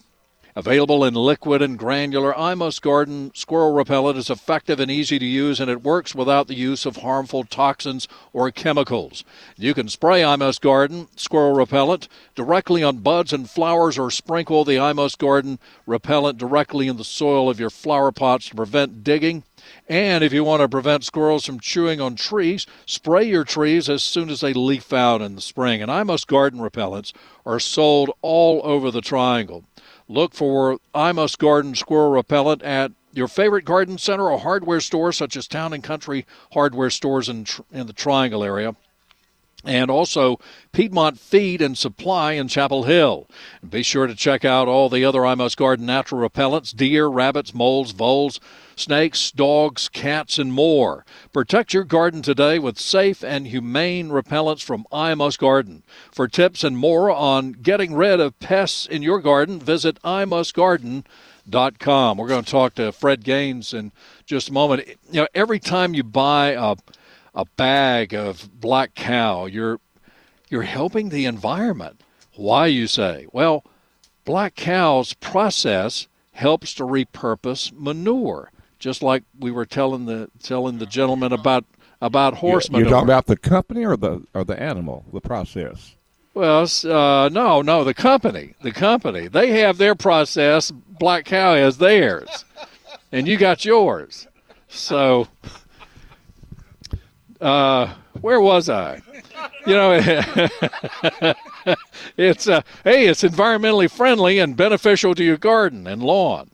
Available 0.54 1.02
in 1.02 1.14
liquid 1.14 1.62
and 1.62 1.78
granular, 1.78 2.38
I 2.38 2.52
Must 2.54 2.82
Garden 2.82 3.30
Squirrel 3.34 3.72
Repellent 3.72 4.18
is 4.18 4.28
effective 4.28 4.80
and 4.80 4.90
easy 4.90 5.18
to 5.18 5.24
use, 5.24 5.60
and 5.60 5.70
it 5.70 5.82
works 5.82 6.14
without 6.14 6.46
the 6.46 6.54
use 6.54 6.84
of 6.84 6.96
harmful 6.96 7.44
toxins 7.44 8.06
or 8.34 8.50
chemicals. 8.50 9.24
You 9.56 9.72
can 9.72 9.88
spray 9.88 10.22
I 10.22 10.36
Must 10.36 10.60
Garden 10.60 11.08
Squirrel 11.16 11.54
Repellent 11.54 12.06
directly 12.34 12.82
on 12.82 12.98
buds 12.98 13.32
and 13.32 13.48
flowers, 13.48 13.98
or 13.98 14.10
sprinkle 14.10 14.66
the 14.66 14.78
I 14.78 14.92
Must 14.92 15.18
Garden 15.18 15.58
Repellent 15.86 16.36
directly 16.36 16.86
in 16.86 16.98
the 16.98 17.04
soil 17.04 17.48
of 17.48 17.58
your 17.58 17.70
flower 17.70 18.12
pots 18.12 18.50
to 18.50 18.54
prevent 18.54 19.02
digging. 19.02 19.44
And 19.88 20.22
if 20.22 20.34
you 20.34 20.44
want 20.44 20.60
to 20.60 20.68
prevent 20.68 21.04
squirrels 21.04 21.46
from 21.46 21.60
chewing 21.60 21.98
on 21.98 22.14
trees, 22.14 22.66
spray 22.84 23.24
your 23.24 23.44
trees 23.44 23.88
as 23.88 24.02
soon 24.02 24.28
as 24.28 24.42
they 24.42 24.52
leaf 24.52 24.92
out 24.92 25.22
in 25.22 25.34
the 25.34 25.40
spring. 25.40 25.80
And 25.80 25.90
I 25.90 26.02
Must 26.02 26.26
Garden 26.26 26.60
repellents 26.60 27.14
are 27.46 27.58
sold 27.58 28.10
all 28.20 28.60
over 28.64 28.90
the 28.90 29.00
triangle. 29.00 29.64
Look 30.12 30.34
for 30.34 30.78
I 30.94 31.12
Must 31.12 31.38
Garden 31.38 31.74
Squirrel 31.74 32.10
Repellent 32.10 32.62
at 32.62 32.92
your 33.14 33.28
favorite 33.28 33.64
garden 33.64 33.96
center 33.96 34.30
or 34.30 34.38
hardware 34.38 34.80
store, 34.80 35.10
such 35.10 35.38
as 35.38 35.48
Town 35.48 35.72
and 35.72 35.82
Country 35.82 36.26
hardware 36.52 36.90
stores 36.90 37.30
in, 37.30 37.46
in 37.72 37.86
the 37.86 37.94
Triangle 37.94 38.44
area 38.44 38.76
and 39.64 39.90
also 39.90 40.38
Piedmont 40.72 41.18
Feed 41.18 41.62
and 41.62 41.76
Supply 41.76 42.32
in 42.32 42.48
Chapel 42.48 42.84
Hill. 42.84 43.28
And 43.60 43.70
be 43.70 43.82
sure 43.82 44.06
to 44.06 44.14
check 44.14 44.44
out 44.44 44.68
all 44.68 44.88
the 44.88 45.04
other 45.04 45.24
I 45.24 45.34
Must 45.34 45.56
Garden 45.56 45.86
natural 45.86 46.28
repellents 46.28 46.74
deer, 46.74 47.06
rabbits, 47.06 47.54
moles, 47.54 47.92
voles, 47.92 48.40
snakes, 48.76 49.30
dogs, 49.30 49.88
cats, 49.88 50.38
and 50.38 50.52
more. 50.52 51.04
Protect 51.32 51.72
your 51.72 51.84
garden 51.84 52.22
today 52.22 52.58
with 52.58 52.78
safe 52.78 53.22
and 53.22 53.46
humane 53.46 54.08
repellents 54.08 54.62
from 54.62 54.86
I 54.90 55.14
Must 55.14 55.38
Garden. 55.38 55.84
For 56.10 56.28
tips 56.28 56.64
and 56.64 56.76
more 56.76 57.10
on 57.10 57.52
getting 57.52 57.94
rid 57.94 58.20
of 58.20 58.38
pests 58.40 58.86
in 58.86 59.02
your 59.02 59.20
garden, 59.20 59.60
visit 59.60 60.02
imustgarden.com. 60.02 62.18
We're 62.18 62.28
going 62.28 62.44
to 62.44 62.50
talk 62.50 62.74
to 62.74 62.92
Fred 62.92 63.24
Gaines 63.24 63.72
in 63.72 63.92
just 64.26 64.48
a 64.48 64.52
moment. 64.52 64.88
You 65.10 65.22
know, 65.22 65.28
every 65.34 65.60
time 65.60 65.94
you 65.94 66.02
buy 66.02 66.50
a 66.50 66.76
a 67.34 67.44
bag 67.56 68.14
of 68.14 68.48
black 68.60 68.94
cow, 68.94 69.46
you're 69.46 69.80
you're 70.48 70.62
helping 70.62 71.08
the 71.08 71.24
environment. 71.24 72.00
Why 72.34 72.66
you 72.66 72.86
say? 72.86 73.26
Well, 73.32 73.64
black 74.24 74.54
cow's 74.54 75.14
process 75.14 76.08
helps 76.32 76.74
to 76.74 76.84
repurpose 76.84 77.72
manure, 77.72 78.50
just 78.78 79.02
like 79.02 79.22
we 79.38 79.50
were 79.50 79.66
telling 79.66 80.06
the 80.06 80.30
telling 80.42 80.78
the 80.78 80.86
gentleman 80.86 81.32
about 81.32 81.64
about 82.00 82.34
horse 82.34 82.68
You're 82.68 82.80
manure. 82.80 82.90
talking 82.90 83.08
about 83.08 83.26
the 83.26 83.36
company 83.36 83.84
or 83.84 83.96
the 83.96 84.24
or 84.34 84.44
the 84.44 84.60
animal, 84.60 85.04
the 85.12 85.20
process. 85.20 85.94
Well, 86.34 86.66
uh, 86.84 87.28
no, 87.28 87.60
no, 87.60 87.84
the 87.84 87.92
company, 87.92 88.54
the 88.62 88.72
company, 88.72 89.28
they 89.28 89.60
have 89.60 89.76
their 89.76 89.94
process. 89.94 90.70
Black 90.70 91.26
Cow 91.26 91.54
has 91.54 91.76
theirs, 91.76 92.46
and 93.10 93.28
you 93.28 93.36
got 93.36 93.66
yours. 93.66 94.26
So, 94.68 95.28
uh, 97.42 97.94
where 98.20 98.40
was 98.40 98.68
I? 98.68 99.02
You 99.66 99.74
know, 99.74 99.92
it's 102.16 102.48
uh, 102.48 102.62
hey, 102.84 103.08
it's 103.08 103.22
environmentally 103.22 103.90
friendly 103.90 104.38
and 104.38 104.56
beneficial 104.56 105.14
to 105.14 105.24
your 105.24 105.36
garden 105.36 105.86
and 105.86 106.02
lawn. 106.02 106.50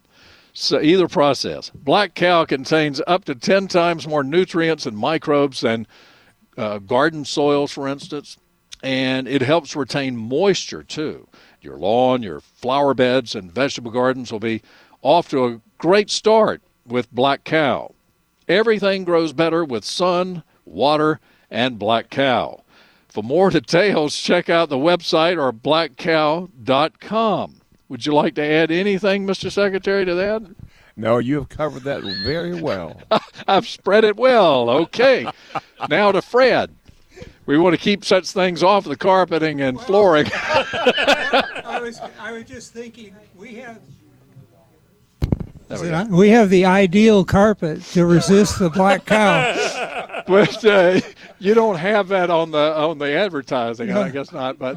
So 0.54 0.80
either 0.80 1.06
process. 1.06 1.70
Black 1.70 2.14
cow 2.14 2.44
contains 2.44 3.00
up 3.06 3.24
to 3.26 3.34
10 3.34 3.68
times 3.68 4.08
more 4.08 4.24
nutrients 4.24 4.86
and 4.86 4.96
microbes 4.96 5.60
than 5.60 5.86
uh, 6.56 6.78
garden 6.78 7.24
soils, 7.24 7.70
for 7.70 7.86
instance, 7.86 8.36
and 8.82 9.28
it 9.28 9.42
helps 9.42 9.76
retain 9.76 10.16
moisture 10.16 10.82
too. 10.82 11.28
Your 11.60 11.76
lawn, 11.76 12.22
your 12.22 12.40
flower 12.40 12.94
beds, 12.94 13.34
and 13.34 13.52
vegetable 13.52 13.90
gardens 13.90 14.32
will 14.32 14.40
be 14.40 14.62
off 15.02 15.28
to 15.28 15.44
a 15.44 15.60
great 15.78 16.10
start 16.10 16.62
with 16.86 17.12
Black 17.12 17.44
Cow. 17.44 17.94
Everything 18.48 19.04
grows 19.04 19.32
better 19.32 19.64
with 19.64 19.84
sun, 19.84 20.42
water, 20.68 21.20
and 21.50 21.78
Black 21.78 22.10
Cow. 22.10 22.62
For 23.08 23.22
more 23.22 23.50
details, 23.50 24.16
check 24.16 24.48
out 24.48 24.68
the 24.68 24.76
website 24.76 25.42
or 25.42 25.52
blackcow.com. 25.52 27.54
Would 27.88 28.06
you 28.06 28.12
like 28.12 28.34
to 28.34 28.44
add 28.44 28.70
anything, 28.70 29.26
Mr. 29.26 29.50
Secretary, 29.50 30.04
to 30.04 30.14
that? 30.14 30.42
No, 30.96 31.18
you 31.18 31.36
have 31.36 31.48
covered 31.48 31.84
that 31.84 32.02
very 32.02 32.60
well. 32.60 33.00
I've 33.48 33.68
spread 33.68 34.04
it 34.04 34.16
well. 34.16 34.68
Okay. 34.68 35.30
now 35.88 36.12
to 36.12 36.20
Fred. 36.20 36.74
We 37.46 37.56
want 37.56 37.74
to 37.74 37.80
keep 37.80 38.04
such 38.04 38.30
things 38.30 38.62
off 38.62 38.84
the 38.84 38.96
carpeting 38.96 39.62
and 39.62 39.80
flooring. 39.80 40.26
I 40.34 41.78
was 41.82 42.00
I 42.20 42.32
was 42.32 42.44
just 42.44 42.74
thinking 42.74 43.14
we 43.36 43.54
have 43.54 43.76
There 43.76 43.82
we 45.70 45.88
go. 45.88 46.04
we 46.10 46.28
have 46.30 46.50
the 46.50 46.64
ideal 46.64 47.24
carpet 47.24 47.82
to 47.92 48.04
resist 48.04 48.58
the 48.58 48.70
black 48.70 49.04
cow. 49.04 50.22
but 50.26 50.64
uh, 50.64 51.00
you 51.38 51.54
don't 51.54 51.76
have 51.76 52.08
that 52.08 52.30
on 52.30 52.50
the 52.50 52.76
on 52.76 52.98
the 52.98 53.12
advertising. 53.12 53.90
I 53.92 54.10
guess 54.10 54.32
not. 54.32 54.58
But 54.58 54.76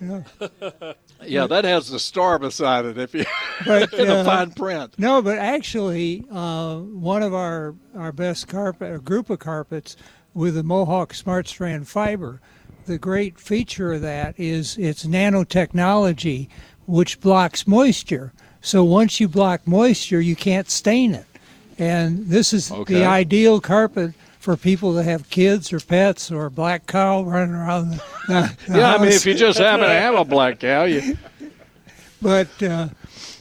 Yeah. 0.00 0.22
yeah, 1.22 1.46
that 1.46 1.64
has 1.64 1.90
the 1.90 1.98
star 1.98 2.38
beside 2.38 2.84
it. 2.84 2.98
If 2.98 3.14
you 3.14 3.24
But, 3.66 3.92
in 3.94 4.08
the 4.08 4.18
uh, 4.18 4.24
fine 4.24 4.50
print. 4.52 4.94
No, 4.98 5.22
but 5.22 5.38
actually, 5.38 6.24
uh, 6.30 6.76
one 6.78 7.22
of 7.22 7.34
our 7.34 7.74
our 7.96 8.12
best 8.12 8.48
carpet, 8.48 8.94
a 8.94 8.98
group 8.98 9.30
of 9.30 9.38
carpets 9.38 9.96
with 10.32 10.54
the 10.54 10.62
Mohawk 10.62 11.14
Smart 11.14 11.48
Strand 11.48 11.88
fiber. 11.88 12.40
The 12.86 12.98
great 12.98 13.38
feature 13.38 13.94
of 13.94 14.02
that 14.02 14.38
is 14.38 14.76
its 14.76 15.06
nanotechnology, 15.06 16.48
which 16.86 17.20
blocks 17.20 17.66
moisture. 17.66 18.32
So 18.64 18.82
once 18.82 19.20
you 19.20 19.28
block 19.28 19.66
moisture, 19.66 20.22
you 20.22 20.34
can't 20.34 20.70
stain 20.70 21.14
it. 21.14 21.26
And 21.78 22.26
this 22.28 22.54
is 22.54 22.72
Okay. 22.72 22.94
the 22.94 23.04
ideal 23.04 23.60
carpet 23.60 24.14
for 24.38 24.56
people 24.56 24.94
that 24.94 25.04
have 25.04 25.28
kids 25.28 25.70
or 25.70 25.80
pets 25.80 26.30
or 26.32 26.46
a 26.46 26.50
black 26.50 26.86
cow 26.86 27.22
running 27.22 27.54
around 27.54 27.90
the, 27.90 28.02
the, 28.26 28.56
the 28.72 28.78
Yeah, 28.78 28.94
I 28.94 28.98
mean, 28.98 29.12
if 29.12 29.26
you 29.26 29.34
just 29.34 29.58
happen 29.60 29.80
to 29.86 29.92
have 29.92 30.14
a 30.14 30.24
black 30.24 30.60
cow, 30.60 30.84
you 30.84 31.16
But 32.22 32.62
uh, 32.62 32.88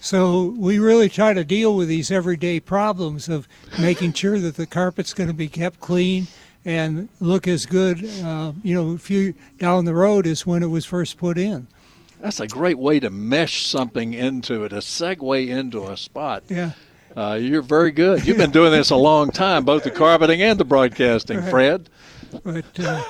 so 0.01 0.53
we 0.57 0.77
really 0.77 1.07
try 1.07 1.33
to 1.33 1.45
deal 1.45 1.73
with 1.73 1.87
these 1.87 2.11
everyday 2.11 2.59
problems 2.59 3.29
of 3.29 3.47
making 3.77 4.11
sure 4.11 4.39
that 4.39 4.57
the 4.57 4.67
carpet's 4.67 5.13
going 5.13 5.29
to 5.29 5.33
be 5.33 5.47
kept 5.47 5.79
clean 5.79 6.27
and 6.65 7.07
look 7.21 7.47
as 7.47 7.65
good, 7.65 8.03
uh, 8.21 8.51
you 8.61 8.75
know, 8.75 8.91
a 8.95 8.97
few 8.97 9.35
down 9.57 9.85
the 9.85 9.93
road 9.93 10.27
as 10.27 10.45
when 10.45 10.63
it 10.63 10.67
was 10.67 10.85
first 10.85 11.17
put 11.17 11.37
in. 11.37 11.67
That's 12.23 12.39
a 12.39 12.47
great 12.47 12.77
way 12.79 13.01
to 13.01 13.09
mesh 13.09 13.65
something 13.67 14.13
into 14.13 14.63
it, 14.63 14.71
a 14.71 14.77
segue 14.77 15.45
into 15.45 15.87
a 15.87 15.97
spot. 15.97 16.43
Yeah. 16.47 16.71
Uh, 17.17 17.33
you're 17.33 17.61
very 17.61 17.91
good. 17.91 18.25
You've 18.25 18.37
been 18.37 18.49
doing 18.51 18.71
this 18.71 18.91
a 18.91 18.95
long 18.95 19.29
time, 19.29 19.65
both 19.65 19.83
the 19.83 19.91
carpeting 19.91 20.41
and 20.41 20.57
the 20.57 20.63
broadcasting, 20.63 21.39
Right. 21.41 21.49
Fred. 21.49 21.89
But 22.45 22.79
uh, 22.79 23.03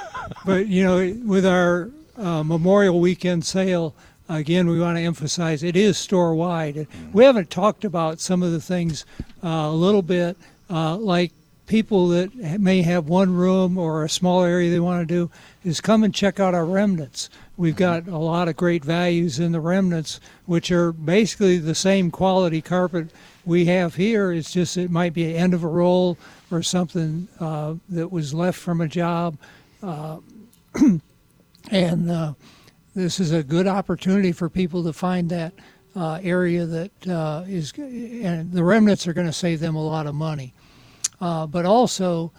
but 0.47 0.65
you 0.65 0.83
know, 0.83 1.15
with 1.27 1.45
our 1.45 1.91
uh, 2.17 2.41
Memorial 2.43 2.99
Weekend 2.99 3.45
sale, 3.45 3.93
again, 4.27 4.67
we 4.67 4.79
want 4.79 4.97
to 4.97 5.03
emphasize 5.03 5.61
it 5.61 5.75
is 5.75 5.95
store 5.95 6.33
wide. 6.33 6.87
We 7.13 7.23
haven't 7.23 7.51
talked 7.51 7.85
about 7.85 8.19
some 8.19 8.41
of 8.41 8.51
the 8.51 8.59
things 8.59 9.05
uh, 9.43 9.47
a 9.47 9.71
little 9.71 10.01
bit, 10.01 10.37
uh, 10.71 10.97
like 10.97 11.31
people 11.67 12.07
that 12.09 12.33
may 12.59 12.81
have 12.81 13.07
one 13.07 13.31
room 13.33 13.77
or 13.77 14.03
a 14.03 14.09
small 14.09 14.43
area 14.43 14.71
they 14.71 14.79
want 14.79 15.07
to 15.07 15.13
do, 15.13 15.29
is 15.63 15.79
come 15.81 16.03
and 16.03 16.13
check 16.15 16.39
out 16.39 16.55
our 16.55 16.65
remnants. 16.65 17.29
We've 17.55 17.75
got 17.75 18.07
a 18.07 18.17
lot 18.17 18.47
of 18.47 18.55
great 18.55 18.83
values 18.83 19.39
in 19.39 19.51
the 19.51 19.59
remnants, 19.59 20.19
which 20.45 20.71
are 20.71 20.91
basically 20.91 21.59
the 21.59 21.75
same 21.75 22.09
quality 22.09 22.61
carpet 22.61 23.09
we 23.45 23.65
have 23.65 23.93
here. 23.93 24.31
It's 24.31 24.51
just 24.51 24.75
it 24.75 24.89
might 24.89 25.13
be 25.13 25.25
an 25.25 25.35
end 25.35 25.53
of 25.53 25.63
a 25.63 25.67
roll 25.67 26.17
or 26.49 26.63
something 26.63 27.27
uh, 27.39 27.75
that 27.89 28.11
was 28.11 28.33
left 28.33 28.59
from 28.59 28.81
a 28.81 28.87
job. 28.87 29.37
Uh, 29.83 30.17
and 31.71 32.09
uh, 32.09 32.33
this 32.95 33.19
is 33.19 33.31
a 33.31 33.43
good 33.43 33.67
opportunity 33.67 34.31
for 34.31 34.49
people 34.49 34.83
to 34.85 34.93
find 34.93 35.29
that 35.29 35.53
uh, 35.95 36.19
area 36.23 36.65
that 36.65 37.07
uh, 37.07 37.43
is, 37.47 37.71
and 37.77 38.51
the 38.51 38.63
remnants 38.63 39.07
are 39.07 39.13
going 39.13 39.27
to 39.27 39.33
save 39.33 39.59
them 39.59 39.75
a 39.75 39.85
lot 39.85 40.07
of 40.07 40.15
money. 40.15 40.53
Uh, 41.21 41.45
but 41.45 41.65
also, 41.65 42.31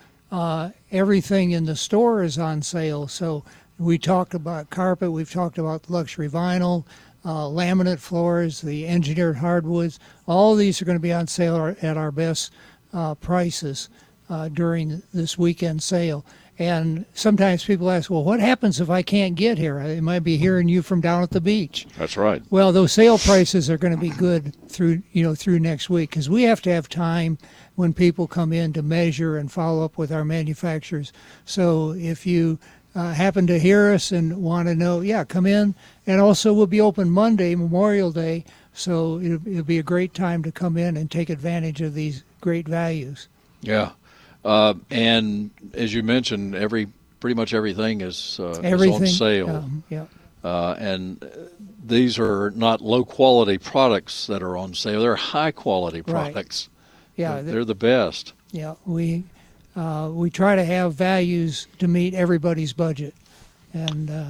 everything 0.90 1.52
in 1.52 1.64
the 1.64 1.76
store 1.76 2.24
is 2.24 2.36
on 2.36 2.60
sale. 2.60 3.06
So 3.06 3.44
we 3.78 3.98
talked 3.98 4.34
about 4.34 4.70
carpet, 4.70 5.10
we've 5.12 5.30
talked 5.30 5.58
about 5.58 5.90
luxury 5.90 6.28
vinyl, 6.28 6.84
uh, 7.24 7.44
laminate 7.44 7.98
floors, 7.98 8.60
the 8.60 8.86
engineered 8.86 9.36
hardwoods. 9.36 9.98
All 10.26 10.54
these 10.54 10.80
are 10.80 10.84
going 10.84 10.98
to 10.98 11.02
be 11.02 11.12
on 11.12 11.26
sale 11.26 11.74
at 11.80 11.96
our 11.96 12.12
best 12.12 12.52
uh, 12.92 13.14
prices 13.14 13.88
uh, 14.28 14.48
during 14.48 15.02
this 15.12 15.36
weekend 15.38 15.82
sale. 15.82 16.24
And 16.56 17.04
sometimes 17.14 17.64
people 17.64 17.90
ask, 17.90 18.10
well, 18.10 18.22
what 18.22 18.38
happens 18.38 18.80
if 18.80 18.88
I 18.88 19.02
can't 19.02 19.34
get 19.34 19.58
here? 19.58 19.80
I 19.80 19.98
might 19.98 20.20
be 20.20 20.36
hearing 20.36 20.68
you 20.68 20.82
from 20.82 21.00
down 21.00 21.24
at 21.24 21.30
the 21.30 21.40
beach. 21.40 21.84
That's 21.98 22.16
right. 22.16 22.42
Well, 22.48 22.70
those 22.70 22.92
sale 22.92 23.18
prices 23.18 23.68
are 23.68 23.78
going 23.78 23.94
to 23.94 24.00
be 24.00 24.10
good 24.10 24.54
through 24.68 25.02
you 25.12 25.24
know 25.24 25.34
through 25.34 25.58
next 25.58 25.90
week 25.90 26.10
because 26.10 26.30
we 26.30 26.44
have 26.44 26.62
to 26.62 26.70
have 26.70 26.88
time 26.88 27.38
when 27.74 27.92
people 27.92 28.28
come 28.28 28.52
in 28.52 28.72
to 28.74 28.82
measure 28.82 29.36
and 29.36 29.50
follow 29.50 29.84
up 29.84 29.98
with 29.98 30.12
our 30.12 30.24
manufacturers. 30.24 31.12
So 31.44 31.90
if 31.92 32.24
you 32.24 32.60
uh, 32.94 33.12
happen 33.12 33.46
to 33.48 33.58
hear 33.58 33.92
us 33.92 34.12
and 34.12 34.42
want 34.42 34.68
to 34.68 34.74
know, 34.74 35.00
yeah, 35.00 35.24
come 35.24 35.46
in. 35.46 35.74
And 36.06 36.20
also, 36.20 36.52
we'll 36.52 36.66
be 36.66 36.80
open 36.80 37.10
Monday, 37.10 37.54
Memorial 37.54 38.12
Day. 38.12 38.44
So 38.72 39.20
it'll, 39.20 39.46
it'll 39.48 39.64
be 39.64 39.78
a 39.78 39.82
great 39.84 40.14
time 40.14 40.42
to 40.44 40.52
come 40.52 40.76
in 40.76 40.96
and 40.96 41.10
take 41.10 41.30
advantage 41.30 41.80
of 41.80 41.94
these 41.94 42.24
great 42.40 42.66
values. 42.68 43.28
Yeah, 43.62 43.92
uh, 44.44 44.74
and 44.90 45.50
as 45.72 45.94
you 45.94 46.02
mentioned, 46.02 46.54
every 46.54 46.88
pretty 47.20 47.34
much 47.34 47.54
everything 47.54 48.00
is, 48.02 48.38
uh, 48.40 48.60
Everything, 48.62 49.02
is 49.04 49.12
on 49.12 49.16
sale. 49.28 49.50
um, 49.50 49.84
yeah. 49.88 50.04
Uh, 50.42 50.74
and 50.78 51.24
uh, 51.24 51.28
these 51.86 52.18
are 52.18 52.50
not 52.50 52.82
low 52.82 53.02
quality 53.04 53.56
products 53.56 54.26
that 54.26 54.42
are 54.42 54.58
on 54.58 54.74
sale. 54.74 55.00
They're 55.00 55.16
high 55.16 55.52
quality 55.52 56.02
products. 56.02 56.68
Right. 56.68 57.16
Yeah, 57.16 57.34
they're, 57.34 57.42
they're- 57.42 57.52
they're 57.54 57.64
the 57.64 57.74
best. 57.74 58.34
Yeah, 58.52 58.74
we 58.84 59.24
uh, 59.76 60.10
we 60.12 60.30
try 60.30 60.54
to 60.56 60.64
have 60.64 60.94
values 60.94 61.66
to 61.78 61.88
meet 61.88 62.14
everybody's 62.14 62.72
budget, 62.72 63.14
and 63.72 64.10
uh, 64.10 64.24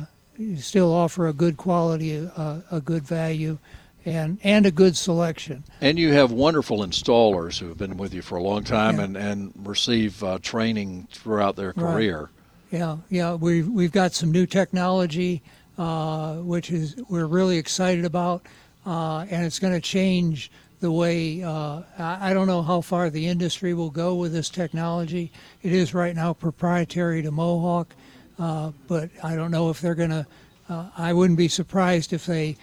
still 0.59 0.92
offer 0.92 1.28
a 1.28 1.32
good 1.32 1.57
quality, 1.57 2.28
uh, 2.36 2.61
a 2.70 2.80
good 2.80 3.03
value, 3.05 3.59
and 4.05 4.38
and 4.42 4.66
a 4.66 4.70
good 4.70 4.97
selection. 4.97 5.64
And 5.80 5.99
you 5.99 6.12
have 6.12 6.30
wonderful 6.32 6.78
installers 6.80 7.59
who 7.59 7.68
have 7.68 7.78
been 7.78 7.97
with 7.97 8.12
you 8.14 8.22
for 8.22 8.36
a 8.36 8.42
long 8.42 8.64
time 8.64 8.97
Yeah. 8.99 9.05
and, 9.05 9.16
and 9.16 9.53
receive 9.64 10.22
uh, 10.22 10.38
training 10.42 11.09
throughout 11.12 11.57
their 11.57 11.72
Right. 11.76 11.92
career. 11.92 12.30
Yeah, 12.70 12.97
yeah, 13.09 13.34
we've 13.34 13.68
we've 13.68 13.92
got 13.92 14.14
some 14.14 14.32
new 14.32 14.47
technology, 14.47 15.42
uh, 15.78 16.34
which 16.36 16.70
is 16.70 16.97
we're 17.09 17.26
really 17.26 17.57
excited 17.57 18.05
about, 18.05 18.42
uh, 18.84 19.20
and 19.30 19.47
it's 19.47 19.59
going 19.61 19.74
to 19.74 19.80
change 19.80 20.51
the 20.85 20.93
way. 20.93 21.43
Uh, 21.43 21.80
I, 21.99 22.35
don't 22.35 22.47
know 22.47 22.61
how 22.61 22.82
far 22.82 23.09
the 23.09 23.26
industry 23.26 23.72
will 23.72 23.89
go 23.89 24.16
with 24.16 24.35
this 24.35 24.51
technology. 24.51 25.32
It 25.62 25.72
is 25.72 25.95
right 25.95 26.14
now 26.14 26.35
proprietary 26.35 27.22
to 27.22 27.30
Mohawk, 27.30 27.95
uh, 28.39 28.72
but 28.87 29.09
I 29.22 29.35
don't 29.35 29.51
know 29.51 29.70
if 29.70 29.80
they're 29.80 29.95
going 29.95 30.11
to. 30.11 30.26
Uh, 30.68 30.91
I 30.99 31.14
wouldn't 31.14 31.39
be 31.39 31.49
surprised 31.49 32.12
if 32.12 32.26
they 32.26 32.59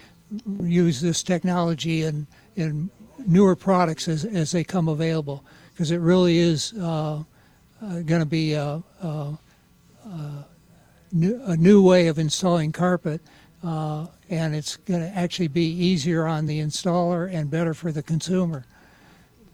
use 0.62 1.00
this 1.00 1.24
technology 1.24 2.04
in 2.04 2.28
in 2.54 2.90
newer 3.26 3.56
products 3.56 4.06
as 4.06 4.24
as 4.24 4.52
they 4.52 4.62
come 4.62 4.86
available, 4.86 5.44
because 5.72 5.90
it 5.90 5.98
really 5.98 6.38
is 6.38 6.74
uh, 6.74 7.24
uh, 7.82 8.00
going 8.06 8.20
to 8.20 8.26
be 8.40 8.52
a. 8.52 8.82
a 9.02 9.38
uh, 10.06 10.42
new, 11.14 11.42
a 11.44 11.56
new 11.58 11.82
way 11.82 12.06
of 12.06 12.18
installing 12.18 12.72
carpet, 12.72 13.20
uh, 13.62 14.06
and 14.28 14.54
it's 14.54 14.76
going 14.76 15.00
to 15.00 15.08
actually 15.16 15.48
be 15.48 15.66
easier 15.66 16.26
on 16.26 16.46
the 16.46 16.60
installer 16.60 17.32
and 17.32 17.50
better 17.50 17.74
for 17.74 17.92
the 17.92 18.02
consumer. 18.02 18.64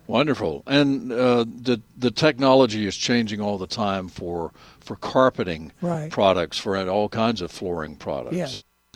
Wonderful. 0.06 0.62
And 0.66 1.12
uh, 1.12 1.44
the 1.44 1.82
the 1.98 2.10
technology 2.10 2.86
is 2.86 2.96
changing 2.96 3.42
all 3.42 3.58
the 3.58 3.66
time 3.66 4.08
for 4.08 4.52
for 4.80 4.96
carpeting 4.96 5.70
Right. 5.82 6.10
products, 6.10 6.56
for 6.56 6.78
all 6.88 7.10
kinds 7.10 7.42
of 7.42 7.50
flooring 7.50 7.96
products. 7.96 8.36
Yeah. 8.36 8.48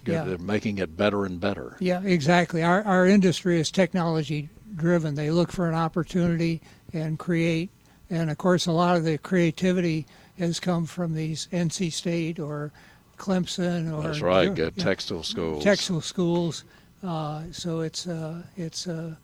Yeah. 0.04 0.24
They're 0.24 0.38
making 0.38 0.78
it 0.78 0.96
better 0.96 1.24
and 1.26 1.38
better. 1.38 1.76
Yeah, 1.80 2.02
exactly. 2.02 2.62
Our 2.62 2.82
our 2.84 3.06
industry 3.06 3.60
is 3.60 3.70
technology 3.70 4.48
driven. 4.74 5.14
They 5.14 5.30
look 5.30 5.52
for 5.52 5.68
an 5.68 5.74
opportunity 5.74 6.62
and 6.94 7.18
create, 7.18 7.68
and 8.08 8.30
of 8.30 8.38
course, 8.38 8.66
a 8.66 8.72
lot 8.72 8.96
of 8.96 9.04
the 9.04 9.18
creativity 9.18 10.06
has 10.38 10.58
come 10.58 10.86
from 10.86 11.14
these 11.14 11.46
NC 11.52 11.92
State 11.92 12.40
or 12.40 12.72
Clemson 13.22 13.96
or 13.96 14.02
That's 14.02 14.20
right. 14.20 14.48
yeah, 14.48 14.54
Good 14.54 14.74
yeah. 14.76 14.84
textile 14.84 15.22
schools. 15.22 15.62
textile 15.62 16.00
schools. 16.00 16.64
Uh, 17.04 17.42
so 17.52 17.80
it's 17.80 18.06
uh, 18.06 18.42
it's 18.56 18.86
a 18.86 19.16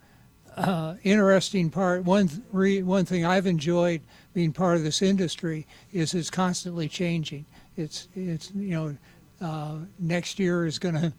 uh, 0.56 0.94
interesting 1.02 1.68
part. 1.70 2.04
One 2.04 2.28
th- 2.28 2.42
re- 2.52 2.82
one 2.82 3.04
thing 3.04 3.24
I've 3.24 3.46
enjoyed 3.46 4.00
being 4.34 4.52
part 4.52 4.76
of 4.76 4.84
this 4.84 5.02
industry 5.02 5.66
is 5.92 6.14
it's 6.14 6.30
constantly 6.30 6.88
changing. 6.88 7.44
It's 7.76 8.08
it's 8.14 8.52
you 8.54 8.70
know 8.70 8.96
uh, 9.40 9.76
next 9.98 10.38
year 10.38 10.64
is 10.64 10.78
going 10.78 10.94
to 10.94 11.12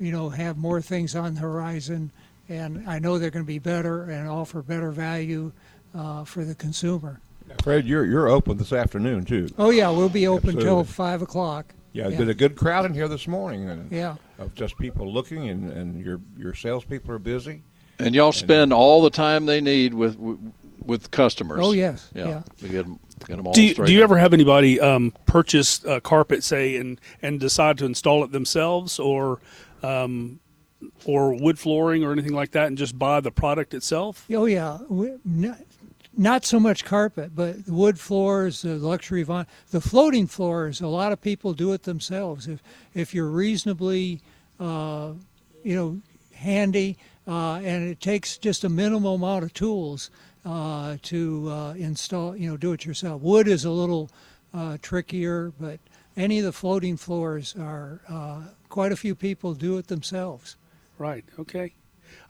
you 0.00 0.10
know 0.12 0.28
have 0.28 0.56
more 0.58 0.80
things 0.80 1.14
on 1.14 1.34
the 1.34 1.40
horizon, 1.40 2.10
and 2.48 2.88
I 2.88 2.98
know 2.98 3.18
they're 3.18 3.30
going 3.30 3.44
to 3.44 3.46
be 3.46 3.60
better 3.60 4.04
and 4.04 4.28
offer 4.28 4.60
better 4.62 4.90
value 4.90 5.52
uh, 5.94 6.24
for 6.24 6.44
the 6.44 6.54
consumer. 6.54 7.20
Fred, 7.62 7.86
you're 7.86 8.04
you're 8.04 8.28
open 8.28 8.56
this 8.58 8.72
afternoon 8.72 9.24
too. 9.24 9.48
Oh 9.58 9.70
yeah, 9.70 9.90
we'll 9.90 10.08
be 10.08 10.26
open 10.26 10.58
till 10.58 10.82
five 10.84 11.22
o'clock. 11.22 11.74
Yeah, 11.94 12.04
there's 12.04 12.18
been 12.18 12.28
a 12.28 12.34
good 12.34 12.56
crowd 12.56 12.84
in 12.84 12.92
here 12.92 13.06
this 13.08 13.26
morning. 13.28 13.70
And 13.70 13.90
Yeah. 13.90 14.16
Of 14.38 14.54
just 14.54 14.76
people 14.78 15.10
looking, 15.10 15.48
and, 15.48 15.70
and 15.72 16.04
your 16.04 16.20
your 16.36 16.52
salespeople 16.52 17.10
are 17.12 17.18
busy. 17.20 17.62
And 18.00 18.14
y'all 18.14 18.32
spend 18.32 18.72
all 18.72 19.00
the 19.00 19.10
time 19.10 19.46
they 19.46 19.60
need 19.60 19.94
with 19.94 20.16
with 20.84 21.10
customers. 21.12 21.60
Oh, 21.62 21.72
yes. 21.72 22.10
Yeah. 22.14 22.26
Yeah. 22.28 22.42
To 22.58 22.68
get 22.68 22.84
'em- 22.84 22.98
get 23.26 23.38
'em 23.38 23.46
all 23.46 23.52
Do 23.54 23.62
you, 23.62 23.72
straight 23.72 23.86
do 23.86 23.92
you 23.94 24.02
ever 24.02 24.18
have 24.18 24.34
anybody 24.34 24.80
um, 24.80 25.14
purchase 25.24 25.82
uh, 25.86 26.00
carpet, 26.00 26.42
say, 26.42 26.76
and 26.76 27.00
and 27.22 27.38
decide 27.38 27.78
to 27.78 27.84
install 27.86 28.24
it 28.24 28.32
themselves, 28.32 28.98
or 28.98 29.40
um, 29.84 30.40
or 31.04 31.32
wood 31.34 31.58
flooring 31.60 32.02
or 32.02 32.10
anything 32.12 32.34
like 32.34 32.50
that, 32.50 32.66
and 32.66 32.76
just 32.76 32.98
buy 32.98 33.20
the 33.20 33.30
product 33.30 33.72
itself? 33.72 34.26
Oh 34.32 34.46
yeah, 34.46 34.78
We- 34.88 35.14
not, 35.24 35.58
not 36.16 36.44
so 36.44 36.60
much 36.60 36.84
carpet, 36.84 37.32
but 37.34 37.68
wood 37.68 37.98
floors, 37.98 38.62
the 38.62 38.76
luxury 38.76 39.24
vinyl, 39.24 39.46
the 39.70 39.80
floating 39.80 40.26
floors. 40.26 40.80
A 40.80 40.86
lot 40.86 41.12
of 41.12 41.20
people 41.20 41.52
do 41.52 41.72
it 41.72 41.82
themselves. 41.82 42.46
If 42.46 42.62
if 42.94 43.14
you're 43.14 43.28
reasonably, 43.28 44.20
uh, 44.60 45.12
you 45.62 45.74
know, 45.74 46.00
handy, 46.34 46.98
uh, 47.26 47.54
and 47.56 47.88
it 47.88 48.00
takes 48.00 48.38
just 48.38 48.64
a 48.64 48.68
minimal 48.68 49.14
amount 49.14 49.44
of 49.44 49.52
tools 49.54 50.10
uh, 50.44 50.96
to 51.02 51.48
uh, 51.50 51.74
install, 51.74 52.36
you 52.36 52.50
know, 52.50 52.56
do 52.56 52.72
it 52.72 52.84
yourself. 52.84 53.22
Wood 53.22 53.48
is 53.48 53.64
a 53.64 53.70
little 53.70 54.10
uh, 54.52 54.76
trickier, 54.82 55.52
but 55.58 55.80
any 56.16 56.38
of 56.38 56.44
the 56.44 56.52
floating 56.52 56.96
floors 56.96 57.54
are 57.58 58.00
uh, 58.08 58.42
quite 58.68 58.92
a 58.92 58.96
few 58.96 59.14
people 59.14 59.54
do 59.54 59.78
it 59.78 59.88
themselves. 59.88 60.56
Right. 60.98 61.24
Okay. 61.38 61.72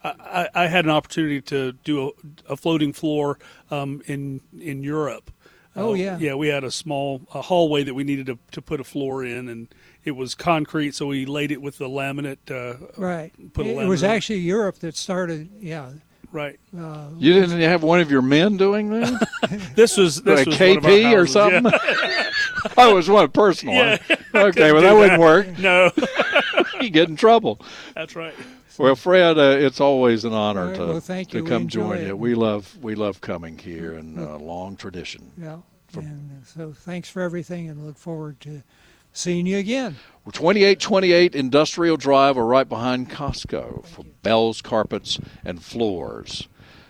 I, 0.03 0.13
I 0.55 0.63
I 0.63 0.67
had 0.67 0.85
an 0.85 0.91
opportunity 0.91 1.41
to 1.41 1.71
do 1.83 2.07
a, 2.47 2.53
a 2.53 2.57
floating 2.57 2.93
floor 2.93 3.37
um, 3.71 4.01
in 4.07 4.41
in 4.59 4.83
Europe. 4.83 5.31
Oh, 5.77 5.89
Uh, 5.91 5.93
yeah. 5.95 6.17
yeah. 6.19 6.35
We 6.35 6.47
had 6.47 6.63
a 6.63 6.71
small 6.71 7.21
a 7.33 7.41
hallway 7.41 7.83
that 7.83 7.93
we 7.93 8.03
needed 8.05 8.27
to, 8.27 8.37
to 8.51 8.61
put 8.61 8.79
a 8.79 8.83
floor 8.85 9.25
in, 9.25 9.49
and 9.49 9.67
it 10.05 10.11
was 10.15 10.33
concrete, 10.35 10.95
so 10.95 11.07
we 11.07 11.25
laid 11.25 11.51
it 11.51 11.61
with 11.61 11.77
the 11.77 11.89
laminate. 11.89 12.49
Uh, 12.49 12.77
Right. 12.97 13.33
Put 13.53 13.65
a 13.65 13.69
It, 13.69 13.83
it 13.83 13.87
was 13.87 14.03
actually 14.03 14.39
Europe 14.39 14.79
that 14.79 14.95
started. 14.95 15.49
Yeah. 15.59 15.89
Right. 16.31 16.59
Uh, 16.77 17.07
You 17.17 17.33
didn't 17.33 17.59
have 17.61 17.83
one 17.83 17.99
of 18.01 18.09
your 18.11 18.21
men 18.21 18.57
doing 18.57 18.89
that? 18.91 19.27
This 19.75 19.95
was 19.97 20.21
this 20.21 20.45
a 20.45 20.49
was 20.49 20.59
one 20.59 20.77
of 20.77 20.85
our 20.85 20.91
KP 20.91 21.13
or 21.13 21.27
something. 21.27 21.65
yeah. 21.65 22.31
oh, 22.77 22.91
it 22.91 22.93
was 22.95 23.09
one 23.09 23.29
personal. 23.31 23.75
Yeah, 23.75 23.97
Okay, 24.33 24.71
well 24.71 24.81
do 24.81 24.87
that 24.87 24.93
wouldn't 24.95 25.19
work. 25.21 25.57
No. 25.59 25.91
you 26.81 26.89
get 26.89 27.09
in 27.09 27.15
trouble. 27.15 27.59
That's 27.95 28.15
right. 28.15 28.33
Well, 28.77 28.95
Fred, 28.95 29.37
uh, 29.37 29.57
it's 29.59 29.79
always 29.79 30.25
an 30.25 30.33
honor 30.33 30.67
right, 30.67 30.75
to 30.75 30.85
well, 30.85 31.25
to 31.25 31.43
come 31.43 31.67
join 31.67 31.97
it. 31.97 32.07
you. 32.07 32.17
We 32.17 32.35
love 32.35 32.77
we 32.81 32.95
love 32.95 33.21
coming 33.21 33.57
here, 33.57 33.93
and 33.93 34.19
uh, 34.19 34.37
long 34.37 34.75
tradition. 34.75 35.31
Yeah. 35.37 35.57
And 35.95 36.31
uh, 36.31 36.45
so 36.45 36.73
thanks 36.73 37.09
for 37.09 37.21
everything, 37.21 37.69
and 37.69 37.85
look 37.85 37.97
forward 37.97 38.39
to 38.41 38.63
seeing 39.13 39.45
you 39.45 39.57
again. 39.57 39.95
We're 40.25 40.33
2828 40.33 41.35
Industrial 41.35 41.97
Drive. 41.97 42.35
We're 42.35 42.43
right 42.43 42.67
behind 42.67 43.09
Costco 43.09 43.85
for 43.85 44.03
Bell's 44.23 44.61
Carpets 44.61 45.19
and 45.45 45.63
Floors. 45.63 46.47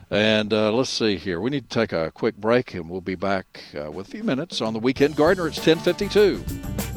And 0.10 0.54
uh, 0.54 0.72
let's 0.72 0.90
see 0.90 1.18
here. 1.18 1.40
We 1.42 1.50
need 1.50 1.70
to 1.70 1.80
take 1.80 1.92
a 1.92 2.12
quick 2.12 2.38
break, 2.38 2.74
and 2.74 2.90
we'll 2.90 3.02
be 3.02 3.16
back 3.16 3.64
uh, 3.76 3.92
with 3.92 4.08
a 4.08 4.12
few 4.12 4.24
minutes 4.24 4.62
on 4.62 4.74
the 4.74 4.80
Weekend 4.80 5.16
Gardener. 5.16 5.48
It's 5.48 5.58
1052. 5.58 6.95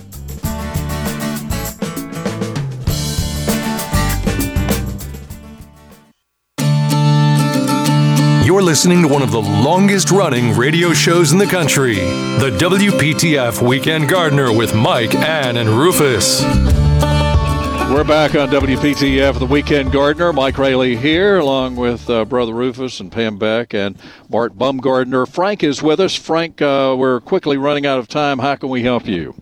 You're 8.59 8.64
listening 8.64 9.02
to 9.02 9.09
one 9.09 9.22
of 9.22 9.30
the 9.30 9.40
longest 9.40 10.11
running 10.11 10.52
radio 10.52 10.92
shows 10.92 11.30
in 11.30 11.38
the 11.38 11.46
country, 11.46 11.94
the 11.94 12.50
WPTF 12.59 13.62
Weekend 13.62 14.09
Gardener 14.09 14.52
with 14.52 14.74
Mike, 14.74 15.14
Ann, 15.14 15.59
and 15.59 15.68
Rufus. 15.68 16.42
We're 16.42 18.02
back 18.02 18.34
on 18.34 18.48
WPTF, 18.48 19.38
the 19.38 19.46
Weekend 19.46 19.92
Gardener. 19.92 20.32
Mike 20.32 20.59
Raley 20.59 20.96
here, 20.96 21.38
along 21.38 21.76
with 21.76 22.11
uh, 22.11 22.24
Brother 22.24 22.52
Rufus 22.52 22.98
and 22.98 23.12
Pam 23.12 23.38
Beck 23.38 23.74
and 23.74 23.96
Bart 24.28 24.59
Bumgardner. 24.59 25.28
Frank 25.28 25.62
is 25.62 25.80
with 25.80 26.00
us. 26.00 26.16
Frank, 26.16 26.61
uh, 26.61 26.96
we're 26.98 27.20
quickly 27.20 27.59
running 27.59 27.86
out 27.86 28.00
of 28.00 28.09
time. 28.09 28.40
How 28.40 28.56
can 28.56 28.70
we 28.70 28.82
help 28.82 29.06
you? 29.06 29.40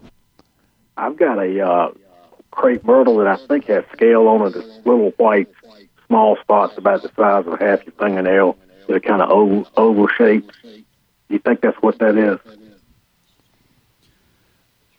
I've 0.99 1.17
got 1.17 1.39
a 1.39 1.67
uh, 1.67 1.93
crepe 2.51 2.85
myrtle 2.85 3.17
that 3.17 3.29
I 3.29 3.37
think 3.47 3.65
has 3.65 3.85
scale 3.95 4.29
on 4.29 4.43
it. 4.49 4.57
It's 4.57 4.87
little 4.87 5.13
white, 5.17 5.49
small 6.07 6.37
spots 6.43 6.77
about 6.77 7.01
the 7.01 7.11
size 7.17 7.47
of 7.47 7.59
half 7.59 7.83
your 7.87 7.95
fingernail. 7.99 8.59
They're 8.87 9.01
kind 9.01 9.23
of 9.23 9.31
oval, 9.31 9.69
oval 9.77 10.09
shaped. 10.09 10.57
You 11.29 11.39
think 11.39 11.61
that's 11.61 11.77
what 11.83 11.99
that 11.99 12.17
is? 12.17 12.39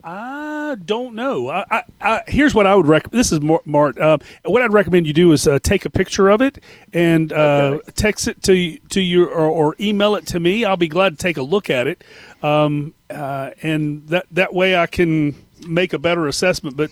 I 0.04 0.78
don't 0.86 1.16
know. 1.16 1.50
I, 1.50 1.66
I, 1.70 1.84
I, 2.00 2.24
here's 2.28 2.56
what 2.56 2.66
I 2.66 2.76
would 2.76 2.88
recommend. 2.88 3.20
This 3.20 3.34
is 3.34 3.42
Mar- 3.42 3.62
Mart. 3.66 3.98
Uh, 3.98 4.18
what 4.46 4.62
I'd 4.62 4.72
recommend 4.72 5.06
you 5.06 5.12
do 5.12 5.34
is 5.34 5.46
uh, 5.48 5.60
take 5.60 5.84
a 5.84 5.90
picture 5.90 6.30
of 6.30 6.42
it 6.42 6.64
and 6.94 7.34
uh, 7.34 7.80
text 7.96 8.28
it 8.30 8.42
to 8.44 8.78
to 8.90 9.02
you 9.02 9.26
or, 9.26 9.48
or 9.48 9.76
email 9.82 10.16
it 10.16 10.26
to 10.28 10.40
me. 10.40 10.64
I'll 10.64 10.78
be 10.78 10.88
glad 10.88 11.12
to 11.12 11.18
take 11.18 11.36
a 11.36 11.42
look 11.42 11.70
at 11.70 11.88
it, 11.88 12.06
um, 12.42 12.94
uh, 13.10 13.52
and 13.62 14.08
that 14.08 14.28
that 14.32 14.54
way 14.54 14.78
I 14.78 14.86
can 14.86 15.36
make 15.68 15.92
a 15.92 16.00
better 16.00 16.28
assessment. 16.28 16.78
But 16.78 16.90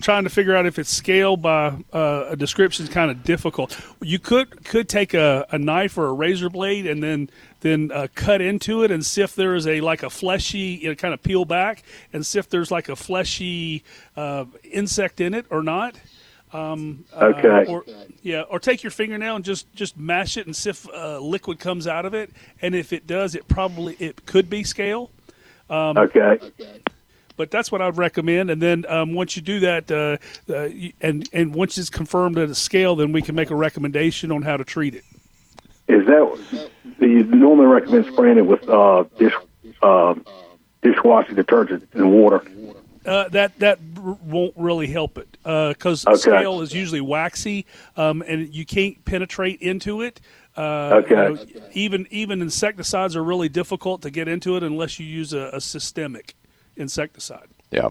trying 0.00 0.24
to 0.24 0.30
figure 0.30 0.56
out 0.56 0.66
if 0.66 0.78
it's 0.78 0.90
scaled 0.90 1.42
by 1.42 1.74
uh, 1.92 2.26
a 2.30 2.36
description 2.36 2.84
is 2.84 2.90
kind 2.90 3.10
of 3.10 3.22
difficult. 3.22 3.78
You 4.02 4.18
could 4.18 4.64
could 4.64 4.88
take 4.88 5.14
a, 5.14 5.46
a 5.50 5.58
knife 5.58 5.96
or 5.98 6.06
a 6.06 6.12
razor 6.12 6.50
blade 6.50 6.86
and 6.86 7.02
then 7.02 7.30
then 7.60 7.90
uh, 7.92 8.08
cut 8.14 8.40
into 8.40 8.82
it 8.82 8.90
and 8.90 9.04
see 9.04 9.22
if 9.22 9.34
there 9.34 9.54
is 9.54 9.66
a 9.66 9.80
like 9.80 10.02
a 10.02 10.10
fleshy, 10.10 10.78
you 10.82 10.88
know, 10.88 10.94
kind 10.94 11.14
of 11.14 11.22
peel 11.22 11.44
back 11.44 11.82
and 12.12 12.24
see 12.24 12.38
if 12.38 12.48
there's 12.48 12.70
like 12.70 12.88
a 12.88 12.96
fleshy 12.96 13.84
uh, 14.16 14.44
insect 14.64 15.20
in 15.20 15.34
it 15.34 15.46
or 15.50 15.62
not. 15.62 15.94
Um, 16.52 17.04
uh, 17.14 17.26
Okay. 17.26 17.64
or, 17.68 17.84
yeah, 18.22 18.42
or 18.42 18.58
take 18.58 18.82
your 18.82 18.90
fingernail 18.90 19.36
and 19.36 19.44
just 19.44 19.72
just 19.72 19.96
mash 19.96 20.36
it 20.36 20.46
and 20.46 20.56
see 20.56 20.70
if 20.70 20.88
uh, 20.92 21.20
liquid 21.20 21.60
comes 21.60 21.86
out 21.86 22.04
of 22.06 22.14
it. 22.14 22.30
And 22.60 22.74
if 22.74 22.92
it 22.92 23.06
does, 23.06 23.34
it 23.34 23.46
probably 23.46 23.96
it 24.00 24.26
could 24.26 24.50
be 24.50 24.64
scale. 24.64 25.10
Um, 25.68 25.96
Okay. 25.96 26.38
But 27.40 27.50
that's 27.50 27.72
what 27.72 27.80
I'd 27.80 27.96
recommend. 27.96 28.50
And 28.50 28.60
then 28.60 28.84
um, 28.86 29.14
once 29.14 29.34
you 29.34 29.40
do 29.40 29.60
that, 29.60 29.90
uh, 29.90 30.18
uh, 30.52 30.68
and 31.00 31.26
and 31.32 31.54
once 31.54 31.78
it's 31.78 31.88
confirmed 31.88 32.36
at 32.36 32.50
a 32.50 32.54
scale, 32.54 32.96
then 32.96 33.12
we 33.12 33.22
can 33.22 33.34
make 33.34 33.48
a 33.50 33.54
recommendation 33.54 34.30
on 34.30 34.42
how 34.42 34.58
to 34.58 34.64
treat 34.64 34.94
it. 34.94 35.04
Is 35.88 36.04
that 36.06 36.70
you 36.98 37.22
normally 37.24 37.64
recommend 37.64 38.04
spraying 38.12 38.36
it 38.36 38.44
with 38.44 38.68
uh, 38.68 39.04
dish 39.18 39.32
uh, 39.80 40.14
dishwashing 40.82 41.34
detergent 41.34 41.88
and 41.94 42.12
water? 42.12 42.42
Uh, 43.06 43.26
that 43.30 43.58
that 43.58 43.78
r- 43.96 44.18
won't 44.22 44.52
really 44.58 44.86
help 44.88 45.16
it 45.16 45.38
because 45.42 46.06
Okay. 46.06 46.18
scale 46.18 46.60
is 46.60 46.74
usually 46.74 47.00
waxy 47.00 47.64
um, 47.96 48.22
and 48.28 48.54
you 48.54 48.66
can't 48.66 49.02
penetrate 49.06 49.62
into 49.62 50.02
it. 50.02 50.20
Uh, 50.58 51.00
Okay. 51.02 51.08
you 51.08 51.16
know, 51.16 51.38
even 51.72 52.06
even 52.10 52.42
insecticides 52.42 53.16
are 53.16 53.24
really 53.24 53.48
difficult 53.48 54.02
to 54.02 54.10
get 54.10 54.28
into 54.28 54.58
it 54.58 54.62
unless 54.62 55.00
you 55.00 55.06
use 55.06 55.32
a, 55.32 55.48
a 55.54 55.60
systemic 55.62 56.34
insecticide. 56.76 57.48
Yeah. 57.70 57.88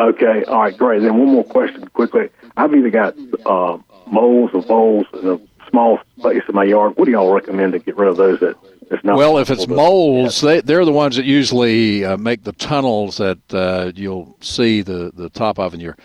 Okay. 0.00 0.44
All 0.44 0.62
right. 0.62 0.76
Great. 0.76 1.02
Then 1.02 1.16
one 1.16 1.28
more 1.28 1.44
question 1.44 1.86
quickly. 1.88 2.28
I've 2.56 2.74
either 2.74 2.90
got 2.90 3.16
uh, 3.46 3.78
moles 4.06 4.50
or 4.54 4.62
voles 4.62 5.06
in 5.14 5.28
a 5.28 5.40
small 5.70 5.98
space 6.18 6.42
in 6.48 6.54
my 6.54 6.64
yard. 6.64 6.96
What 6.96 7.06
do 7.06 7.10
y'all 7.10 7.32
recommend 7.32 7.72
to 7.72 7.78
get 7.78 7.96
rid 7.96 8.08
of 8.08 8.16
those? 8.16 8.40
That 8.40 8.56
it's 8.90 9.04
not 9.04 9.16
well, 9.16 9.38
if 9.38 9.50
it's 9.50 9.66
to- 9.66 9.74
moles, 9.74 10.40
they, 10.40 10.60
they're 10.60 10.84
the 10.84 10.92
ones 10.92 11.16
that 11.16 11.24
usually 11.24 12.04
uh, 12.04 12.16
make 12.16 12.44
the 12.44 12.52
tunnels 12.52 13.18
that 13.18 13.38
uh, 13.52 13.92
you'll 13.94 14.36
see 14.40 14.82
the, 14.82 15.12
the 15.14 15.28
top 15.28 15.58
of 15.58 15.74
in 15.74 15.80
your 15.80 15.96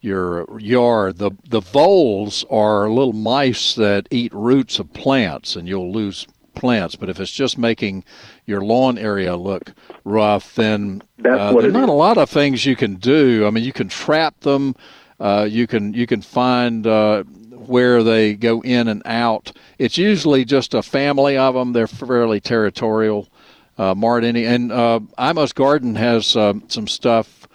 your 0.00 0.46
yard. 0.60 1.18
The 1.18 1.30
the 1.48 1.60
voles 1.60 2.44
are 2.50 2.88
little 2.88 3.12
mice 3.12 3.74
that 3.74 4.06
eat 4.10 4.32
roots 4.32 4.78
of 4.78 4.92
plants, 4.92 5.56
and 5.56 5.66
you'll 5.66 5.92
lose 5.92 6.26
plants. 6.54 6.96
But 6.96 7.08
if 7.08 7.18
it's 7.18 7.32
just 7.32 7.58
making 7.58 8.04
your 8.48 8.62
lawn 8.62 8.98
area 8.98 9.36
look 9.36 9.72
rough, 10.04 10.54
then 10.54 11.02
uh, 11.24 11.52
there's 11.52 11.72
not 11.72 11.84
is. 11.84 11.88
a 11.88 11.92
lot 11.92 12.18
of 12.18 12.30
things 12.30 12.64
you 12.64 12.76
can 12.76 12.94
do. 12.96 13.46
I 13.46 13.50
mean, 13.50 13.64
you 13.64 13.72
can 13.72 13.88
trap 13.88 14.40
them. 14.40 14.74
Uh, 15.20 15.46
you 15.48 15.66
can 15.66 15.92
you 15.92 16.06
can 16.06 16.22
find 16.22 16.86
uh, 16.86 17.24
where 17.24 18.02
they 18.02 18.34
go 18.34 18.60
in 18.62 18.88
and 18.88 19.02
out. 19.04 19.52
It's 19.78 19.98
usually 19.98 20.44
just 20.44 20.74
a 20.74 20.82
family 20.82 21.36
of 21.36 21.54
them. 21.54 21.72
They're 21.72 21.86
fairly 21.86 22.40
territorial. 22.40 23.28
Uh, 23.76 23.94
Martini 23.94 24.44
and 24.44 24.72
uh, 24.72 25.00
I 25.16 25.32
Must 25.32 25.54
Garden 25.54 25.94
has 25.94 26.34
uh, 26.34 26.54
some 26.66 26.88
stuff 26.88 27.46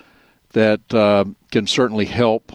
that 0.53 0.93
uh, 0.93 1.25
can 1.51 1.67
certainly 1.67 2.05
help 2.05 2.53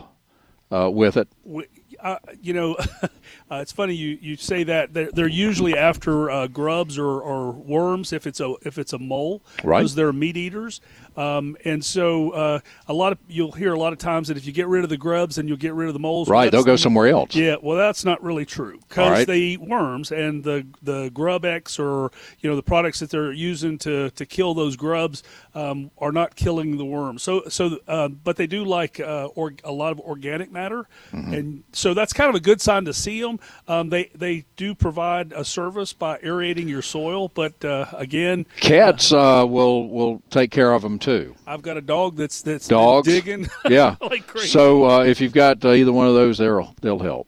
uh, 0.71 0.91
with 0.91 1.17
it. 1.19 1.29
we, 1.45 1.67
uh, 2.01 2.17
you 2.41 2.55
know, 2.55 2.77
uh, 3.51 3.57
it's 3.57 3.73
funny 3.73 3.95
you, 3.95 4.19
you 4.21 4.37
say 4.37 4.63
that 4.65 4.93
they're, 4.93 5.11
they're 5.13 5.27
usually 5.29 5.77
after 5.77 6.31
uh, 6.31 6.47
grubs 6.49 6.99
or, 6.99 7.21
or 7.21 7.51
worms 7.53 8.13
if 8.13 8.27
it's 8.27 8.41
a 8.41 8.55
if 8.63 8.79
it's 8.79 8.93
a 8.93 8.99
mole 8.99 9.43
Right. 9.65 9.79
because 9.81 9.95
they're 9.95 10.13
meat 10.13 10.37
eaters. 10.37 10.81
Um, 11.19 11.57
and 11.65 11.85
so 11.85 12.31
uh, 12.31 12.61
a 12.87 12.93
lot 12.93 13.11
of 13.13 13.19
you'll 13.27 13.51
hear 13.53 13.73
a 13.73 13.79
lot 13.79 13.93
of 13.93 13.99
times 13.99 14.29
that 14.29 14.37
if 14.37 14.47
you 14.47 14.53
get 14.53 14.69
rid 14.69 14.85
of 14.85 14.91
the 14.91 14.97
grubs, 14.97 15.35
then 15.37 15.49
you'll 15.49 15.57
get 15.57 15.75
rid 15.75 15.89
of 15.89 15.95
the 15.95 15.99
moles. 16.01 16.29
Right, 16.29 16.51
they'll 16.53 16.63
go 16.63 16.77
somewhere 16.77 17.09
else. 17.09 17.35
Yeah, 17.35 17.57
well, 17.61 17.77
that's 17.77 18.05
not 18.05 18.23
really 18.23 18.47
true 18.47 18.79
because 18.89 19.11
right. 19.11 19.27
they 19.27 19.39
eat 19.39 19.61
worms, 19.61 20.13
and 20.13 20.45
the 20.45 20.65
the 20.83 21.11
GrubEx 21.11 21.79
or 21.81 22.13
you 22.39 22.49
know 22.49 22.55
the 22.55 22.63
products 22.63 23.01
that 23.01 23.11
they're 23.11 23.33
using 23.33 23.79
to, 23.79 24.11
to 24.11 24.25
kill 24.25 24.55
those 24.55 24.77
grubs 24.77 25.25
um, 25.55 25.91
are 25.99 26.13
not 26.13 26.37
killing 26.37 26.77
the 26.77 26.85
worms. 26.85 27.25
So 27.25 27.43
so, 27.49 27.79
uh, 27.89 28.09
but 28.09 28.37
they 28.37 28.47
do 28.47 28.65
like 28.65 29.01
uh, 29.01 29.27
or, 29.35 29.55
a 29.65 29.73
lot 29.73 29.91
of 29.91 30.01
organic 30.01 30.53
matter, 30.53 30.87
Mm-hmm. 31.13 31.35
and 31.35 31.65
so 31.73 31.95
that's 31.95 32.13
kind 32.13 32.29
of 32.29 32.35
a 32.35 32.41
good 32.41 32.61
sign 32.61 32.85
to 32.85 32.93
see 32.93 33.21
them. 33.21 33.41
Um, 33.67 33.89
they 33.89 34.11
they 34.15 34.45
do 34.57 34.75
provide 34.75 35.33
a 35.33 35.45
service 35.45 35.93
by 35.93 36.19
aerating 36.23 36.69
your 36.69 36.83
soil, 36.83 37.29
but 37.29 37.65
uh, 37.65 37.87
again, 37.95 38.47
Cats 38.61 39.13
uh, 39.13 39.45
will 39.49 39.89
will 39.89 40.23
take 40.31 40.51
care 40.51 40.73
of 40.73 40.83
them 40.83 40.99
too. 40.99 41.08
I've 41.47 41.63
got 41.63 41.77
a 41.77 41.81
dog 41.81 42.17
that's 42.17 42.43
that's 42.43 42.69
Dogs, 42.69 43.07
digging, 43.09 43.49
yeah. 43.69 43.97
like 44.01 44.27
crazy. 44.27 44.49
So 44.49 44.85
uh, 44.89 45.05
if 45.05 45.21
you've 45.21 45.33
got 45.33 45.65
uh, 45.65 45.73
either 45.73 45.93
one 45.93 46.07
of 46.07 46.15
those, 46.15 46.39
they'll 46.39 46.75
they'll 46.81 46.99
help. 46.99 47.27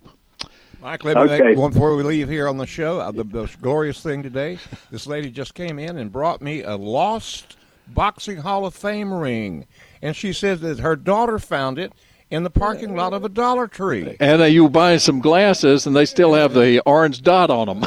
Mike, 0.83 1.05
let 1.05 1.17
me 1.17 1.23
Okay. 1.25 1.41
make 1.51 1.59
one 1.59 1.73
before 1.73 1.95
we 1.95 2.03
leave 2.03 2.29
here 2.29 2.49
on 2.49 2.57
the 2.57 2.67
show. 2.67 3.01
Uh, 3.01 3.11
the 3.11 3.25
most 3.25 3.61
glorious 3.61 4.01
thing 4.03 4.23
today, 4.23 4.59
this 4.91 5.07
lady 5.07 5.31
just 5.31 5.55
came 5.55 5.79
in 5.79 5.99
and 5.99 6.11
brought 6.11 6.41
me 6.41 6.63
a 6.63 6.77
lost 6.77 7.57
boxing 7.89 8.39
Hall 8.39 8.65
of 8.65 8.75
Fame 8.75 9.13
ring, 9.13 9.67
and 10.01 10.17
she 10.17 10.33
says 10.33 10.61
that 10.61 10.79
her 10.79 10.97
daughter 10.97 11.39
found 11.39 11.79
it 11.79 11.93
in 12.31 12.45
the 12.45 12.51
parking 12.51 12.95
lot 12.95 13.13
of 13.13 13.25
a 13.25 13.29
Dollar 13.29 13.67
Tree. 13.67 14.17
And 14.21 14.41
uh, 14.41 14.45
you 14.45 14.69
buy 14.69 14.97
some 14.99 15.19
glasses, 15.21 15.87
and 15.87 15.97
they 15.97 16.05
still 16.05 16.33
have 16.35 16.55
the 16.55 16.81
orange 16.87 17.23
dot 17.23 17.51
on 17.51 17.67
them. 17.67 17.85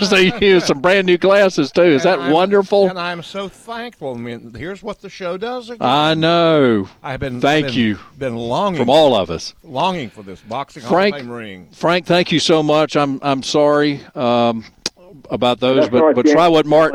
so 0.08 0.16
you 0.16 0.32
use 0.40 0.64
some 0.64 0.80
brand 0.80 1.06
new 1.06 1.18
glasses 1.18 1.70
too. 1.70 1.82
Is 1.82 2.02
that 2.04 2.18
I'm- 2.18 2.32
wonderful? 2.32 2.88
And 2.88 2.98
I'm 2.98 3.22
so 3.22 3.48
thankful. 3.48 4.14
I 4.14 4.18
mean, 4.18 4.54
here's 4.54 4.82
what 4.82 5.00
the 5.02 5.10
show 5.10 5.36
does. 5.36 5.68
Again. 5.68 5.86
I 5.86 6.14
know. 6.14 6.88
I've 7.02 7.20
been 7.20 7.40
Thank 7.40 7.66
been- 7.66 7.74
you. 7.74 7.98
Been 8.18 8.36
longing 8.36 8.78
from 8.80 8.90
all 8.90 9.14
of 9.14 9.30
us. 9.30 9.54
longing 9.62 10.08
for 10.10 10.22
this 10.22 10.40
boxing 10.40 10.82
Frank, 10.82 11.14
Hall 11.14 11.20
of 11.20 11.26
Fame 11.26 11.36
ring. 11.36 11.68
Frank, 11.72 12.06
thank 12.06 12.32
you 12.32 12.38
so 12.40 12.62
much. 12.62 12.96
I'm 12.96 13.18
I'm 13.22 13.42
sorry 13.42 14.00
um, 14.14 14.64
about 15.30 15.60
those, 15.60 15.80
That's 15.80 15.90
but 15.90 16.02
right, 16.02 16.14
but 16.14 16.24
Jim. 16.26 16.34
try 16.34 16.48
what 16.48 16.64
Mark. 16.66 16.94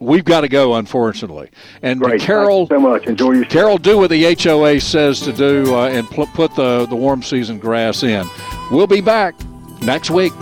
We've 0.00 0.24
got 0.24 0.40
to 0.40 0.48
go, 0.48 0.74
unfortunately. 0.74 1.50
And 1.82 2.00
Great. 2.00 2.22
Carol, 2.22 2.66
so 2.66 2.80
much. 2.80 3.06
Enjoy 3.06 3.32
your 3.32 3.44
Carol, 3.44 3.76
do 3.76 3.98
what 3.98 4.08
the 4.08 4.34
HOA 4.34 4.80
says 4.80 5.20
to 5.20 5.32
do, 5.32 5.74
uh, 5.74 5.88
and 5.88 6.08
pl- 6.08 6.26
put 6.28 6.54
the 6.54 6.86
the 6.86 6.96
warm 6.96 7.22
season 7.22 7.58
grass 7.58 8.02
in. 8.02 8.26
We'll 8.70 8.86
be 8.86 9.02
back 9.02 9.34
next 9.82 10.10
week. 10.10 10.32